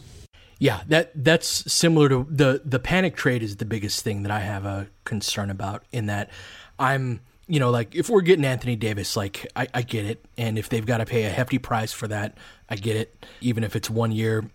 Yeah, 0.60 0.82
that 0.89 1.12
that's 1.16 1.72
similar 1.72 2.10
to 2.10 2.28
the 2.30 2.62
the 2.66 2.80
panic 2.80 3.16
trade 3.16 3.43
is 3.43 3.56
the 3.56 3.66
biggest 3.66 4.04
thing 4.04 4.24
that 4.24 4.32
I 4.32 4.41
have 4.41 4.66
a 4.66 4.88
concern 5.06 5.49
about. 5.49 5.86
In 5.93 6.08
that, 6.08 6.30
I'm 6.78 7.22
you 7.47 7.62
know 7.62 7.70
like 7.70 7.95
if 7.95 8.10
we're 8.10 8.20
getting 8.20 8.43
Anthony 8.43 8.76
Davis, 8.76 9.16
like 9.16 9.47
I, 9.56 9.70
I 9.74 9.84
get 9.84 10.04
it, 10.04 10.26
and 10.38 10.60
if 10.60 10.68
they've 10.68 10.86
got 10.86 10.97
to 10.97 11.06
pay 11.06 11.24
a 11.24 11.30
hefty 11.30 11.60
price 11.60 11.93
for 11.93 12.10
that, 12.10 12.38
I 12.70 12.76
get 12.76 12.97
it. 12.97 13.26
Even 13.39 13.64
if 13.64 13.78
it's 13.78 13.89
one 13.89 14.12
year, 14.12 14.52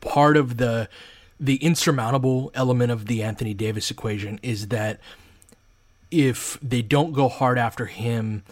part 0.00 0.38
of 0.38 0.56
the 0.56 0.88
the 1.38 1.56
insurmountable 1.56 2.50
element 2.54 2.90
of 2.92 3.06
the 3.06 3.22
Anthony 3.22 3.54
Davis 3.54 3.90
equation 3.90 4.40
is 4.42 4.68
that 4.68 5.00
if 6.10 6.58
they 6.62 6.82
don't 6.82 7.12
go 7.12 7.28
hard 7.28 7.58
after 7.58 7.86
him 7.86 8.42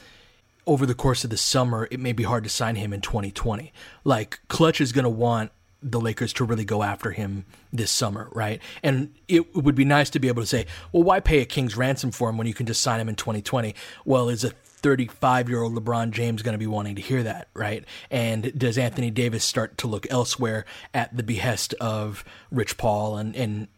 over 0.67 0.87
the 0.87 0.95
course 0.95 1.25
of 1.25 1.31
the 1.31 1.37
summer, 1.37 1.89
it 1.91 2.01
may 2.01 2.13
be 2.13 2.23
hard 2.23 2.45
to 2.45 2.51
sign 2.51 2.77
him 2.77 2.93
in 2.93 3.01
2020. 3.01 3.73
Like 4.03 4.41
Klutch 4.49 4.81
is 4.81 4.93
going 4.93 5.05
to 5.05 5.11
want 5.11 5.51
the 5.83 6.01
Lakers 6.01 6.33
to 6.33 6.45
really 6.45 6.65
go 6.65 6.83
after 6.83 7.11
him 7.11 7.45
this 7.73 7.91
summer, 7.91 8.29
right? 8.33 8.61
And 8.83 9.13
it 9.29 9.55
would 9.55 9.75
be 9.75 9.85
nice 9.85 10.09
to 10.11 10.19
be 10.19 10.29
able 10.29 10.43
to 10.43 10.47
say, 10.47 10.67
well, 10.93 11.03
why 11.03 11.21
pay 11.21 11.41
a 11.41 11.45
king's 11.45 11.77
ransom 11.77 12.11
for 12.11 12.31
him 12.31 12.39
when 12.39 12.47
you 12.47 12.55
can 12.55 12.65
just 12.65 12.81
sign 12.81 13.01
him 13.01 13.09
in 13.09 13.17
2020? 13.17 13.75
Well, 14.07 14.31
is 14.31 14.45
a 14.45 14.53
35 14.85 15.49
year 15.49 15.63
old 15.63 15.75
LeBron 15.75 16.11
James 16.11 16.43
going 16.43 16.53
to 16.53 16.59
be 16.59 16.67
wanting 16.67 16.95
to 16.97 17.01
hear 17.01 17.23
that, 17.23 17.49
right? 17.55 17.87
And 18.11 18.57
does 18.57 18.77
Anthony 18.77 19.11
Davis 19.11 19.43
start 19.43 19.79
to 19.79 19.87
look 19.87 20.07
elsewhere 20.11 20.67
at 20.93 21.17
the 21.17 21.23
behest 21.23 21.73
of 21.81 22.23
Rich 22.51 22.77
Paul 22.77 23.17
and, 23.17 23.35
and 23.35 23.69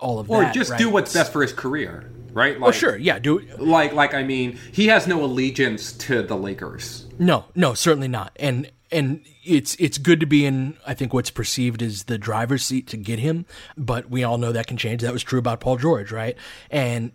all 0.00 0.18
of 0.18 0.30
or 0.30 0.40
that? 0.40 0.50
Or 0.50 0.54
just 0.54 0.70
right? 0.70 0.78
do 0.78 0.88
what's 0.88 1.12
best 1.12 1.34
for 1.34 1.42
his 1.42 1.52
career, 1.52 2.10
right? 2.32 2.56
Oh, 2.56 2.60
like, 2.60 2.68
oh, 2.68 2.72
sure, 2.72 2.96
yeah. 2.96 3.18
Do 3.18 3.40
like 3.58 3.92
like 3.92 4.14
I 4.14 4.22
mean, 4.22 4.58
he 4.72 4.86
has 4.86 5.06
no 5.06 5.22
allegiance 5.22 5.92
to 5.92 6.22
the 6.22 6.34
Lakers. 6.34 7.04
No, 7.18 7.44
no, 7.54 7.74
certainly 7.74 8.08
not. 8.08 8.32
And 8.36 8.70
and 8.90 9.20
it's 9.44 9.74
it's 9.74 9.98
good 9.98 10.18
to 10.20 10.26
be 10.26 10.46
in 10.46 10.78
I 10.86 10.94
think 10.94 11.12
what's 11.12 11.30
perceived 11.30 11.82
as 11.82 12.04
the 12.04 12.16
driver's 12.16 12.64
seat 12.64 12.86
to 12.88 12.96
get 12.96 13.18
him, 13.18 13.44
but 13.76 14.08
we 14.08 14.24
all 14.24 14.38
know 14.38 14.50
that 14.52 14.66
can 14.66 14.78
change. 14.78 15.02
That 15.02 15.12
was 15.12 15.22
true 15.22 15.38
about 15.38 15.60
Paul 15.60 15.76
George, 15.76 16.10
right? 16.10 16.38
And 16.70 17.12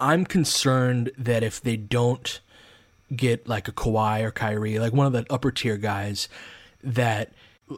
I'm 0.00 0.24
concerned 0.24 1.10
that 1.18 1.42
if 1.42 1.60
they 1.60 1.76
don't 1.76 2.40
get 3.14 3.48
like 3.48 3.68
a 3.68 3.72
Kawhi 3.72 4.22
or 4.22 4.30
Kyrie, 4.30 4.78
like 4.78 4.92
one 4.92 5.06
of 5.06 5.12
the 5.12 5.24
upper 5.30 5.50
tier 5.50 5.76
guys, 5.76 6.28
that 6.82 7.32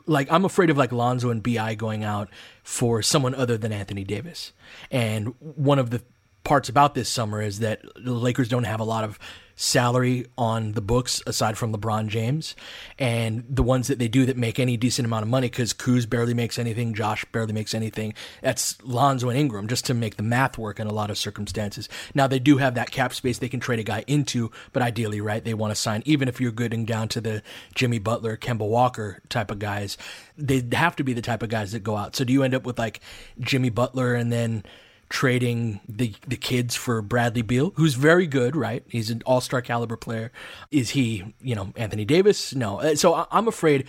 like 0.07 0.31
I'm 0.31 0.45
afraid 0.45 0.71
of 0.71 0.77
like 0.77 0.93
Lonzo 0.93 1.31
and 1.31 1.43
Bi 1.43 1.75
going 1.75 2.05
out 2.05 2.29
for 2.63 3.03
someone 3.03 3.35
other 3.35 3.57
than 3.57 3.73
Anthony 3.73 4.05
Davis. 4.05 4.53
And 4.91 5.35
one 5.39 5.79
of 5.79 5.91
the 5.91 6.03
parts 6.45 6.69
about 6.69 6.95
this 6.95 7.09
summer 7.09 7.43
is 7.43 7.59
that 7.61 7.83
the 7.97 8.13
Lakers 8.13 8.49
don't 8.49 8.65
have 8.65 8.81
a 8.81 8.85
lot 8.85 9.05
of 9.05 9.19
salary 9.61 10.25
on 10.39 10.73
the 10.73 10.81
books 10.81 11.21
aside 11.27 11.59
from 11.59 11.75
LeBron 11.75 12.07
James, 12.07 12.55
and 12.97 13.45
the 13.49 13.63
ones 13.63 13.89
that 13.89 13.99
they 13.99 14.07
do 14.07 14.25
that 14.25 14.37
make 14.37 14.61
any 14.61 14.77
decent 14.77 15.05
amount 15.05 15.25
of 15.25 15.29
money 15.29 15.49
because 15.49 15.75
Kuz 15.75 16.09
barely 16.09 16.33
makes 16.33 16.61
anything, 16.61 16.95
Josh 16.95 17.25
barely 17.33 17.53
makes 17.53 17.75
anything. 17.75 18.15
That's 18.41 18.81
Lonzo 18.85 19.29
and 19.29 19.39
Ingram 19.39 19.67
just 19.67 19.85
to 19.87 19.95
make 19.95 20.17
the 20.17 20.23
math 20.23 20.57
work 20.59 20.79
in 20.79 20.87
a 20.87 20.93
lot 20.93 21.11
of 21.11 21.19
circumstances. 21.19 21.89
Now 22.15 22.29
they 22.29 22.39
do 22.39 22.59
have 22.59 22.77
that 22.77 22.93
cap 22.93 23.13
space 23.13 23.39
they 23.39 23.49
can 23.49 23.59
trade 23.59 23.81
a 23.81 23.83
guy 23.83 24.05
into, 24.07 24.53
but 24.73 24.81
ideally, 24.81 25.21
right, 25.21 25.45
they 25.45 25.55
want 25.55 25.73
to 25.73 25.81
sign 25.81 26.05
even 26.07 26.29
if 26.29 26.41
you're 26.41 26.53
getting 26.53 26.85
down 26.85 27.09
to 27.09 27.21
the 27.21 27.43
Jimmy 27.75 27.99
Butler, 27.99 28.37
Kemba 28.37 28.67
Walker 28.67 29.21
type 29.29 29.51
of 29.51 29.59
guys. 29.59 29.99
They 30.37 30.63
have 30.73 30.95
to 30.97 31.03
be 31.03 31.15
the 31.15 31.21
type 31.21 31.43
of 31.43 31.49
guys 31.49 31.73
that 31.73 31.81
go 31.81 31.97
out. 31.97 32.15
So 32.15 32.23
do 32.23 32.33
you 32.33 32.45
end 32.45 32.55
up 32.55 32.65
with 32.65 32.79
like 32.79 33.01
Jimmy 33.41 33.71
Butler 33.71 34.15
and 34.15 34.33
then 34.33 34.63
trading 35.09 35.81
the 35.89 36.15
the 36.27 36.37
kids 36.37 36.75
for 36.75 37.01
Bradley 37.03 37.43
Beal, 37.43 37.73
who's 37.77 37.95
very 37.95 38.27
good, 38.27 38.55
right? 38.55 38.85
He's 38.89 39.11
an 39.11 39.23
all 39.25 39.41
star 39.41 39.63
caliber 39.63 39.97
player. 39.97 40.31
Is 40.71 40.91
he, 40.91 41.35
you 41.41 41.55
know, 41.55 41.73
Anthony 41.77 42.05
Davis? 42.05 42.55
No. 42.55 42.81
Uh, 42.81 42.95
so 42.95 43.27
I'm 43.31 43.49
afraid. 43.49 43.87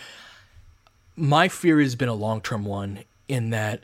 My 1.16 1.50
fear 1.50 1.80
has 1.82 1.96
been 1.96 2.10
a 2.10 2.14
long 2.14 2.42
term 2.42 2.66
one 2.66 3.04
in 3.28 3.50
that 3.50 3.84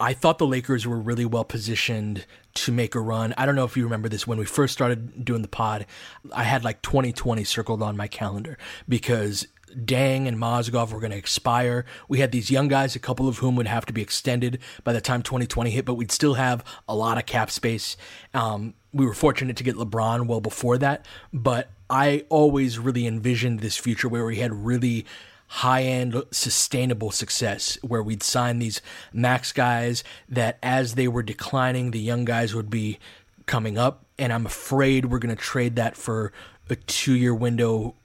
I 0.00 0.14
thought 0.14 0.38
the 0.38 0.46
Lakers 0.46 0.86
were 0.86 0.98
really 0.98 1.26
well 1.26 1.44
positioned 1.44 2.24
to 2.54 2.72
make 2.72 2.94
a 2.94 3.00
run. 3.00 3.34
I 3.36 3.44
don't 3.44 3.54
know 3.54 3.64
if 3.64 3.76
you 3.76 3.84
remember 3.84 4.08
this 4.08 4.26
when 4.26 4.38
we 4.38 4.46
first 4.46 4.72
started 4.72 5.24
doing 5.24 5.42
the 5.42 5.48
pod. 5.48 5.84
I 6.32 6.44
had 6.44 6.64
like 6.64 6.80
2020 6.80 7.44
circled 7.44 7.82
on 7.82 7.98
my 7.98 8.08
calendar 8.08 8.56
because 8.88 9.46
Deng 9.74 10.26
and 10.26 10.36
Mozgov 10.38 10.92
were 10.92 11.00
going 11.00 11.12
to 11.12 11.16
expire. 11.16 11.84
We 12.08 12.18
had 12.20 12.32
these 12.32 12.50
young 12.50 12.68
guys, 12.68 12.96
a 12.96 12.98
couple 12.98 13.28
of 13.28 13.38
whom 13.38 13.56
would 13.56 13.66
have 13.66 13.86
to 13.86 13.92
be 13.92 14.02
extended 14.02 14.58
by 14.84 14.92
the 14.92 15.00
time 15.00 15.22
2020 15.22 15.70
hit, 15.70 15.84
but 15.84 15.94
we'd 15.94 16.12
still 16.12 16.34
have 16.34 16.64
a 16.88 16.94
lot 16.94 17.18
of 17.18 17.26
cap 17.26 17.50
space. 17.50 17.96
Um, 18.34 18.74
we 18.92 19.06
were 19.06 19.14
fortunate 19.14 19.56
to 19.56 19.64
get 19.64 19.76
LeBron 19.76 20.26
well 20.26 20.40
before 20.40 20.78
that, 20.78 21.06
but 21.32 21.70
I 21.88 22.24
always 22.28 22.78
really 22.78 23.06
envisioned 23.06 23.60
this 23.60 23.76
future 23.76 24.08
where 24.08 24.24
we 24.24 24.36
had 24.36 24.52
really 24.52 25.06
high 25.48 25.82
end 25.82 26.22
sustainable 26.30 27.10
success 27.10 27.76
where 27.82 28.02
we'd 28.02 28.22
sign 28.22 28.60
these 28.60 28.80
max 29.12 29.50
guys 29.52 30.04
that 30.28 30.58
as 30.62 30.94
they 30.94 31.08
were 31.08 31.24
declining, 31.24 31.90
the 31.90 31.98
young 31.98 32.24
guys 32.24 32.54
would 32.54 32.70
be 32.70 32.98
coming 33.46 33.76
up. 33.76 34.06
And 34.16 34.32
I'm 34.32 34.46
afraid 34.46 35.06
we're 35.06 35.18
going 35.18 35.34
to 35.34 35.42
trade 35.42 35.74
that 35.74 35.96
for 35.96 36.32
a 36.68 36.76
two 36.76 37.14
year 37.14 37.34
window 37.34 37.96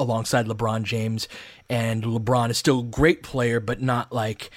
alongside 0.00 0.46
LeBron 0.46 0.82
James. 0.82 1.28
And 1.68 2.02
LeBron 2.02 2.50
is 2.50 2.58
still 2.58 2.80
a 2.80 2.84
great 2.84 3.22
player, 3.22 3.60
but 3.60 3.80
not 3.80 4.12
like 4.12 4.50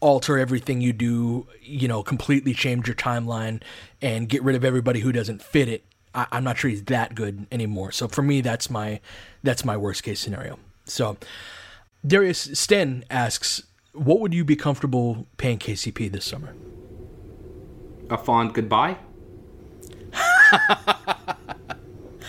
alter 0.00 0.38
everything 0.38 0.80
you 0.80 0.92
do, 0.92 1.46
you 1.60 1.88
know, 1.88 2.02
completely 2.02 2.54
change 2.54 2.86
your 2.86 2.96
timeline 2.96 3.62
and 4.00 4.28
get 4.28 4.42
rid 4.42 4.56
of 4.56 4.64
everybody 4.64 5.00
who 5.00 5.12
doesn't 5.12 5.42
fit 5.42 5.68
it. 5.68 5.84
I, 6.14 6.26
am 6.32 6.44
not 6.44 6.56
sure 6.56 6.70
he's 6.70 6.84
that 6.84 7.14
good 7.14 7.46
anymore. 7.52 7.92
So 7.92 8.08
for 8.08 8.22
me, 8.22 8.40
that's 8.40 8.70
my 8.70 9.00
that's 9.42 9.64
my 9.64 9.76
worst 9.76 10.02
case 10.02 10.20
scenario. 10.20 10.58
So 10.84 11.18
Darius 12.06 12.50
Sten 12.58 13.04
asks, 13.10 13.64
what 13.92 14.20
would 14.20 14.32
you 14.32 14.44
be 14.44 14.56
comfortable 14.56 15.26
paying 15.36 15.58
KCP 15.58 16.10
this 16.10 16.24
summer? 16.24 16.54
A 18.08 18.16
fond 18.16 18.54
goodbye. 18.54 18.96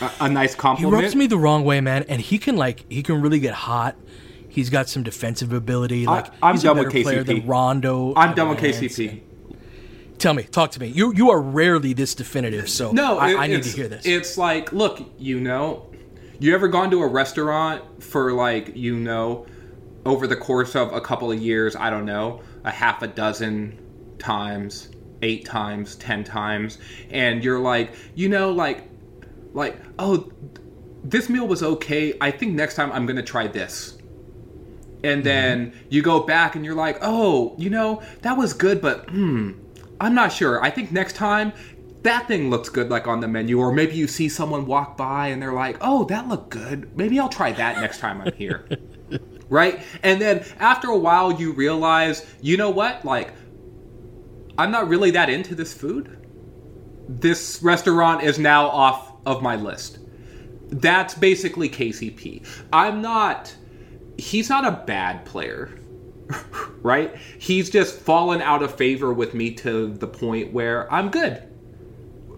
a, 0.01 0.11
a, 0.21 0.29
nice 0.29 0.55
compliment. 0.55 0.99
He 0.99 1.03
rubs 1.03 1.15
me 1.15 1.27
the 1.27 1.37
wrong 1.37 1.63
way, 1.63 1.81
man, 1.81 2.05
and 2.07 2.21
he 2.21 2.37
can 2.37 2.57
like 2.57 2.85
he 2.91 3.03
can 3.03 3.21
really 3.21 3.39
get 3.39 3.53
hot. 3.53 3.95
He's 4.49 4.69
got 4.69 4.89
some 4.89 5.03
defensive 5.03 5.53
ability. 5.53 6.05
Like 6.05 6.27
I, 6.41 6.49
am 6.49 6.55
he's 6.55 6.63
done 6.63 6.77
a 6.77 6.83
with 6.83 6.93
KCP. 6.93 7.03
player 7.03 7.23
than 7.23 7.45
Rondo. 7.45 8.13
I'm 8.15 8.33
done 8.35 8.49
with 8.49 8.59
KCP. 8.59 9.21
Tell 10.17 10.33
me, 10.33 10.43
talk 10.43 10.71
to 10.71 10.79
me. 10.79 10.87
You 10.87 11.13
you 11.13 11.29
are 11.29 11.39
rarely 11.39 11.93
this 11.93 12.15
definitive, 12.15 12.69
so 12.69 12.91
no, 12.91 13.19
I, 13.19 13.31
it, 13.31 13.37
I 13.37 13.47
need 13.47 13.63
to 13.63 13.69
hear 13.69 13.87
this. 13.87 14.05
It's 14.05 14.37
like, 14.37 14.73
look, 14.73 14.99
you 15.19 15.39
know, 15.39 15.87
you 16.39 16.53
ever 16.53 16.67
gone 16.67 16.89
to 16.91 17.01
a 17.01 17.07
restaurant 17.07 18.03
for 18.03 18.33
like, 18.33 18.75
you 18.75 18.95
know, 18.95 19.45
over 20.05 20.27
the 20.27 20.35
course 20.35 20.75
of 20.75 20.93
a 20.93 21.01
couple 21.01 21.31
of 21.31 21.39
years, 21.39 21.75
I 21.75 21.89
don't 21.89 22.05
know, 22.05 22.41
a 22.63 22.71
half 22.71 23.01
a 23.01 23.07
dozen 23.07 23.77
times, 24.19 24.89
eight 25.21 25.45
times, 25.45 25.95
ten 25.95 26.23
times, 26.23 26.77
and 27.09 27.43
you're 27.43 27.59
like, 27.59 27.93
you 28.15 28.29
know, 28.29 28.51
like, 28.51 28.83
like, 29.53 29.77
oh, 29.99 30.31
this 31.03 31.29
meal 31.29 31.47
was 31.47 31.63
okay. 31.63 32.13
I 32.19 32.31
think 32.31 32.53
next 32.53 32.75
time 32.75 32.91
I'm 32.91 33.05
gonna 33.05 33.23
try 33.23 33.47
this. 33.47 33.97
And 35.03 35.23
then 35.23 35.71
mm-hmm. 35.71 35.79
you 35.89 36.01
go 36.01 36.21
back 36.21 36.55
and 36.55 36.65
you're 36.65 36.75
like, 36.75 36.97
oh, 37.01 37.55
you 37.57 37.69
know, 37.69 38.01
that 38.23 38.35
was 38.37 38.53
good, 38.53 38.81
but 38.81 39.09
hmm, 39.09 39.51
I'm 40.01 40.15
not 40.15 40.33
sure. 40.33 40.63
I 40.63 40.69
think 40.69 40.91
next 40.91 41.15
time 41.15 41.53
that 42.03 42.27
thing 42.27 42.49
looks 42.49 42.69
good 42.69 42.89
like 42.89 43.07
on 43.07 43.19
the 43.19 43.27
menu 43.27 43.59
or 43.59 43.73
maybe 43.73 43.95
you 43.95 44.07
see 44.07 44.29
someone 44.29 44.65
walk 44.65 44.95
by 44.95 45.27
and 45.27 45.41
they're 45.41 45.51
like 45.51 45.75
oh 45.81 46.05
that 46.05 46.25
looked 46.29 46.51
good 46.51 46.95
maybe 46.95 47.19
i'll 47.19 47.27
try 47.27 47.51
that 47.51 47.81
next 47.81 47.97
time 47.97 48.21
i'm 48.21 48.31
here 48.33 48.65
right? 49.49 49.79
And 50.03 50.21
then 50.21 50.45
after 50.59 50.89
a 50.89 50.97
while, 50.97 51.31
you 51.31 51.51
realize, 51.51 52.25
you 52.41 52.57
know 52.57 52.69
what? 52.69 53.05
Like, 53.05 53.33
I'm 54.57 54.71
not 54.71 54.87
really 54.87 55.11
that 55.11 55.29
into 55.29 55.55
this 55.55 55.73
food. 55.73 56.25
This 57.07 57.61
restaurant 57.61 58.23
is 58.23 58.37
now 58.37 58.67
off 58.67 59.06
of 59.27 59.43
my 59.43 59.57
list. 59.57 59.99
That's 60.69 61.13
basically 61.13 61.69
KCP. 61.69 62.45
I'm 62.73 63.01
not. 63.01 63.53
He's 64.17 64.49
not 64.49 64.65
a 64.65 64.83
bad 64.85 65.25
player, 65.25 65.77
right? 66.81 67.15
He's 67.37 67.69
just 67.69 67.99
fallen 67.99 68.41
out 68.41 68.63
of 68.63 68.73
favor 68.75 69.13
with 69.13 69.33
me 69.33 69.51
to 69.55 69.93
the 69.93 70.07
point 70.07 70.53
where 70.53 70.91
I'm 70.91 71.11
good. 71.11 71.43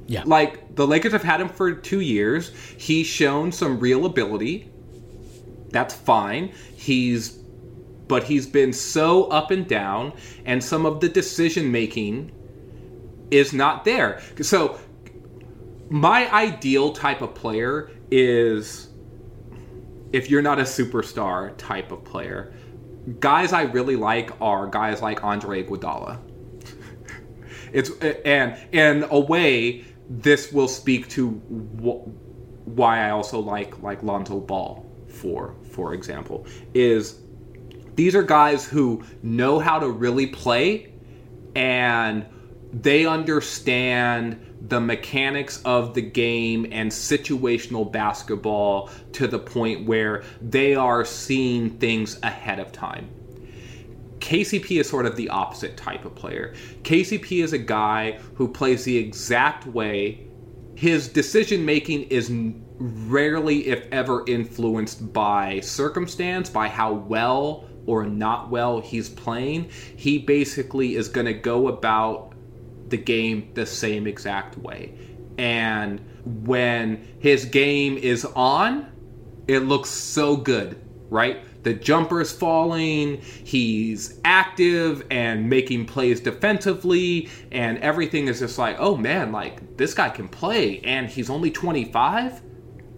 Yeah. 0.08 0.24
Like, 0.26 0.76
the 0.76 0.88
Lakers 0.88 1.12
have 1.12 1.24
had 1.24 1.40
him 1.40 1.50
for 1.50 1.72
two 1.72 2.02
years. 2.02 2.52
He's 2.78 3.06
shown 3.06 3.52
some 3.52 3.80
real 3.80 4.06
ability. 4.06 4.70
That's 5.70 5.94
fine. 5.94 6.52
He's. 6.76 7.38
But 8.08 8.24
he's 8.24 8.48
been 8.48 8.74
so 8.74 9.26
up 9.26 9.52
and 9.52 9.68
down, 9.68 10.14
and 10.44 10.64
some 10.64 10.88
of 10.88 11.00
the 11.00 11.08
decision 11.08 11.72
making 11.72 12.32
is 13.30 13.54
not 13.54 13.86
there. 13.86 14.20
So, 14.42 14.80
my 15.90 16.32
ideal 16.32 16.94
type 16.94 17.22
of 17.22 17.34
player 17.34 17.92
is 18.12 18.90
if 20.12 20.30
you're 20.30 20.42
not 20.42 20.60
a 20.60 20.64
superstar 20.64 21.56
type 21.58 21.92
of 21.92 22.04
player, 22.04 22.54
guys 23.20 23.54
I 23.54 23.64
really 23.64 23.96
like 23.96 24.32
are 24.42 24.68
guys 24.68 25.02
like 25.02 25.24
Andre 25.24 25.64
Iguodala. 25.64 26.20
it's 27.74 27.92
and 28.00 28.58
in 28.72 29.06
a 29.10 29.20
way, 29.20 29.86
this 30.10 30.52
will 30.52 30.68
speak 30.68 31.08
to 31.10 31.30
wh- 31.30 32.08
why 32.68 33.08
I 33.08 33.12
also 33.12 33.40
like 33.40 33.82
like 33.82 34.04
Lonzo 34.04 34.40
Ball 34.40 34.86
for 35.08 35.56
for 35.72 35.94
example 35.94 36.46
is 36.74 37.22
these 37.96 38.16
are 38.16 38.24
guys 38.24 38.68
who 38.68 39.04
know 39.24 39.60
how 39.60 39.80
to 39.80 39.90
really 39.90 40.28
play 40.28 40.94
and 41.56 42.26
they 42.72 43.06
understand 43.06 44.40
the 44.62 44.80
mechanics 44.80 45.62
of 45.64 45.93
the 45.93 46.01
game 46.01 46.68
and 46.72 46.91
situational 46.91 47.89
basketball 47.89 48.89
to 49.14 49.28
the 49.28 49.39
point 49.39 49.86
where 49.86 50.24
they 50.41 50.76
are 50.76 51.05
seeing 51.05 51.70
things 51.72 52.20
ahead 52.24 52.60
of 52.60 52.72
time. 52.72 53.10
KCP 54.20 54.82
is 54.82 54.89
sort 54.89 55.05
of 55.05 55.16
the 55.16 55.30
opposite 55.30 55.78
type 55.78 56.03
of 56.05 56.14
player. 56.14 56.53
KCP 56.84 57.43
is 57.43 57.53
a 57.53 57.57
guy 57.57 58.20
who 58.36 58.47
plays 58.49 58.84
the 58.84 58.97
exact 58.97 59.66
way. 59.66 60.28
His 60.76 61.07
decision 61.07 61.66
making 61.66 62.03
is 62.03 62.32
rarely, 62.80 63.68
if 63.68 63.86
ever, 63.91 64.26
influenced 64.28 65.14
by 65.14 65.62
circumstance, 65.62 66.49
by 66.49 66.68
how 66.68 66.93
well 66.93 67.66
or 67.86 68.05
not 68.05 68.49
well 68.49 68.82
he's 68.82 69.10
playing. 69.10 69.70
He 69.95 70.18
basically 70.18 70.95
is 70.95 71.07
going 71.07 71.26
to 71.26 71.34
go 71.34 71.70
about 71.70 72.29
the 72.90 72.98
game 72.98 73.52
the 73.54 73.66
same 73.66 74.08
exact 74.08 74.58
way. 74.58 74.94
And 75.38 76.02
when 76.26 77.08
his 77.20 77.46
game 77.46 77.98
is 77.98 78.26
on, 78.26 78.92
it 79.48 79.60
looks 79.60 79.90
so 79.90 80.36
good, 80.36 80.82
right? 81.10 81.44
The 81.64 81.74
jumper 81.74 82.22
is 82.22 82.32
falling, 82.32 83.22
he's 83.22 84.20
active 84.24 85.06
and 85.12 85.50
making 85.50 85.88
plays 85.88 86.22
defensively, 86.22 87.30
and 87.52 87.78
everything 87.80 88.28
is 88.28 88.40
just 88.40 88.58
like, 88.58 88.78
oh 88.80 88.96
man, 88.96 89.32
like 89.32 89.78
this 89.78 89.94
guy 89.94 90.10
can 90.10 90.28
play, 90.28 90.80
and 90.82 91.10
he's 91.10 91.30
only 91.30 91.52
25? 91.52 92.42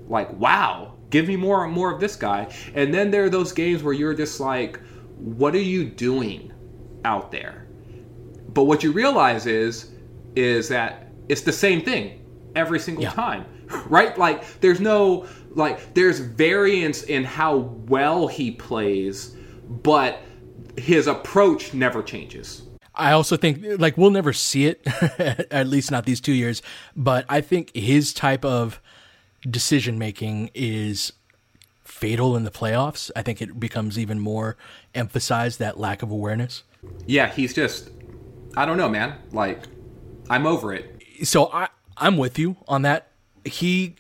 Like, 0.08 0.32
wow, 0.34 0.96
give 1.10 1.28
me 1.28 1.38
more 1.38 1.64
and 1.64 1.74
more 1.74 1.92
of 1.92 2.00
this 2.00 2.16
guy. 2.16 2.54
And 2.76 2.94
then 2.94 3.12
there 3.12 3.24
are 3.24 3.30
those 3.30 3.52
games 3.52 3.82
where 3.82 3.94
you're 3.94 4.14
just 4.14 4.40
like, 4.40 4.80
what 5.18 5.56
are 5.56 5.60
you 5.60 5.86
doing 5.86 6.52
out 7.06 7.32
there? 7.32 7.61
But 8.54 8.64
what 8.64 8.84
you 8.84 8.92
realize 8.92 9.46
is 9.46 9.92
is 10.36 10.70
that 10.70 11.08
it's 11.30 11.42
the 11.42 11.54
same 11.54 11.82
thing 11.82 12.26
every 12.56 12.80
single 12.80 13.04
yeah. 13.04 13.12
time. 13.12 13.46
Right? 13.88 14.18
Like 14.18 14.60
there's 14.60 14.82
no 14.82 15.28
like 15.52 15.94
there's 15.94 16.20
variance 16.20 17.04
in 17.04 17.24
how 17.24 17.58
well 17.88 18.28
he 18.28 18.52
plays, 18.52 19.36
but 19.68 20.20
his 20.78 21.08
approach 21.08 21.74
never 21.74 22.04
changes. 22.04 22.64
I 22.94 23.14
also 23.14 23.38
think 23.38 23.64
like 23.80 23.98
we'll 23.98 24.12
never 24.12 24.34
see 24.34 24.66
it 24.66 24.86
at 25.52 25.68
least 25.68 25.92
not 25.92 26.06
these 26.06 26.20
2 26.20 26.34
years, 26.34 26.62
but 26.96 27.26
I 27.30 27.40
think 27.42 27.74
his 27.76 28.14
type 28.14 28.44
of 28.44 28.82
decision 29.50 29.98
making 29.98 30.52
is 30.54 31.14
fatal 31.84 32.36
in 32.36 32.44
the 32.44 32.52
playoffs. 32.52 33.10
I 33.16 33.22
think 33.22 33.42
it 33.42 33.60
becomes 33.60 33.98
even 33.98 34.20
more 34.20 34.58
emphasized 34.94 35.60
that 35.60 35.80
lack 35.80 36.02
of 36.04 36.12
awareness. 36.12 36.64
Yeah, 37.06 37.30
he's 37.30 37.54
just 37.54 37.90
I 38.56 38.66
don't 38.66 38.78
know, 38.78 38.90
man. 38.90 39.16
Like 39.32 39.64
I'm 40.30 40.46
over 40.46 40.74
it. 40.74 41.04
So 41.24 41.52
I 41.52 41.70
I'm 41.98 42.18
with 42.18 42.40
you 42.40 42.58
on 42.68 42.82
that. 42.84 43.08
He 43.46 43.96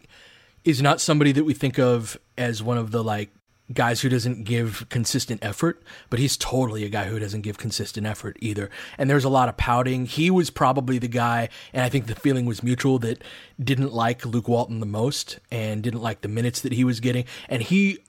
is 0.64 0.82
not 0.82 1.02
somebody 1.02 1.32
that 1.32 1.43
we 1.43 1.54
think 1.54 1.80
of 1.80 2.18
as 2.38 2.62
one 2.62 2.78
of 2.78 2.91
the 2.91 3.04
like 3.04 3.30
guys 3.74 4.02
who 4.02 4.10
doesn't 4.10 4.43
give 4.43 4.86
consistent 4.89 5.43
effort, 5.43 5.82
but 6.10 6.20
he's 6.20 6.38
totally 6.38 6.84
a 6.84 6.89
guy 6.89 7.06
who 7.06 7.20
doesn't 7.20 7.41
give 7.41 7.58
consistent 7.58 8.06
effort 8.06 8.38
either. 8.39 8.70
And 8.97 9.10
there's 9.10 9.24
a 9.24 9.30
lot 9.30 9.49
of 9.49 9.58
pouting. 9.58 10.06
He 10.06 10.30
was 10.30 10.49
probably 10.49 10.97
the 10.97 11.08
guy, 11.08 11.49
and 11.74 11.84
I 11.84 11.89
think 11.89 12.08
the 12.08 12.16
feeling 12.16 12.45
was 12.45 12.64
mutual 12.64 12.99
that 12.99 13.24
didn't 13.62 13.93
like 13.93 14.26
Luke 14.26 14.47
Walton 14.47 14.80
the 14.80 14.86
most 14.86 15.39
and 15.52 15.82
didn't 15.82 16.02
like 16.02 16.22
the 16.22 16.28
minutes 16.28 16.62
that 16.62 16.74
he 16.74 16.84
was 16.84 16.99
getting. 16.99 17.26
And 17.49 17.62
he 17.62 17.99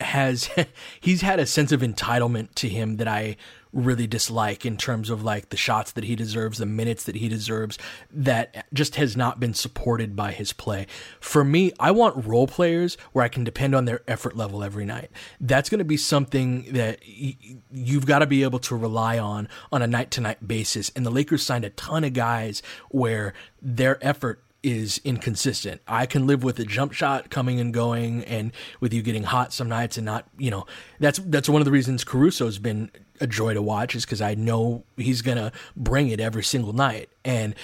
has 0.00 0.48
he's 1.00 1.20
had 1.20 1.38
a 1.38 1.46
sense 1.46 1.72
of 1.72 1.80
entitlement 1.80 2.54
to 2.56 2.68
him 2.68 2.96
that 2.96 3.08
I 3.08 3.36
really 3.72 4.06
dislike 4.06 4.66
in 4.66 4.76
terms 4.76 5.10
of 5.10 5.22
like 5.22 5.50
the 5.50 5.56
shots 5.56 5.92
that 5.92 6.04
he 6.04 6.16
deserves, 6.16 6.58
the 6.58 6.66
minutes 6.66 7.04
that 7.04 7.16
he 7.16 7.28
deserves, 7.28 7.78
that 8.10 8.66
just 8.72 8.96
has 8.96 9.16
not 9.16 9.40
been 9.40 9.54
supported 9.54 10.16
by 10.16 10.32
his 10.32 10.52
play. 10.52 10.86
For 11.20 11.44
me, 11.44 11.72
I 11.78 11.90
want 11.90 12.26
role 12.26 12.46
players 12.46 12.96
where 13.12 13.24
I 13.24 13.28
can 13.28 13.44
depend 13.44 13.74
on 13.74 13.84
their 13.84 14.02
effort 14.08 14.36
level 14.36 14.64
every 14.64 14.84
night. 14.84 15.10
That's 15.40 15.68
going 15.68 15.78
to 15.78 15.84
be 15.84 15.96
something 15.96 16.72
that 16.72 17.00
you've 17.06 18.06
got 18.06 18.20
to 18.20 18.26
be 18.26 18.42
able 18.42 18.58
to 18.60 18.76
rely 18.76 19.18
on 19.18 19.48
on 19.72 19.82
a 19.82 19.86
night 19.86 20.10
to 20.12 20.20
night 20.20 20.46
basis. 20.46 20.90
And 20.96 21.06
the 21.06 21.10
Lakers 21.10 21.42
signed 21.42 21.64
a 21.64 21.70
ton 21.70 22.04
of 22.04 22.12
guys 22.12 22.62
where 22.90 23.34
their 23.62 24.04
effort 24.04 24.42
is 24.62 25.00
inconsistent. 25.04 25.80
I 25.88 26.06
can 26.06 26.26
live 26.26 26.44
with 26.44 26.58
a 26.58 26.64
jump 26.64 26.92
shot 26.92 27.30
coming 27.30 27.60
and 27.60 27.72
going 27.72 28.24
and 28.24 28.52
with 28.80 28.92
you 28.92 29.02
getting 29.02 29.22
hot 29.22 29.52
some 29.52 29.68
nights 29.68 29.96
and 29.96 30.04
not, 30.04 30.26
you 30.38 30.50
know, 30.50 30.66
that's 30.98 31.18
that's 31.26 31.48
one 31.48 31.60
of 31.60 31.64
the 31.64 31.70
reasons 31.70 32.04
Caruso's 32.04 32.58
been 32.58 32.90
a 33.20 33.26
joy 33.26 33.54
to 33.54 33.62
watch 33.62 33.94
is 33.94 34.04
cuz 34.04 34.20
I 34.20 34.34
know 34.34 34.84
he's 34.96 35.22
going 35.22 35.38
to 35.38 35.52
bring 35.76 36.08
it 36.08 36.20
every 36.20 36.44
single 36.44 36.72
night. 36.72 37.08
And 37.24 37.54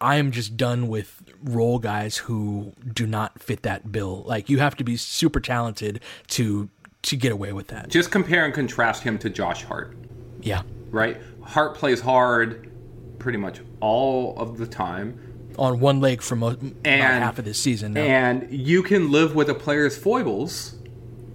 I 0.00 0.16
am 0.16 0.30
just 0.30 0.56
done 0.56 0.88
with 0.88 1.22
role 1.42 1.78
guys 1.78 2.18
who 2.18 2.72
do 2.92 3.06
not 3.06 3.40
fit 3.40 3.62
that 3.62 3.92
bill. 3.92 4.24
Like 4.26 4.50
you 4.50 4.58
have 4.58 4.76
to 4.76 4.84
be 4.84 4.96
super 4.96 5.40
talented 5.40 6.00
to 6.28 6.68
to 7.02 7.16
get 7.16 7.30
away 7.30 7.52
with 7.52 7.68
that. 7.68 7.88
Just 7.88 8.10
compare 8.10 8.44
and 8.44 8.52
contrast 8.52 9.04
him 9.04 9.16
to 9.18 9.30
Josh 9.30 9.62
Hart. 9.62 9.96
Yeah. 10.40 10.62
Right? 10.90 11.18
Hart 11.42 11.76
plays 11.76 12.00
hard 12.00 12.72
pretty 13.20 13.38
much 13.38 13.60
all 13.80 14.36
of 14.38 14.58
the 14.58 14.66
time 14.66 15.18
on 15.58 15.80
one 15.80 16.00
leg 16.00 16.22
for 16.22 16.36
most, 16.36 16.58
and, 16.60 16.84
half 16.84 17.38
of 17.38 17.44
this 17.44 17.58
season. 17.58 17.94
Now. 17.94 18.02
And 18.02 18.50
you 18.50 18.82
can 18.82 19.10
live 19.10 19.34
with 19.34 19.48
a 19.48 19.54
player's 19.54 19.96
foibles 19.96 20.76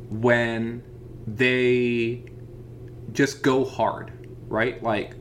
when 0.09 0.83
they 1.27 2.23
just 3.11 3.41
go 3.41 3.65
hard, 3.65 4.11
right? 4.47 4.81
Like, 4.81 5.15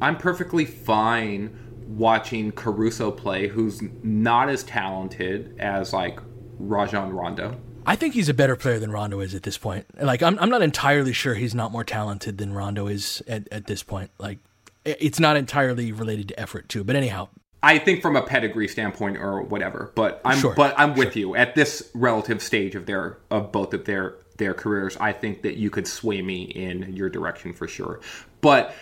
I'm 0.00 0.16
perfectly 0.16 0.64
fine 0.64 1.56
watching 1.86 2.52
Caruso 2.52 3.10
play, 3.10 3.48
who's 3.48 3.82
not 4.02 4.48
as 4.48 4.62
talented 4.62 5.56
as 5.58 5.92
like 5.92 6.20
Rajon 6.58 7.12
Rondo. 7.12 7.58
I 7.86 7.96
think 7.96 8.14
he's 8.14 8.28
a 8.28 8.34
better 8.34 8.56
player 8.56 8.78
than 8.78 8.92
Rondo 8.92 9.20
is 9.20 9.34
at 9.34 9.42
this 9.42 9.58
point. 9.58 9.86
Like, 10.00 10.22
I'm, 10.22 10.38
I'm 10.38 10.50
not 10.50 10.62
entirely 10.62 11.12
sure 11.12 11.34
he's 11.34 11.54
not 11.54 11.72
more 11.72 11.84
talented 11.84 12.38
than 12.38 12.52
Rondo 12.52 12.86
is 12.86 13.22
at, 13.26 13.48
at 13.50 13.66
this 13.66 13.82
point. 13.82 14.10
Like, 14.18 14.38
it's 14.84 15.18
not 15.18 15.36
entirely 15.36 15.92
related 15.92 16.28
to 16.28 16.40
effort 16.40 16.68
too. 16.68 16.84
But 16.84 16.96
anyhow, 16.96 17.28
I 17.62 17.78
think 17.78 18.00
from 18.00 18.16
a 18.16 18.22
pedigree 18.22 18.68
standpoint 18.68 19.18
or 19.18 19.42
whatever, 19.42 19.92
but 19.94 20.20
I'm 20.24 20.38
sure. 20.38 20.54
but 20.54 20.74
I'm 20.78 20.94
with 20.94 21.12
sure. 21.12 21.20
you 21.20 21.36
at 21.36 21.54
this 21.54 21.90
relative 21.94 22.42
stage 22.42 22.74
of 22.74 22.86
their 22.86 23.18
of 23.30 23.52
both 23.52 23.74
of 23.74 23.84
their 23.84 24.16
their 24.38 24.54
careers. 24.54 24.96
I 24.98 25.12
think 25.12 25.42
that 25.42 25.56
you 25.56 25.68
could 25.70 25.86
sway 25.86 26.22
me 26.22 26.42
in 26.42 26.94
your 26.94 27.10
direction 27.10 27.52
for 27.52 27.68
sure. 27.68 28.00
But 28.40 28.74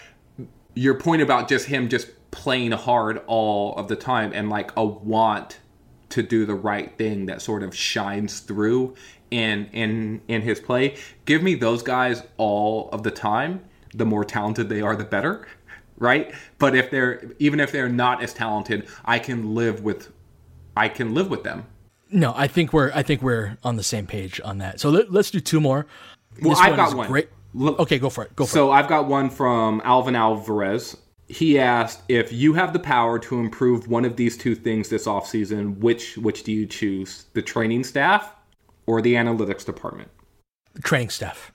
your 0.75 0.95
point 0.95 1.23
about 1.23 1.49
just 1.49 1.67
him 1.67 1.89
just 1.89 2.09
playing 2.31 2.73
hard 2.73 3.21
all 3.27 3.75
of 3.75 3.89
the 3.89 3.97
time 3.97 4.33
and 4.33 4.49
like 4.49 4.71
a 4.77 4.85
want 4.85 5.59
to 6.11 6.23
do 6.23 6.47
the 6.47 6.55
right 6.55 6.97
thing 6.97 7.27
that 7.27 7.43
sort 7.43 7.63
of 7.63 7.75
shines 7.75 8.41
through 8.41 8.95
in 9.31 9.67
in 9.73 10.21
in 10.29 10.43
his 10.43 10.61
play. 10.61 10.97
Give 11.25 11.43
me 11.43 11.55
those 11.55 11.83
guys 11.83 12.23
all 12.37 12.89
of 12.93 13.03
the 13.03 13.11
time. 13.11 13.65
The 13.95 14.07
more 14.07 14.25
talented 14.25 14.69
they 14.69 14.83
are, 14.83 14.95
the 14.95 15.05
better 15.05 15.49
right? 15.99 16.33
But 16.59 16.75
if 16.75 16.91
they're 16.91 17.31
even 17.39 17.61
if 17.61 17.73
they're 17.73 17.89
not 17.89 18.23
as 18.23 18.33
talented, 18.33 18.87
I 19.05 19.19
can 19.19 19.55
live 19.55 19.83
with 19.83 20.13
I 20.77 20.89
can 20.89 21.15
live 21.15 21.29
with 21.31 21.43
them. 21.45 21.67
No, 22.11 22.33
I 22.37 22.47
think 22.49 22.73
we're 22.73 22.91
I 22.95 23.03
think 23.03 23.23
we're 23.23 23.59
on 23.65 23.77
the 23.77 23.83
same 23.83 24.07
page 24.07 24.41
on 24.45 24.59
that. 24.59 24.81
So 24.81 24.91
let, 24.91 25.15
us 25.15 25.31
do 25.31 25.41
two 25.41 25.61
more. 25.61 25.87
Well, 26.41 26.51
This 26.51 26.61
I've 26.61 26.71
one 26.71 26.77
got 26.77 26.97
one. 26.97 27.09
Great. 27.09 27.29
Look- 27.55 27.79
Okay, 27.81 27.99
go 27.99 28.11
for 28.11 28.25
it. 28.25 28.35
Go 28.37 28.45
for 28.45 28.49
it. 28.51 28.53
So 28.53 28.71
I've 28.71 28.89
got 28.89 29.07
one 29.09 29.29
from 29.31 29.81
Alvin 29.85 30.15
Alvarez. 30.17 30.97
He 31.29 31.59
asked 31.59 32.01
if 32.09 32.33
you 32.33 32.55
have 32.55 32.73
the 32.73 32.79
power 32.79 33.19
to 33.19 33.39
improve 33.39 33.89
one 33.89 34.07
of 34.07 34.17
these 34.17 34.37
two 34.39 34.55
things 34.55 34.89
this 34.89 35.07
offseason, 35.07 35.79
which 35.79 36.17
which 36.17 36.45
do 36.45 36.53
you 36.53 36.65
choose? 36.67 37.27
The 37.35 37.43
training 37.43 37.85
staff 37.85 38.35
or 38.87 39.03
the 39.03 39.15
analytics 39.15 39.65
department? 39.67 40.11
Training 40.83 41.11
staff. 41.11 41.53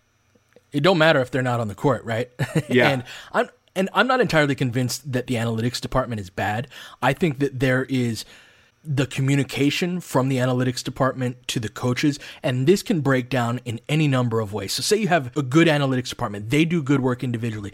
It 0.72 0.82
don't 0.82 0.98
matter 1.00 1.22
if 1.22 1.32
they're 1.32 1.42
not 1.42 1.60
on 1.60 1.68
the 1.70 1.76
court, 1.76 2.04
right? 2.04 2.30
Yeah. 2.70 2.90
and 2.90 3.04
I'm 3.32 3.50
and 3.76 3.90
I'm 3.94 4.08
not 4.08 4.22
entirely 4.22 4.56
convinced 4.56 5.12
that 5.12 5.28
the 5.28 5.36
analytics 5.36 5.82
department 5.82 6.22
is 6.22 6.30
bad. 6.30 6.68
I 7.02 7.14
think 7.14 7.40
that 7.40 7.60
there 7.60 7.86
is 7.86 8.26
the 8.84 9.06
communication 9.06 10.02
from 10.02 10.28
the 10.28 10.38
analytics 10.38 10.84
department 10.84 11.48
to 11.48 11.60
the 11.60 11.70
coaches, 11.70 12.20
and 12.42 12.68
this 12.68 12.84
can 12.84 13.02
break 13.02 13.30
down 13.30 13.60
in 13.66 13.80
any 13.88 14.08
number 14.08 14.40
of 14.40 14.52
ways. 14.52 14.74
So, 14.74 14.82
say 14.82 14.98
you 14.98 15.08
have 15.08 15.36
a 15.38 15.42
good 15.42 15.68
analytics 15.68 16.10
department, 16.10 16.50
they 16.50 16.66
do 16.66 16.84
good 16.84 17.00
work 17.00 17.24
individually. 17.24 17.74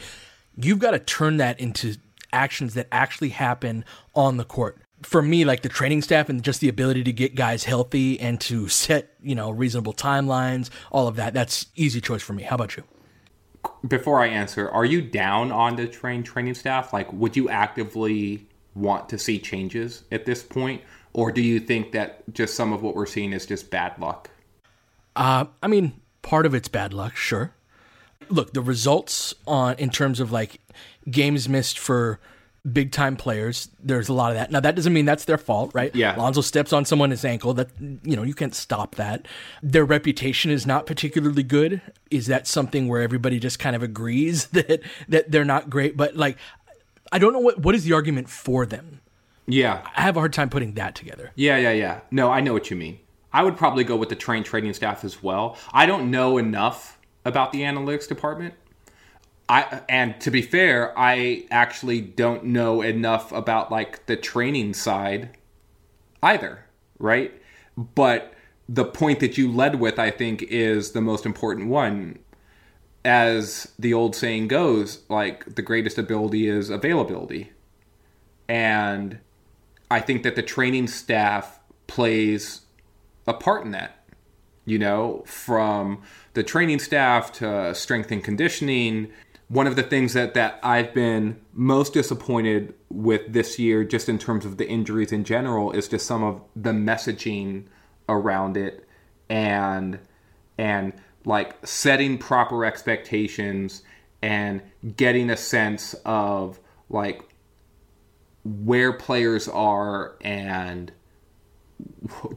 You've 0.55 0.79
got 0.79 0.91
to 0.91 0.99
turn 0.99 1.37
that 1.37 1.59
into 1.59 1.95
actions 2.31 2.75
that 2.75 2.87
actually 2.91 3.29
happen 3.29 3.83
on 4.13 4.37
the 4.37 4.45
court. 4.45 4.77
For 5.01 5.21
me, 5.21 5.45
like 5.45 5.61
the 5.61 5.69
training 5.69 6.01
staff 6.01 6.29
and 6.29 6.43
just 6.43 6.59
the 6.59 6.69
ability 6.69 7.03
to 7.05 7.13
get 7.13 7.33
guys 7.33 7.63
healthy 7.63 8.19
and 8.19 8.39
to 8.41 8.67
set, 8.67 9.13
you 9.21 9.33
know, 9.33 9.49
reasonable 9.49 9.93
timelines, 9.93 10.69
all 10.91 11.07
of 11.07 11.15
that, 11.15 11.33
that's 11.33 11.67
easy 11.75 12.01
choice 12.01 12.21
for 12.21 12.33
me. 12.33 12.43
How 12.43 12.55
about 12.55 12.75
you? 12.75 12.83
Before 13.87 14.19
I 14.19 14.27
answer, 14.27 14.69
are 14.69 14.85
you 14.85 15.01
down 15.01 15.51
on 15.51 15.75
the 15.75 15.87
train 15.87 16.23
training 16.23 16.55
staff? 16.55 16.93
Like, 16.93 17.11
would 17.13 17.35
you 17.35 17.49
actively 17.49 18.47
want 18.75 19.09
to 19.09 19.17
see 19.17 19.39
changes 19.39 20.03
at 20.11 20.25
this 20.25 20.43
point, 20.43 20.81
or 21.13 21.31
do 21.31 21.41
you 21.41 21.59
think 21.59 21.91
that 21.91 22.23
just 22.33 22.55
some 22.55 22.73
of 22.73 22.81
what 22.81 22.95
we're 22.95 23.05
seeing 23.05 23.33
is 23.33 23.45
just 23.45 23.69
bad 23.69 23.97
luck? 23.99 24.29
Uh, 25.15 25.45
I 25.61 25.67
mean, 25.67 25.99
part 26.21 26.45
of 26.45 26.53
it's 26.53 26.67
bad 26.67 26.93
luck, 26.93 27.15
sure. 27.15 27.53
Look, 28.29 28.53
the 28.53 28.61
results 28.61 29.33
on 29.47 29.75
in 29.75 29.89
terms 29.89 30.19
of 30.19 30.31
like 30.31 30.61
games 31.09 31.49
missed 31.49 31.79
for 31.79 32.19
big 32.73 32.91
time 32.91 33.15
players, 33.15 33.69
there's 33.81 34.09
a 34.09 34.13
lot 34.13 34.31
of 34.31 34.37
that. 34.37 34.51
Now 34.51 34.59
that 34.59 34.75
doesn't 34.75 34.93
mean 34.93 35.05
that's 35.05 35.25
their 35.25 35.37
fault, 35.37 35.71
right? 35.73 35.93
Yeah. 35.95 36.15
Lonzo 36.15 36.41
steps 36.41 36.73
on 36.73 36.85
someone's 36.85 37.23
ankle. 37.25 37.53
That 37.53 37.69
you 37.79 38.15
know, 38.15 38.23
you 38.23 38.33
can't 38.33 38.55
stop 38.55 38.95
that. 38.95 39.27
Their 39.61 39.85
reputation 39.85 40.51
is 40.51 40.65
not 40.65 40.85
particularly 40.85 41.43
good. 41.43 41.81
Is 42.09 42.27
that 42.27 42.47
something 42.47 42.87
where 42.87 43.01
everybody 43.01 43.39
just 43.39 43.59
kind 43.59 43.75
of 43.75 43.83
agrees 43.83 44.47
that 44.53 44.81
that 45.07 45.31
they're 45.31 45.45
not 45.45 45.69
great? 45.69 45.97
But 45.97 46.15
like 46.15 46.37
I 47.11 47.19
don't 47.19 47.33
know 47.33 47.39
what 47.39 47.59
what 47.59 47.75
is 47.75 47.83
the 47.83 47.93
argument 47.93 48.29
for 48.29 48.65
them? 48.65 49.01
Yeah, 49.47 49.81
I 49.95 50.01
have 50.01 50.15
a 50.15 50.19
hard 50.19 50.33
time 50.33 50.49
putting 50.49 50.75
that 50.75 50.93
together. 50.93 51.31
Yeah, 51.35 51.57
yeah, 51.57 51.71
yeah. 51.71 52.01
No, 52.11 52.31
I 52.31 52.39
know 52.39 52.53
what 52.53 52.69
you 52.69 52.77
mean. 52.77 52.99
I 53.33 53.43
would 53.43 53.57
probably 53.57 53.83
go 53.83 53.95
with 53.95 54.09
the 54.09 54.15
train 54.15 54.43
training 54.43 54.73
staff 54.73 55.03
as 55.03 55.21
well. 55.21 55.57
I 55.73 55.85
don't 55.85 56.11
know 56.11 56.37
enough 56.37 56.99
about 57.25 57.51
the 57.51 57.61
analytics 57.61 58.07
department. 58.07 58.53
I 59.49 59.81
and 59.89 60.21
to 60.21 60.29
be 60.29 60.43
fair, 60.43 60.97
I 60.97 61.45
actually 61.49 62.01
don't 62.01 62.45
know 62.45 62.81
enough 62.81 63.31
about 63.31 63.71
like 63.71 64.05
the 64.05 64.15
training 64.15 64.75
side 64.75 65.37
either, 66.21 66.65
right? 66.99 67.33
But 67.75 68.33
the 68.67 68.85
point 68.85 69.19
that 69.21 69.37
you 69.37 69.51
led 69.51 69.79
with, 69.79 69.97
I 69.97 70.11
think, 70.11 70.43
is 70.43 70.91
the 70.91 71.01
most 71.01 71.25
important 71.25 71.69
one. 71.69 72.19
As 73.03 73.71
the 73.79 73.93
old 73.93 74.15
saying 74.15 74.49
goes, 74.49 74.99
like 75.09 75.55
the 75.55 75.61
greatest 75.61 75.97
ability 75.97 76.47
is 76.47 76.69
availability. 76.69 77.51
And 78.47 79.19
I 79.89 80.01
think 80.01 80.23
that 80.23 80.35
the 80.35 80.43
training 80.43 80.87
staff 80.87 81.59
plays 81.87 82.61
a 83.25 83.33
part 83.33 83.65
in 83.65 83.71
that. 83.71 83.95
You 84.65 84.77
know, 84.77 85.23
from 85.25 86.03
the 86.33 86.43
training 86.43 86.77
staff 86.77 87.31
to 87.33 87.73
strength 87.73 88.11
and 88.11 88.23
conditioning. 88.23 89.11
One 89.49 89.67
of 89.67 89.75
the 89.75 89.83
things 89.83 90.13
that, 90.13 90.35
that 90.35 90.59
I've 90.61 90.93
been 90.93 91.41
most 91.53 91.93
disappointed 91.93 92.73
with 92.89 93.33
this 93.33 93.59
year, 93.59 93.83
just 93.83 94.07
in 94.07 94.17
terms 94.19 94.45
of 94.45 94.57
the 94.57 94.67
injuries 94.67 95.11
in 95.11 95.23
general, 95.23 95.71
is 95.71 95.87
just 95.87 96.05
some 96.05 96.23
of 96.23 96.41
the 96.55 96.71
messaging 96.71 97.65
around 98.07 98.57
it 98.57 98.87
and 99.29 99.99
and 100.57 100.93
like 101.25 101.55
setting 101.65 102.17
proper 102.17 102.65
expectations 102.65 103.83
and 104.21 104.61
getting 104.97 105.29
a 105.29 105.37
sense 105.37 105.93
of 106.05 106.59
like 106.89 107.23
where 108.43 108.93
players 108.93 109.47
are 109.47 110.15
and 110.21 110.91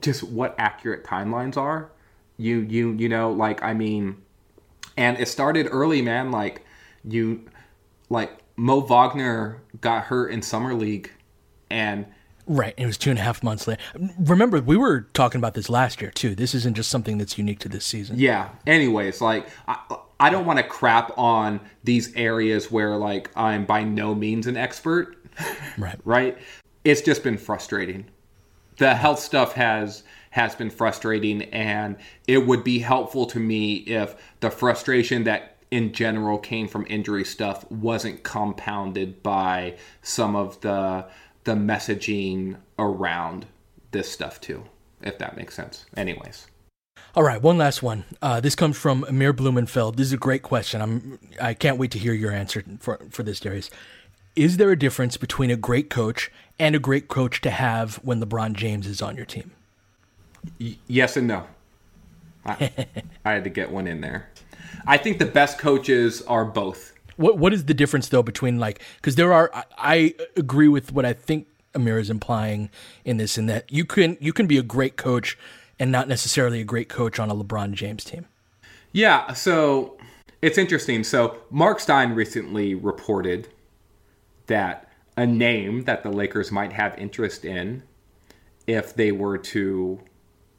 just 0.01 0.23
what 0.23 0.55
accurate 0.59 1.05
timelines 1.05 1.57
are. 1.57 1.91
You 2.37 2.61
you 2.61 2.93
you 2.93 3.09
know 3.09 3.31
like 3.31 3.63
i 3.63 3.73
mean 3.75 4.17
and 4.97 5.19
it 5.21 5.29
started 5.29 5.69
early 5.71 6.03
man 6.03 6.31
like 6.33 6.65
you 7.09 7.45
like 8.09 8.31
mo 8.57 8.81
wagner 8.81 9.61
got 9.81 10.05
hurt 10.05 10.29
in 10.31 10.43
summer 10.43 10.75
league 10.75 11.11
and 11.71 12.07
Right. 12.45 12.75
It 12.77 12.87
was 12.87 12.99
two 12.99 13.11
and 13.11 13.21
a 13.21 13.23
half 13.23 13.45
months 13.45 13.69
later. 13.69 13.81
Remember, 14.19 14.61
we 14.61 14.77
were 14.77 15.03
talking 15.15 15.39
about 15.39 15.55
this 15.55 15.71
last 15.71 16.01
year, 16.03 16.11
too. 16.11 16.35
This 16.35 16.57
isn't 16.57 16.75
just 16.75 16.91
something 16.91 17.17
that's 17.17 17.39
unique 17.39 17.61
to 17.61 17.69
this 17.69 17.85
season. 17.87 18.19
yeah 18.19 18.49
anyways 18.67 19.21
like 19.21 19.47
i, 19.69 19.79
I 20.19 20.29
don't 20.29 20.45
want 20.45 20.59
to 20.59 20.65
crap 20.65 21.17
on 21.17 21.61
these 21.85 22.13
areas 22.17 22.71
where 22.71 22.97
like 22.97 23.31
i'm 23.37 23.65
by 23.65 23.85
no 23.85 24.13
means 24.15 24.49
an 24.49 24.57
expert 24.57 25.17
Right. 25.79 25.99
right 26.05 26.37
it's 26.85 27.01
just 27.01 27.23
been 27.23 27.39
frustrating 27.39 28.07
the 28.79 28.95
health 28.97 29.21
stuff 29.21 29.53
has 29.53 30.03
has 30.31 30.55
been 30.57 30.71
frustrating 30.71 31.43
and 31.45 31.97
it 32.27 32.39
would 32.47 32.65
be 32.65 32.81
helpful 32.81 33.25
to 33.27 33.39
me 33.39 33.75
if 33.77 34.17
the 34.41 34.51
frustration 34.51 35.25
that 35.25 35.52
in 35.73 35.93
general 35.93 36.39
came 36.39 36.69
from 36.69 36.87
injury 36.89 37.25
stuff 37.25 37.69
wasn't 37.71 38.23
compounded 38.23 39.23
by 39.23 39.75
some 40.03 40.37
of 40.37 40.61
the 40.61 41.05
the 41.45 41.55
messaging 41.55 42.57
around 42.79 43.47
this 43.91 44.09
stuff 44.09 44.41
too 44.41 44.63
if 45.03 45.19
that 45.19 45.37
makes 45.37 45.55
sense 45.55 45.87
anyways 45.97 46.47
All 47.15 47.23
right, 47.25 47.43
one 47.43 47.59
last 47.59 47.83
one. 47.83 48.05
Uh, 48.23 48.41
this 48.41 48.55
comes 48.55 48.77
from 48.77 49.05
Amir 49.05 49.35
Blumenfeld. 49.35 49.97
This 49.97 50.07
is 50.07 50.13
a 50.13 50.19
great 50.29 50.43
question. 50.43 50.81
I'm 50.81 51.19
I 51.41 51.53
can't 51.55 51.79
wait 51.79 51.91
to 51.93 51.99
hear 51.99 52.15
your 52.15 52.33
answer 52.33 52.63
for 52.79 52.99
for 53.11 53.23
this, 53.23 53.41
Darius. 53.41 53.71
Is 54.35 54.57
there 54.57 54.71
a 54.71 54.79
difference 54.79 55.19
between 55.19 55.51
a 55.51 55.57
great 55.57 55.91
coach 55.91 56.31
and 56.59 56.75
a 56.75 56.79
great 56.79 57.09
coach 57.09 57.41
to 57.43 57.51
have 57.51 57.97
when 57.97 58.19
LeBron 58.21 58.55
James 58.55 58.87
is 58.87 59.03
on 59.03 59.17
your 59.17 59.27
team? 59.27 59.51
Y- 60.59 60.79
yes 60.87 61.17
and 61.17 61.29
no. 61.29 61.45
I, 62.45 62.87
I 63.25 63.33
had 63.33 63.45
to 63.45 63.51
get 63.51 63.71
one 63.71 63.87
in 63.87 64.01
there. 64.01 64.29
I 64.87 64.97
think 64.97 65.19
the 65.19 65.27
best 65.27 65.59
coaches 65.59 66.23
are 66.23 66.45
both. 66.45 66.93
What 67.17 67.39
what 67.39 67.53
is 67.53 67.67
the 67.67 67.75
difference 67.75 68.09
though 68.09 68.23
between 68.23 68.59
like 68.59 68.83
because 68.97 69.17
there 69.17 69.33
are 69.33 69.51
I, 69.55 69.65
I 69.79 70.15
agree 70.37 70.69
with 70.69 70.93
what 70.93 71.05
I 71.05 71.13
think 71.13 71.47
Amir 71.75 71.99
is 71.99 72.11
implying 72.11 72.71
in 73.05 73.17
this 73.19 73.37
in 73.39 73.47
that 73.47 73.71
you 73.71 73.85
can 73.85 74.17
you 74.21 74.33
can 74.33 74.47
be 74.47 74.59
a 74.59 74.63
great 74.63 74.97
coach 74.97 75.39
and 75.79 75.93
not 75.93 76.09
necessarily 76.09 76.61
a 76.61 76.65
great 76.65 76.89
coach 76.89 77.19
on 77.19 77.31
a 77.31 77.35
LeBron 77.35 77.73
James 77.73 78.05
team. 78.05 78.27
Yeah, 78.93 79.33
so 79.33 79.99
it's 80.41 80.59
interesting. 80.59 81.05
So 81.05 81.39
Mark 81.51 81.81
Stein 81.81 82.15
recently 82.15 82.75
reported 82.75 83.49
that 84.47 84.89
a 85.17 85.27
name 85.27 85.85
that 85.85 86.03
the 86.03 86.11
Lakers 86.11 86.51
might 86.51 86.73
have 86.73 86.97
interest 86.99 87.45
in 87.45 87.83
if 88.67 88.95
they 88.95 89.13
were 89.13 89.39
to 89.39 90.01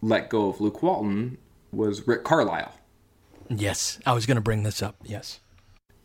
let 0.02 0.30
go 0.30 0.50
of 0.50 0.60
Luke 0.60 0.84
Walton 0.84 1.38
was 1.74 2.08
Rick 2.08 2.24
Carlisle. 2.24 2.74
Yes, 3.50 4.00
I 4.06 4.14
was 4.14 4.26
going 4.26 4.36
to 4.36 4.42
bring 4.42 4.64
this 4.64 4.82
up. 4.82 4.96
Yes. 5.04 5.40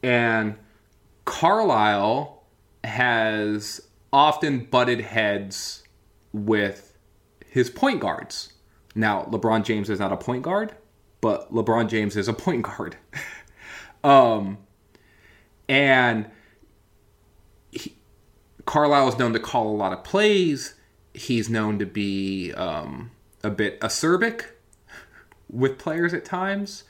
And 0.03 0.57
Carlisle 1.25 2.43
has 2.85 3.81
often 4.13 4.61
butted 4.65 5.01
heads 5.01 5.83
with 6.33 6.97
his 7.47 7.71
point 7.71 8.01
guards. 8.01 8.53
Now, 8.95 9.25
LeBron 9.25 9.65
James 9.65 9.91
is 9.91 10.01
not 10.01 10.13
a 10.13 10.17
point 10.17 10.43
guard, 10.43 10.75
but 11.21 11.53
LeBron 11.53 11.89
James 11.89 12.17
is 12.17 12.29
a 12.29 12.33
point 12.33 12.63
guard. 12.63 12.97
um, 14.05 14.59
and 15.69 16.31
he, 17.71 17.97
Carlisle 18.65 19.09
is 19.09 19.19
known 19.19 19.33
to 19.33 19.41
call 19.41 19.69
a 19.69 19.77
lot 19.77 19.93
of 19.93 20.05
plays. 20.05 20.75
He's 21.15 21.49
known 21.49 21.79
to 21.79 21.87
be 21.87 22.53
um, 22.55 23.11
a 23.43 23.51
bit 23.51 23.81
acerbic 23.81 24.45
with 25.51 25.79
players 25.79 26.15
at 26.15 26.25
times. 26.25 26.85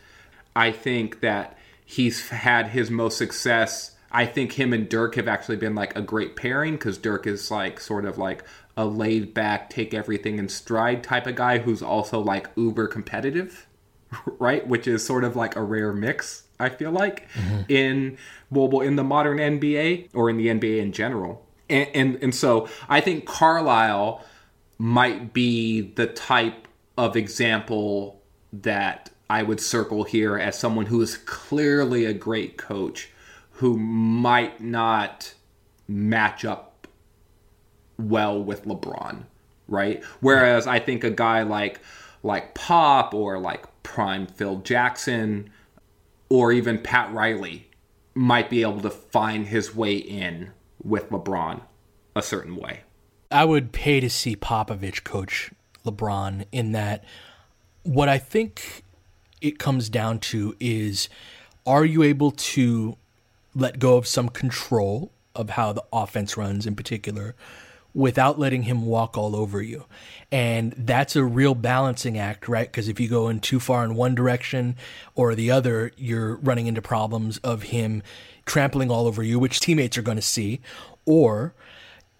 I 0.54 0.72
think 0.72 1.20
that 1.20 1.56
he's 1.84 2.28
had 2.28 2.68
his 2.68 2.90
most 2.90 3.16
success. 3.16 3.96
I 4.10 4.26
think 4.26 4.52
him 4.52 4.72
and 4.72 4.88
Dirk 4.88 5.14
have 5.14 5.28
actually 5.28 5.56
been 5.56 5.74
like 5.74 5.96
a 5.96 6.02
great 6.02 6.36
pairing 6.36 6.74
because 6.74 6.98
Dirk 6.98 7.26
is 7.26 7.50
like 7.50 7.80
sort 7.80 8.04
of 8.04 8.18
like 8.18 8.44
a 8.76 8.84
laid 8.84 9.34
back, 9.34 9.70
take 9.70 9.94
everything 9.94 10.38
in 10.38 10.48
stride 10.48 11.02
type 11.02 11.26
of 11.26 11.34
guy 11.34 11.58
who's 11.58 11.82
also 11.82 12.20
like 12.20 12.48
uber 12.56 12.86
competitive, 12.86 13.66
right? 14.38 14.66
Which 14.66 14.86
is 14.86 15.04
sort 15.04 15.24
of 15.24 15.36
like 15.36 15.56
a 15.56 15.62
rare 15.62 15.92
mix, 15.92 16.44
I 16.58 16.68
feel 16.68 16.90
like, 16.90 17.30
mm-hmm. 17.32 17.62
in 17.68 18.18
well, 18.50 18.68
well, 18.68 18.82
in 18.82 18.96
the 18.96 19.04
modern 19.04 19.38
NBA 19.38 20.10
or 20.14 20.30
in 20.30 20.36
the 20.36 20.48
NBA 20.48 20.80
in 20.80 20.92
general. 20.92 21.44
And, 21.68 21.88
and 21.94 22.22
and 22.22 22.34
so 22.34 22.68
I 22.88 23.00
think 23.00 23.26
Carlisle 23.26 24.24
might 24.78 25.32
be 25.32 25.80
the 25.80 26.06
type 26.06 26.68
of 26.96 27.16
example 27.16 28.17
that 28.52 29.10
I 29.30 29.42
would 29.42 29.60
circle 29.60 30.04
here 30.04 30.36
as 30.36 30.58
someone 30.58 30.86
who 30.86 31.00
is 31.02 31.16
clearly 31.16 32.04
a 32.04 32.14
great 32.14 32.56
coach 32.56 33.10
who 33.52 33.76
might 33.76 34.60
not 34.60 35.34
match 35.86 36.44
up 36.44 36.86
well 37.98 38.42
with 38.42 38.64
LeBron, 38.64 39.24
right? 39.66 40.02
Whereas 40.20 40.66
I 40.66 40.78
think 40.78 41.04
a 41.04 41.10
guy 41.10 41.42
like 41.42 41.80
like 42.22 42.54
Pop 42.54 43.14
or 43.14 43.38
like 43.38 43.66
prime 43.82 44.26
Phil 44.26 44.56
Jackson 44.56 45.50
or 46.28 46.52
even 46.52 46.78
Pat 46.78 47.12
Riley 47.12 47.68
might 48.14 48.50
be 48.50 48.62
able 48.62 48.80
to 48.80 48.90
find 48.90 49.46
his 49.46 49.74
way 49.74 49.96
in 49.96 50.52
with 50.82 51.10
LeBron 51.10 51.62
a 52.16 52.22
certain 52.22 52.56
way. 52.56 52.80
I 53.30 53.44
would 53.44 53.72
pay 53.72 54.00
to 54.00 54.10
see 54.10 54.36
Popovich 54.36 55.04
coach 55.04 55.50
LeBron 55.84 56.46
in 56.50 56.72
that 56.72 57.04
what 57.82 58.08
I 58.08 58.18
think 58.18 58.82
it 59.40 59.58
comes 59.58 59.88
down 59.88 60.18
to 60.18 60.56
is 60.60 61.08
are 61.66 61.84
you 61.84 62.02
able 62.02 62.30
to 62.32 62.96
let 63.54 63.78
go 63.78 63.96
of 63.96 64.06
some 64.06 64.28
control 64.28 65.10
of 65.34 65.50
how 65.50 65.72
the 65.72 65.84
offense 65.92 66.36
runs 66.36 66.66
in 66.66 66.74
particular 66.74 67.34
without 67.94 68.38
letting 68.38 68.62
him 68.62 68.86
walk 68.86 69.16
all 69.16 69.34
over 69.34 69.62
you. 69.62 69.84
And 70.30 70.72
that's 70.76 71.16
a 71.16 71.24
real 71.24 71.54
balancing 71.54 72.18
act, 72.18 72.48
right? 72.48 72.70
Because 72.70 72.88
if 72.88 73.00
you 73.00 73.08
go 73.08 73.28
in 73.28 73.40
too 73.40 73.58
far 73.58 73.84
in 73.84 73.94
one 73.94 74.14
direction 74.14 74.76
or 75.14 75.34
the 75.34 75.50
other, 75.50 75.92
you're 75.96 76.36
running 76.36 76.66
into 76.66 76.82
problems 76.82 77.38
of 77.38 77.64
him 77.64 78.02
trampling 78.46 78.90
all 78.90 79.06
over 79.06 79.22
you, 79.22 79.38
which 79.38 79.60
teammates 79.60 79.96
are 79.98 80.02
going 80.02 80.18
to 80.18 80.22
see, 80.22 80.60
or 81.06 81.54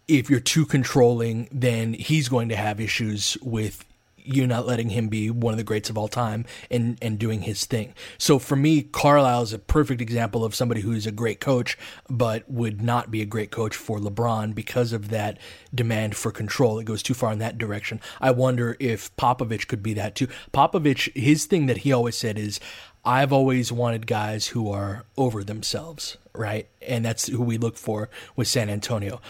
if 0.09 0.31
you're 0.31 0.41
too 0.41 0.65
controlling, 0.65 1.49
then 1.53 1.93
he's 1.93 2.29
going 2.29 2.49
to 2.49 2.57
have 2.57 2.81
issues 2.81 3.37
with 3.43 3.85
you 4.29 4.47
not 4.47 4.67
letting 4.67 4.91
him 4.91 5.09
be 5.09 5.31
one 5.31 5.55
of 5.55 5.59
the 5.59 5.65
greats 5.65 5.91
of 5.91 5.99
all 5.99 6.09
time 6.09 6.45
and 6.71 6.99
and 7.01 7.19
doing 7.19 7.43
his 7.43 7.65
thing. 7.65 7.95
So 8.19 8.39
for 8.39 8.57
me, 8.57 8.83
Carlisle 8.83 9.43
is 9.43 9.53
a 9.53 9.59
perfect 9.59 10.01
example 10.01 10.45
of 10.45 10.55
somebody 10.55 10.83
who's 10.83 11.07
a 11.07 11.13
great 11.13 11.41
coach, 11.41 11.79
but 12.09 12.49
would 12.51 12.83
not 12.83 13.11
be 13.11 13.23
a 13.23 13.27
great 13.27 13.51
coach 13.51 13.75
for 13.75 13.99
LeBron 13.99 14.55
because 14.55 14.93
of 14.93 15.09
that 15.09 15.39
demand 15.75 16.17
for 16.17 16.31
control. 16.31 16.79
It 16.79 16.85
goes 16.85 17.03
too 17.03 17.15
far 17.15 17.33
in 17.33 17.39
that 17.39 17.59
direction. 17.59 18.01
I 18.21 18.31
wonder 18.31 18.77
if 18.79 19.15
Popovich 19.17 19.67
could 19.67 19.83
be 19.83 19.95
that 19.95 20.15
too. 20.15 20.29
Popovich, 20.53 21.15
his 21.17 21.47
thing 21.47 21.67
that 21.67 21.79
he 21.79 21.93
always 21.93 22.17
said 22.17 22.39
is, 22.39 22.61
I've 23.05 23.33
always 23.33 23.73
wanted 23.73 24.07
guys 24.07 24.49
who 24.49 24.71
are 24.71 25.05
over 25.17 25.43
themselves, 25.43 26.19
right? 26.35 26.69
And 26.87 27.05
that's 27.05 27.29
who 27.29 27.43
we 27.43 27.57
look 27.57 27.77
for 27.79 28.11
with 28.37 28.49
San 28.49 28.69
Antonio. 28.69 29.21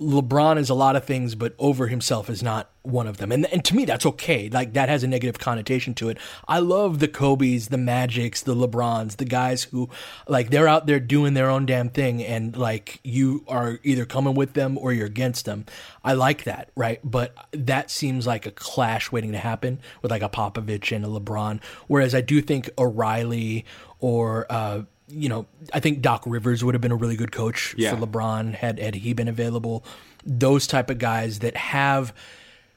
LeBron 0.00 0.58
is 0.58 0.68
a 0.68 0.74
lot 0.74 0.94
of 0.94 1.04
things, 1.04 1.34
but 1.34 1.54
over 1.58 1.86
himself 1.86 2.28
is 2.28 2.42
not 2.42 2.70
one 2.82 3.06
of 3.06 3.16
them. 3.16 3.32
And 3.32 3.46
and 3.46 3.64
to 3.64 3.74
me, 3.74 3.86
that's 3.86 4.04
okay. 4.04 4.50
Like 4.50 4.74
that 4.74 4.90
has 4.90 5.02
a 5.02 5.06
negative 5.06 5.38
connotation 5.38 5.94
to 5.94 6.10
it. 6.10 6.18
I 6.46 6.58
love 6.58 6.98
the 6.98 7.08
Kobe's, 7.08 7.68
the 7.68 7.78
Magics, 7.78 8.42
the 8.42 8.54
LeBrons, 8.54 9.16
the 9.16 9.24
guys 9.24 9.64
who 9.64 9.88
like 10.28 10.50
they're 10.50 10.68
out 10.68 10.86
there 10.86 11.00
doing 11.00 11.32
their 11.32 11.48
own 11.48 11.64
damn 11.64 11.88
thing, 11.88 12.22
and 12.22 12.54
like 12.56 13.00
you 13.04 13.44
are 13.48 13.78
either 13.84 14.04
coming 14.04 14.34
with 14.34 14.52
them 14.52 14.76
or 14.76 14.92
you're 14.92 15.06
against 15.06 15.46
them. 15.46 15.64
I 16.04 16.12
like 16.12 16.44
that, 16.44 16.70
right? 16.76 17.00
But 17.02 17.34
that 17.52 17.90
seems 17.90 18.26
like 18.26 18.44
a 18.44 18.50
clash 18.50 19.10
waiting 19.10 19.32
to 19.32 19.38
happen 19.38 19.80
with 20.02 20.10
like 20.10 20.22
a 20.22 20.28
Popovich 20.28 20.94
and 20.94 21.06
a 21.06 21.08
LeBron. 21.08 21.62
Whereas 21.86 22.14
I 22.14 22.20
do 22.20 22.42
think 22.42 22.68
a 22.76 22.86
Riley 22.86 23.64
or 23.98 24.46
uh, 24.50 24.82
you 25.08 25.28
know, 25.28 25.46
I 25.72 25.80
think 25.80 26.00
Doc 26.00 26.22
Rivers 26.26 26.64
would 26.64 26.74
have 26.74 26.80
been 26.80 26.92
a 26.92 26.96
really 26.96 27.16
good 27.16 27.32
coach 27.32 27.74
yeah. 27.78 27.94
for 27.94 28.04
LeBron 28.04 28.54
had 28.54 28.78
had 28.78 28.94
he 28.94 29.12
been 29.12 29.28
available. 29.28 29.84
Those 30.24 30.66
type 30.66 30.90
of 30.90 30.98
guys 30.98 31.40
that 31.40 31.56
have 31.56 32.12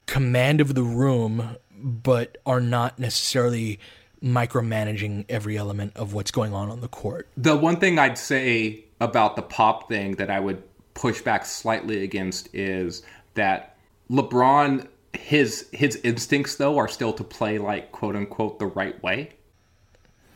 command 0.06 0.62
of 0.62 0.76
the 0.76 0.84
room, 0.84 1.58
but 1.82 2.38
are 2.46 2.62
not 2.62 3.00
necessarily 3.00 3.80
micromanaging 4.24 5.26
every 5.30 5.58
element 5.58 5.96
of 5.96 6.14
what's 6.14 6.32
going 6.32 6.54
on 6.54 6.70
on 6.70 6.82
the 6.82 6.88
court. 6.88 7.28
The 7.38 7.56
one 7.56 7.78
thing 7.78 7.98
I'd 7.98 8.18
say 8.18 8.84
about 9.00 9.36
the 9.36 9.42
pop 9.42 9.88
thing 9.88 10.16
that 10.16 10.30
I 10.30 10.40
would 10.40 10.62
push 10.94 11.22
back 11.22 11.46
slightly 11.46 12.04
against 12.04 12.54
is 12.54 13.04
that 13.36 13.78
LeBron 14.12 14.88
his 15.14 15.68
his 15.72 15.96
instincts 15.98 16.56
though 16.56 16.78
are 16.78 16.88
still 16.88 17.14
to 17.14 17.24
play 17.24 17.58
like 17.58 17.92
quote 17.92 18.16
unquote 18.16 18.60
the 18.60 18.68
right 18.68 19.02
way. 19.02 19.32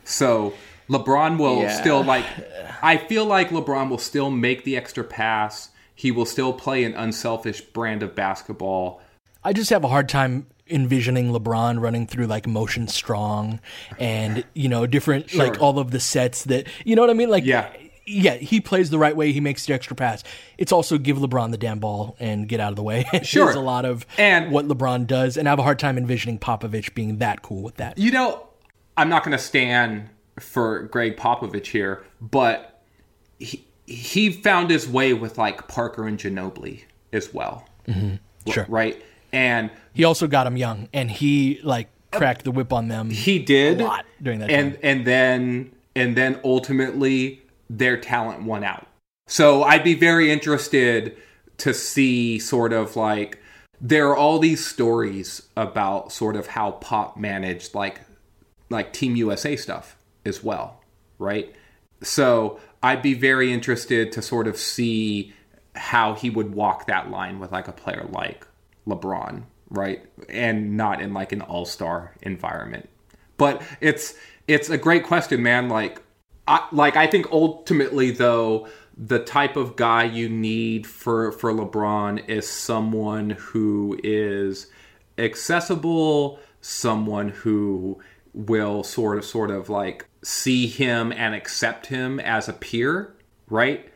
So 0.04 0.54
LeBron 0.88 1.38
will 1.38 1.62
yeah. 1.62 1.80
still 1.80 2.02
like. 2.02 2.24
I 2.82 2.98
feel 2.98 3.24
like 3.24 3.48
LeBron 3.48 3.88
will 3.88 3.98
still 3.98 4.30
make 4.30 4.64
the 4.64 4.76
extra 4.76 5.04
pass. 5.04 5.70
He 5.94 6.10
will 6.10 6.26
still 6.26 6.52
play 6.52 6.84
an 6.84 6.94
unselfish 6.94 7.60
brand 7.60 8.02
of 8.02 8.14
basketball. 8.14 9.00
I 9.42 9.52
just 9.52 9.70
have 9.70 9.84
a 9.84 9.88
hard 9.88 10.08
time 10.08 10.46
envisioning 10.68 11.30
LeBron 11.30 11.80
running 11.80 12.06
through 12.06 12.26
like 12.26 12.46
motion 12.46 12.88
strong 12.88 13.60
and 13.98 14.44
you 14.54 14.68
know 14.68 14.86
different 14.86 15.28
sure. 15.28 15.44
like 15.44 15.60
all 15.60 15.78
of 15.78 15.90
the 15.90 16.00
sets 16.00 16.44
that 16.44 16.66
you 16.84 16.96
know 16.96 17.02
what 17.02 17.10
I 17.10 17.14
mean 17.14 17.28
like 17.28 17.44
yeah 17.44 17.70
yeah 18.06 18.34
he 18.34 18.62
plays 18.62 18.88
the 18.88 18.98
right 18.98 19.14
way 19.14 19.30
he 19.32 19.40
makes 19.40 19.66
the 19.66 19.74
extra 19.74 19.94
pass 19.94 20.24
it's 20.56 20.72
also 20.72 20.96
give 20.96 21.18
LeBron 21.18 21.50
the 21.50 21.58
damn 21.58 21.80
ball 21.80 22.16
and 22.18 22.48
get 22.48 22.60
out 22.60 22.70
of 22.70 22.76
the 22.76 22.82
way 22.82 23.04
sure 23.22 23.44
there's 23.44 23.56
a 23.56 23.60
lot 23.60 23.84
of 23.84 24.06
and 24.16 24.50
what 24.50 24.66
LeBron 24.66 25.06
does 25.06 25.36
and 25.36 25.46
I 25.46 25.52
have 25.52 25.58
a 25.58 25.62
hard 25.62 25.78
time 25.78 25.98
envisioning 25.98 26.38
Popovich 26.38 26.94
being 26.94 27.18
that 27.18 27.42
cool 27.42 27.62
with 27.62 27.76
that 27.76 27.98
you 27.98 28.10
know 28.10 28.48
I'm 28.96 29.10
not 29.10 29.22
going 29.22 29.36
to 29.36 29.42
stand 29.42 30.08
for 30.38 30.84
Gregg 30.84 31.16
Popovich 31.16 31.66
here, 31.66 32.04
but 32.20 32.82
he 33.38 33.64
he 33.86 34.32
found 34.32 34.70
his 34.70 34.88
way 34.88 35.12
with 35.12 35.38
like 35.38 35.68
Parker 35.68 36.06
and 36.06 36.18
Ginobili 36.18 36.82
as 37.12 37.32
well. 37.34 37.68
Mm-hmm. 37.86 38.50
Sure. 38.50 38.66
Right. 38.68 39.02
And 39.32 39.70
he 39.92 40.04
also 40.04 40.26
got 40.26 40.46
him 40.46 40.56
young 40.56 40.88
and 40.92 41.10
he 41.10 41.60
like 41.62 41.88
cracked 42.12 42.44
the 42.44 42.50
whip 42.50 42.72
on 42.72 42.88
them. 42.88 43.10
He 43.10 43.38
did 43.38 43.80
a 43.80 43.84
lot 43.84 44.06
during 44.22 44.38
that 44.40 44.50
and, 44.50 44.72
time. 44.74 44.80
And 44.82 45.06
then 45.06 45.72
and 45.96 46.16
then 46.16 46.40
ultimately 46.44 47.42
their 47.68 47.96
talent 47.96 48.42
won 48.44 48.64
out. 48.64 48.86
So 49.26 49.62
I'd 49.62 49.84
be 49.84 49.94
very 49.94 50.30
interested 50.30 51.16
to 51.58 51.72
see 51.72 52.38
sort 52.38 52.72
of 52.72 52.96
like 52.96 53.38
there 53.80 54.08
are 54.08 54.16
all 54.16 54.38
these 54.38 54.64
stories 54.64 55.42
about 55.56 56.12
sort 56.12 56.36
of 56.36 56.46
how 56.46 56.72
Pop 56.72 57.16
managed 57.16 57.74
like 57.74 58.00
like 58.70 58.92
Team 58.92 59.16
USA 59.16 59.56
stuff 59.56 59.96
as 60.24 60.42
well, 60.42 60.80
right? 61.18 61.54
So 62.02 62.60
I'd 62.82 63.02
be 63.02 63.14
very 63.14 63.52
interested 63.52 64.12
to 64.12 64.22
sort 64.22 64.46
of 64.46 64.56
see 64.56 65.32
how 65.74 66.14
he 66.14 66.30
would 66.30 66.54
walk 66.54 66.86
that 66.86 67.10
line 67.10 67.40
with 67.40 67.52
like 67.52 67.68
a 67.68 67.72
player 67.72 68.06
like 68.10 68.46
LeBron, 68.86 69.44
right? 69.70 70.04
And 70.28 70.76
not 70.76 71.00
in 71.00 71.14
like 71.14 71.32
an 71.32 71.40
all-star 71.40 72.14
environment. 72.22 72.88
But 73.36 73.62
it's 73.80 74.14
it's 74.46 74.70
a 74.70 74.78
great 74.78 75.04
question, 75.04 75.42
man. 75.42 75.68
Like 75.68 76.02
I 76.46 76.66
like 76.72 76.96
I 76.96 77.06
think 77.06 77.30
ultimately 77.32 78.10
though 78.10 78.68
the 78.96 79.18
type 79.18 79.56
of 79.56 79.76
guy 79.76 80.04
you 80.04 80.28
need 80.28 80.86
for 80.86 81.32
for 81.32 81.52
LeBron 81.52 82.28
is 82.28 82.48
someone 82.48 83.30
who 83.30 83.98
is 84.04 84.68
accessible, 85.18 86.38
someone 86.60 87.30
who 87.30 88.00
will 88.34 88.82
sort 88.82 89.16
of 89.16 89.24
sort 89.24 89.50
of 89.50 89.68
like 89.68 90.06
see 90.22 90.66
him 90.66 91.12
and 91.12 91.34
accept 91.34 91.86
him 91.86 92.18
as 92.20 92.48
a 92.48 92.52
peer, 92.52 93.14
right? 93.48 93.88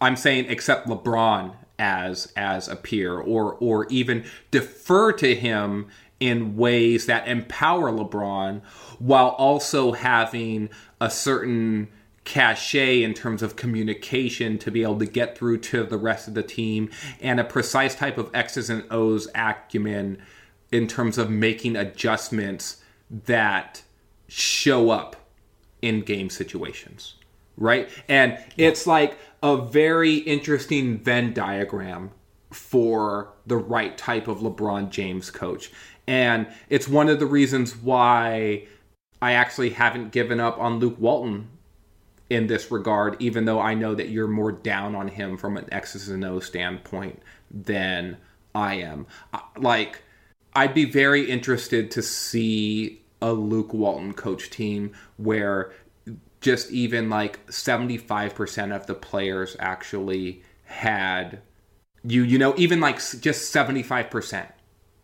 I'm 0.00 0.16
saying 0.16 0.50
accept 0.50 0.88
LeBron 0.88 1.54
as 1.78 2.32
as 2.36 2.66
a 2.66 2.76
peer 2.76 3.16
or 3.18 3.54
or 3.54 3.86
even 3.86 4.24
defer 4.50 5.12
to 5.12 5.34
him 5.34 5.88
in 6.18 6.56
ways 6.56 7.06
that 7.06 7.28
empower 7.28 7.92
LeBron 7.92 8.62
while 8.98 9.28
also 9.28 9.92
having 9.92 10.68
a 11.00 11.10
certain 11.10 11.88
cachet 12.24 13.02
in 13.02 13.14
terms 13.14 13.42
of 13.42 13.56
communication 13.56 14.58
to 14.58 14.70
be 14.70 14.82
able 14.82 14.98
to 14.98 15.06
get 15.06 15.38
through 15.38 15.56
to 15.58 15.84
the 15.84 15.96
rest 15.96 16.28
of 16.28 16.34
the 16.34 16.42
team 16.42 16.90
and 17.20 17.40
a 17.40 17.44
precise 17.44 17.94
type 17.94 18.18
of 18.18 18.30
X's 18.34 18.68
and 18.68 18.84
O's 18.90 19.28
acumen 19.34 20.20
in 20.70 20.86
terms 20.86 21.16
of 21.16 21.30
making 21.30 21.76
adjustments 21.76 22.82
that 23.10 23.82
show 24.28 24.90
up 24.90 25.16
in 25.80 26.02
game 26.02 26.30
situations, 26.30 27.14
right? 27.56 27.88
And 28.08 28.38
it's 28.56 28.86
like 28.86 29.18
a 29.42 29.56
very 29.56 30.16
interesting 30.16 30.98
Venn 30.98 31.32
diagram 31.32 32.10
for 32.50 33.32
the 33.46 33.56
right 33.56 33.96
type 33.96 34.28
of 34.28 34.38
LeBron 34.38 34.90
James 34.90 35.30
coach. 35.30 35.70
And 36.06 36.46
it's 36.68 36.88
one 36.88 37.08
of 37.08 37.18
the 37.18 37.26
reasons 37.26 37.76
why 37.76 38.66
I 39.20 39.32
actually 39.32 39.70
haven't 39.70 40.12
given 40.12 40.40
up 40.40 40.58
on 40.58 40.78
Luke 40.78 40.96
Walton 40.98 41.48
in 42.30 42.46
this 42.46 42.70
regard, 42.70 43.16
even 43.20 43.44
though 43.44 43.60
I 43.60 43.74
know 43.74 43.94
that 43.94 44.08
you're 44.08 44.28
more 44.28 44.52
down 44.52 44.94
on 44.94 45.08
him 45.08 45.36
from 45.36 45.56
an 45.56 45.66
X's 45.72 46.08
and 46.08 46.24
O 46.24 46.40
standpoint 46.40 47.22
than 47.50 48.18
I 48.54 48.74
am. 48.74 49.06
Like, 49.56 50.02
I'd 50.54 50.74
be 50.74 50.84
very 50.84 51.28
interested 51.30 51.90
to 51.92 52.02
see 52.02 53.02
a 53.22 53.32
Luke 53.32 53.72
Walton 53.72 54.12
coach 54.14 54.50
team 54.50 54.92
where 55.16 55.72
just 56.40 56.70
even 56.70 57.10
like 57.10 57.44
75% 57.48 58.74
of 58.74 58.86
the 58.86 58.94
players 58.94 59.56
actually 59.58 60.42
had 60.64 61.40
you 62.04 62.22
you 62.22 62.38
know 62.38 62.54
even 62.56 62.78
like 62.80 62.96
just 63.20 63.52
75% 63.52 64.46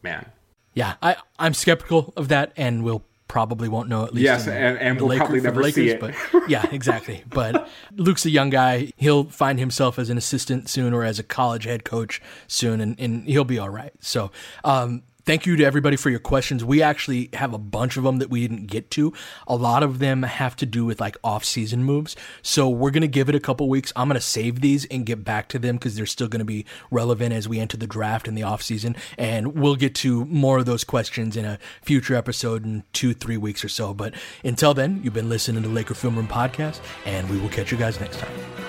man 0.03 0.30
yeah 0.74 0.95
i 1.03 1.16
i'm 1.40 1.53
skeptical 1.55 2.12
of 2.16 2.28
that 2.28 2.53
and 2.57 2.84
we'll 2.84 3.03
probably 3.26 3.68
won't 3.68 3.88
know 3.88 4.05
at 4.05 4.14
least. 4.14 4.22
Yes, 4.24 4.47
in- 4.47 4.53
and- 4.53 4.78
and 4.78 5.01
we'll 5.01 5.16
probably 5.16 5.40
for 5.40 5.51
the 5.51 5.72
see 5.72 5.90
Lakers, 5.90 6.14
it. 6.14 6.30
But 6.32 6.49
yeah, 6.49 6.64
exactly. 6.72 7.24
But 7.28 7.68
Luke's 7.97 8.24
a 8.26 8.30
young 8.30 8.51
guy. 8.51 8.92
He'll 8.97 9.24
find 9.24 9.59
himself 9.59 9.99
as 9.99 10.09
an 10.11 10.18
assistant 10.18 10.68
soon 10.68 10.92
or 10.92 11.03
as 11.03 11.18
a 11.18 11.24
college 11.24 11.64
head 11.64 11.84
coach 11.84 12.22
soon, 12.47 12.80
and, 12.80 13.01
and 13.01 13.26
he'll 13.26 13.42
be 13.45 13.59
all 13.59 13.70
right. 13.70 13.92
So, 13.99 14.30
um, 14.62 15.03
Thank 15.25 15.47
you 15.47 15.57
to 15.57 15.64
everybody 15.64 15.97
for 15.97 16.11
your 16.11 16.18
questions. 16.18 16.62
We 16.62 16.83
actually 16.83 17.31
have 17.33 17.55
a 17.55 17.59
bunch 17.59 17.97
of 17.97 18.05
them 18.05 18.18
that 18.18 18.29
we 18.29 18.47
didn't 18.47 18.66
get 18.66 18.91
to. 18.91 19.14
A 19.47 19.57
lot 19.57 19.83
of 19.83 19.99
them 19.99 20.22
have 20.22 20.55
to 20.57 20.66
do 20.66 20.85
with 20.85 21.01
like 21.01 21.16
off-season 21.25 21.83
moves. 21.83 22.14
So 22.43 22.68
we're 22.68 22.91
going 22.91 23.01
to 23.01 23.09
give 23.09 23.31
it 23.31 23.35
a 23.35 23.41
couple 23.41 23.66
weeks. 23.70 23.91
I'm 23.97 24.09
going 24.09 24.20
to 24.20 24.20
save 24.20 24.61
these 24.61 24.85
and 24.87 25.07
get 25.07 25.25
back 25.25 25.49
to 25.49 25.59
them 25.59 25.77
because 25.77 25.97
they're 25.97 26.05
still 26.05 26.29
going 26.29 26.41
to 26.41 26.45
be 26.45 26.66
relevant 26.91 27.33
as 27.33 27.49
we 27.49 27.59
enter 27.59 27.79
the 27.79 27.87
draft 27.87 28.29
and 28.29 28.37
the 28.37 28.43
off-season. 28.43 28.97
And 29.16 29.55
we'll 29.55 29.77
get 29.77 29.95
to 29.97 30.27
more 30.27 30.59
of 30.59 30.66
those 30.66 30.85
questions 30.85 31.39
in 31.39 31.47
a 31.47 31.59
future 31.81 32.14
episode 32.14 32.66
in 32.66 32.85
two, 32.93 33.14
three 33.14 33.39
weeks 33.39 33.64
or 33.64 33.70
so. 33.70 33.95
But 33.95 34.12
until 34.45 34.75
then, 34.75 35.01
you've 35.03 35.14
been 35.14 35.31
listening 35.31 35.62
to 35.62 35.70
Laker 35.70 35.95
Film 35.95 36.16
Room 36.16 36.29
Podcast, 36.29 36.81
and 37.07 37.31
we 37.31 37.39
will 37.39 37.49
catch 37.49 37.72
you 37.72 37.79
guys 37.79 37.99
next 37.99 38.18
time. 38.18 38.63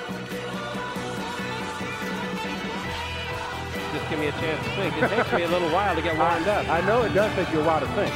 Just 4.15 4.23
give 4.23 4.39
me 4.39 4.47
a 4.47 4.55
chance 4.55 4.63
to 4.63 4.71
think. 4.75 4.95
It 4.95 5.09
takes 5.09 5.33
me 5.33 5.43
a 5.43 5.47
little 5.47 5.69
while 5.69 5.95
to 5.95 6.01
get 6.01 6.17
warmed 6.17 6.47
up. 6.47 6.67
I 6.69 6.79
know 6.81 7.03
it 7.03 7.13
does 7.13 7.33
take 7.35 7.51
you 7.51 7.59
a 7.59 7.65
while 7.65 7.81
to 7.81 7.87
think. 7.87 8.13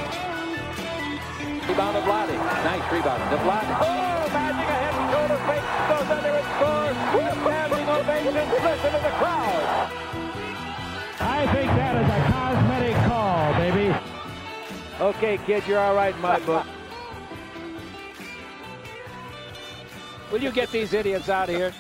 Rebound 1.68 1.96
to 1.96 2.02
Vlade. 2.04 2.36
Nice 2.64 2.92
rebound 2.92 3.20
to 3.30 3.38
Vlade. 3.44 3.68
Oh, 3.68 4.30
magic 4.32 4.64
a 4.64 4.78
head 4.80 4.96
and 4.96 5.12
shoulder 5.12 5.40
fake. 5.44 5.68
Goes 5.90 6.08
under 6.16 6.32
and 6.40 6.48
scores. 6.56 6.96
Standing 7.44 7.90
ovation. 7.90 8.34
Listen 8.64 8.92
to 8.96 9.00
the 9.04 9.14
crowd. 9.20 9.66
I 11.20 11.48
think 11.54 11.68
that 11.76 11.96
is 12.00 12.08
a 12.08 12.20
cosmetic 12.32 12.96
call, 13.08 13.54
baby. 13.56 13.88
Okay, 15.02 15.38
kid, 15.46 15.68
you're 15.68 15.80
all 15.80 15.96
right 15.96 16.16
in 16.16 16.22
my 16.22 16.40
book. 16.40 16.66
Will 20.32 20.42
you 20.42 20.52
get 20.52 20.72
these 20.72 20.94
idiots 20.94 21.28
out 21.28 21.50
of 21.50 21.56
here? 21.56 21.74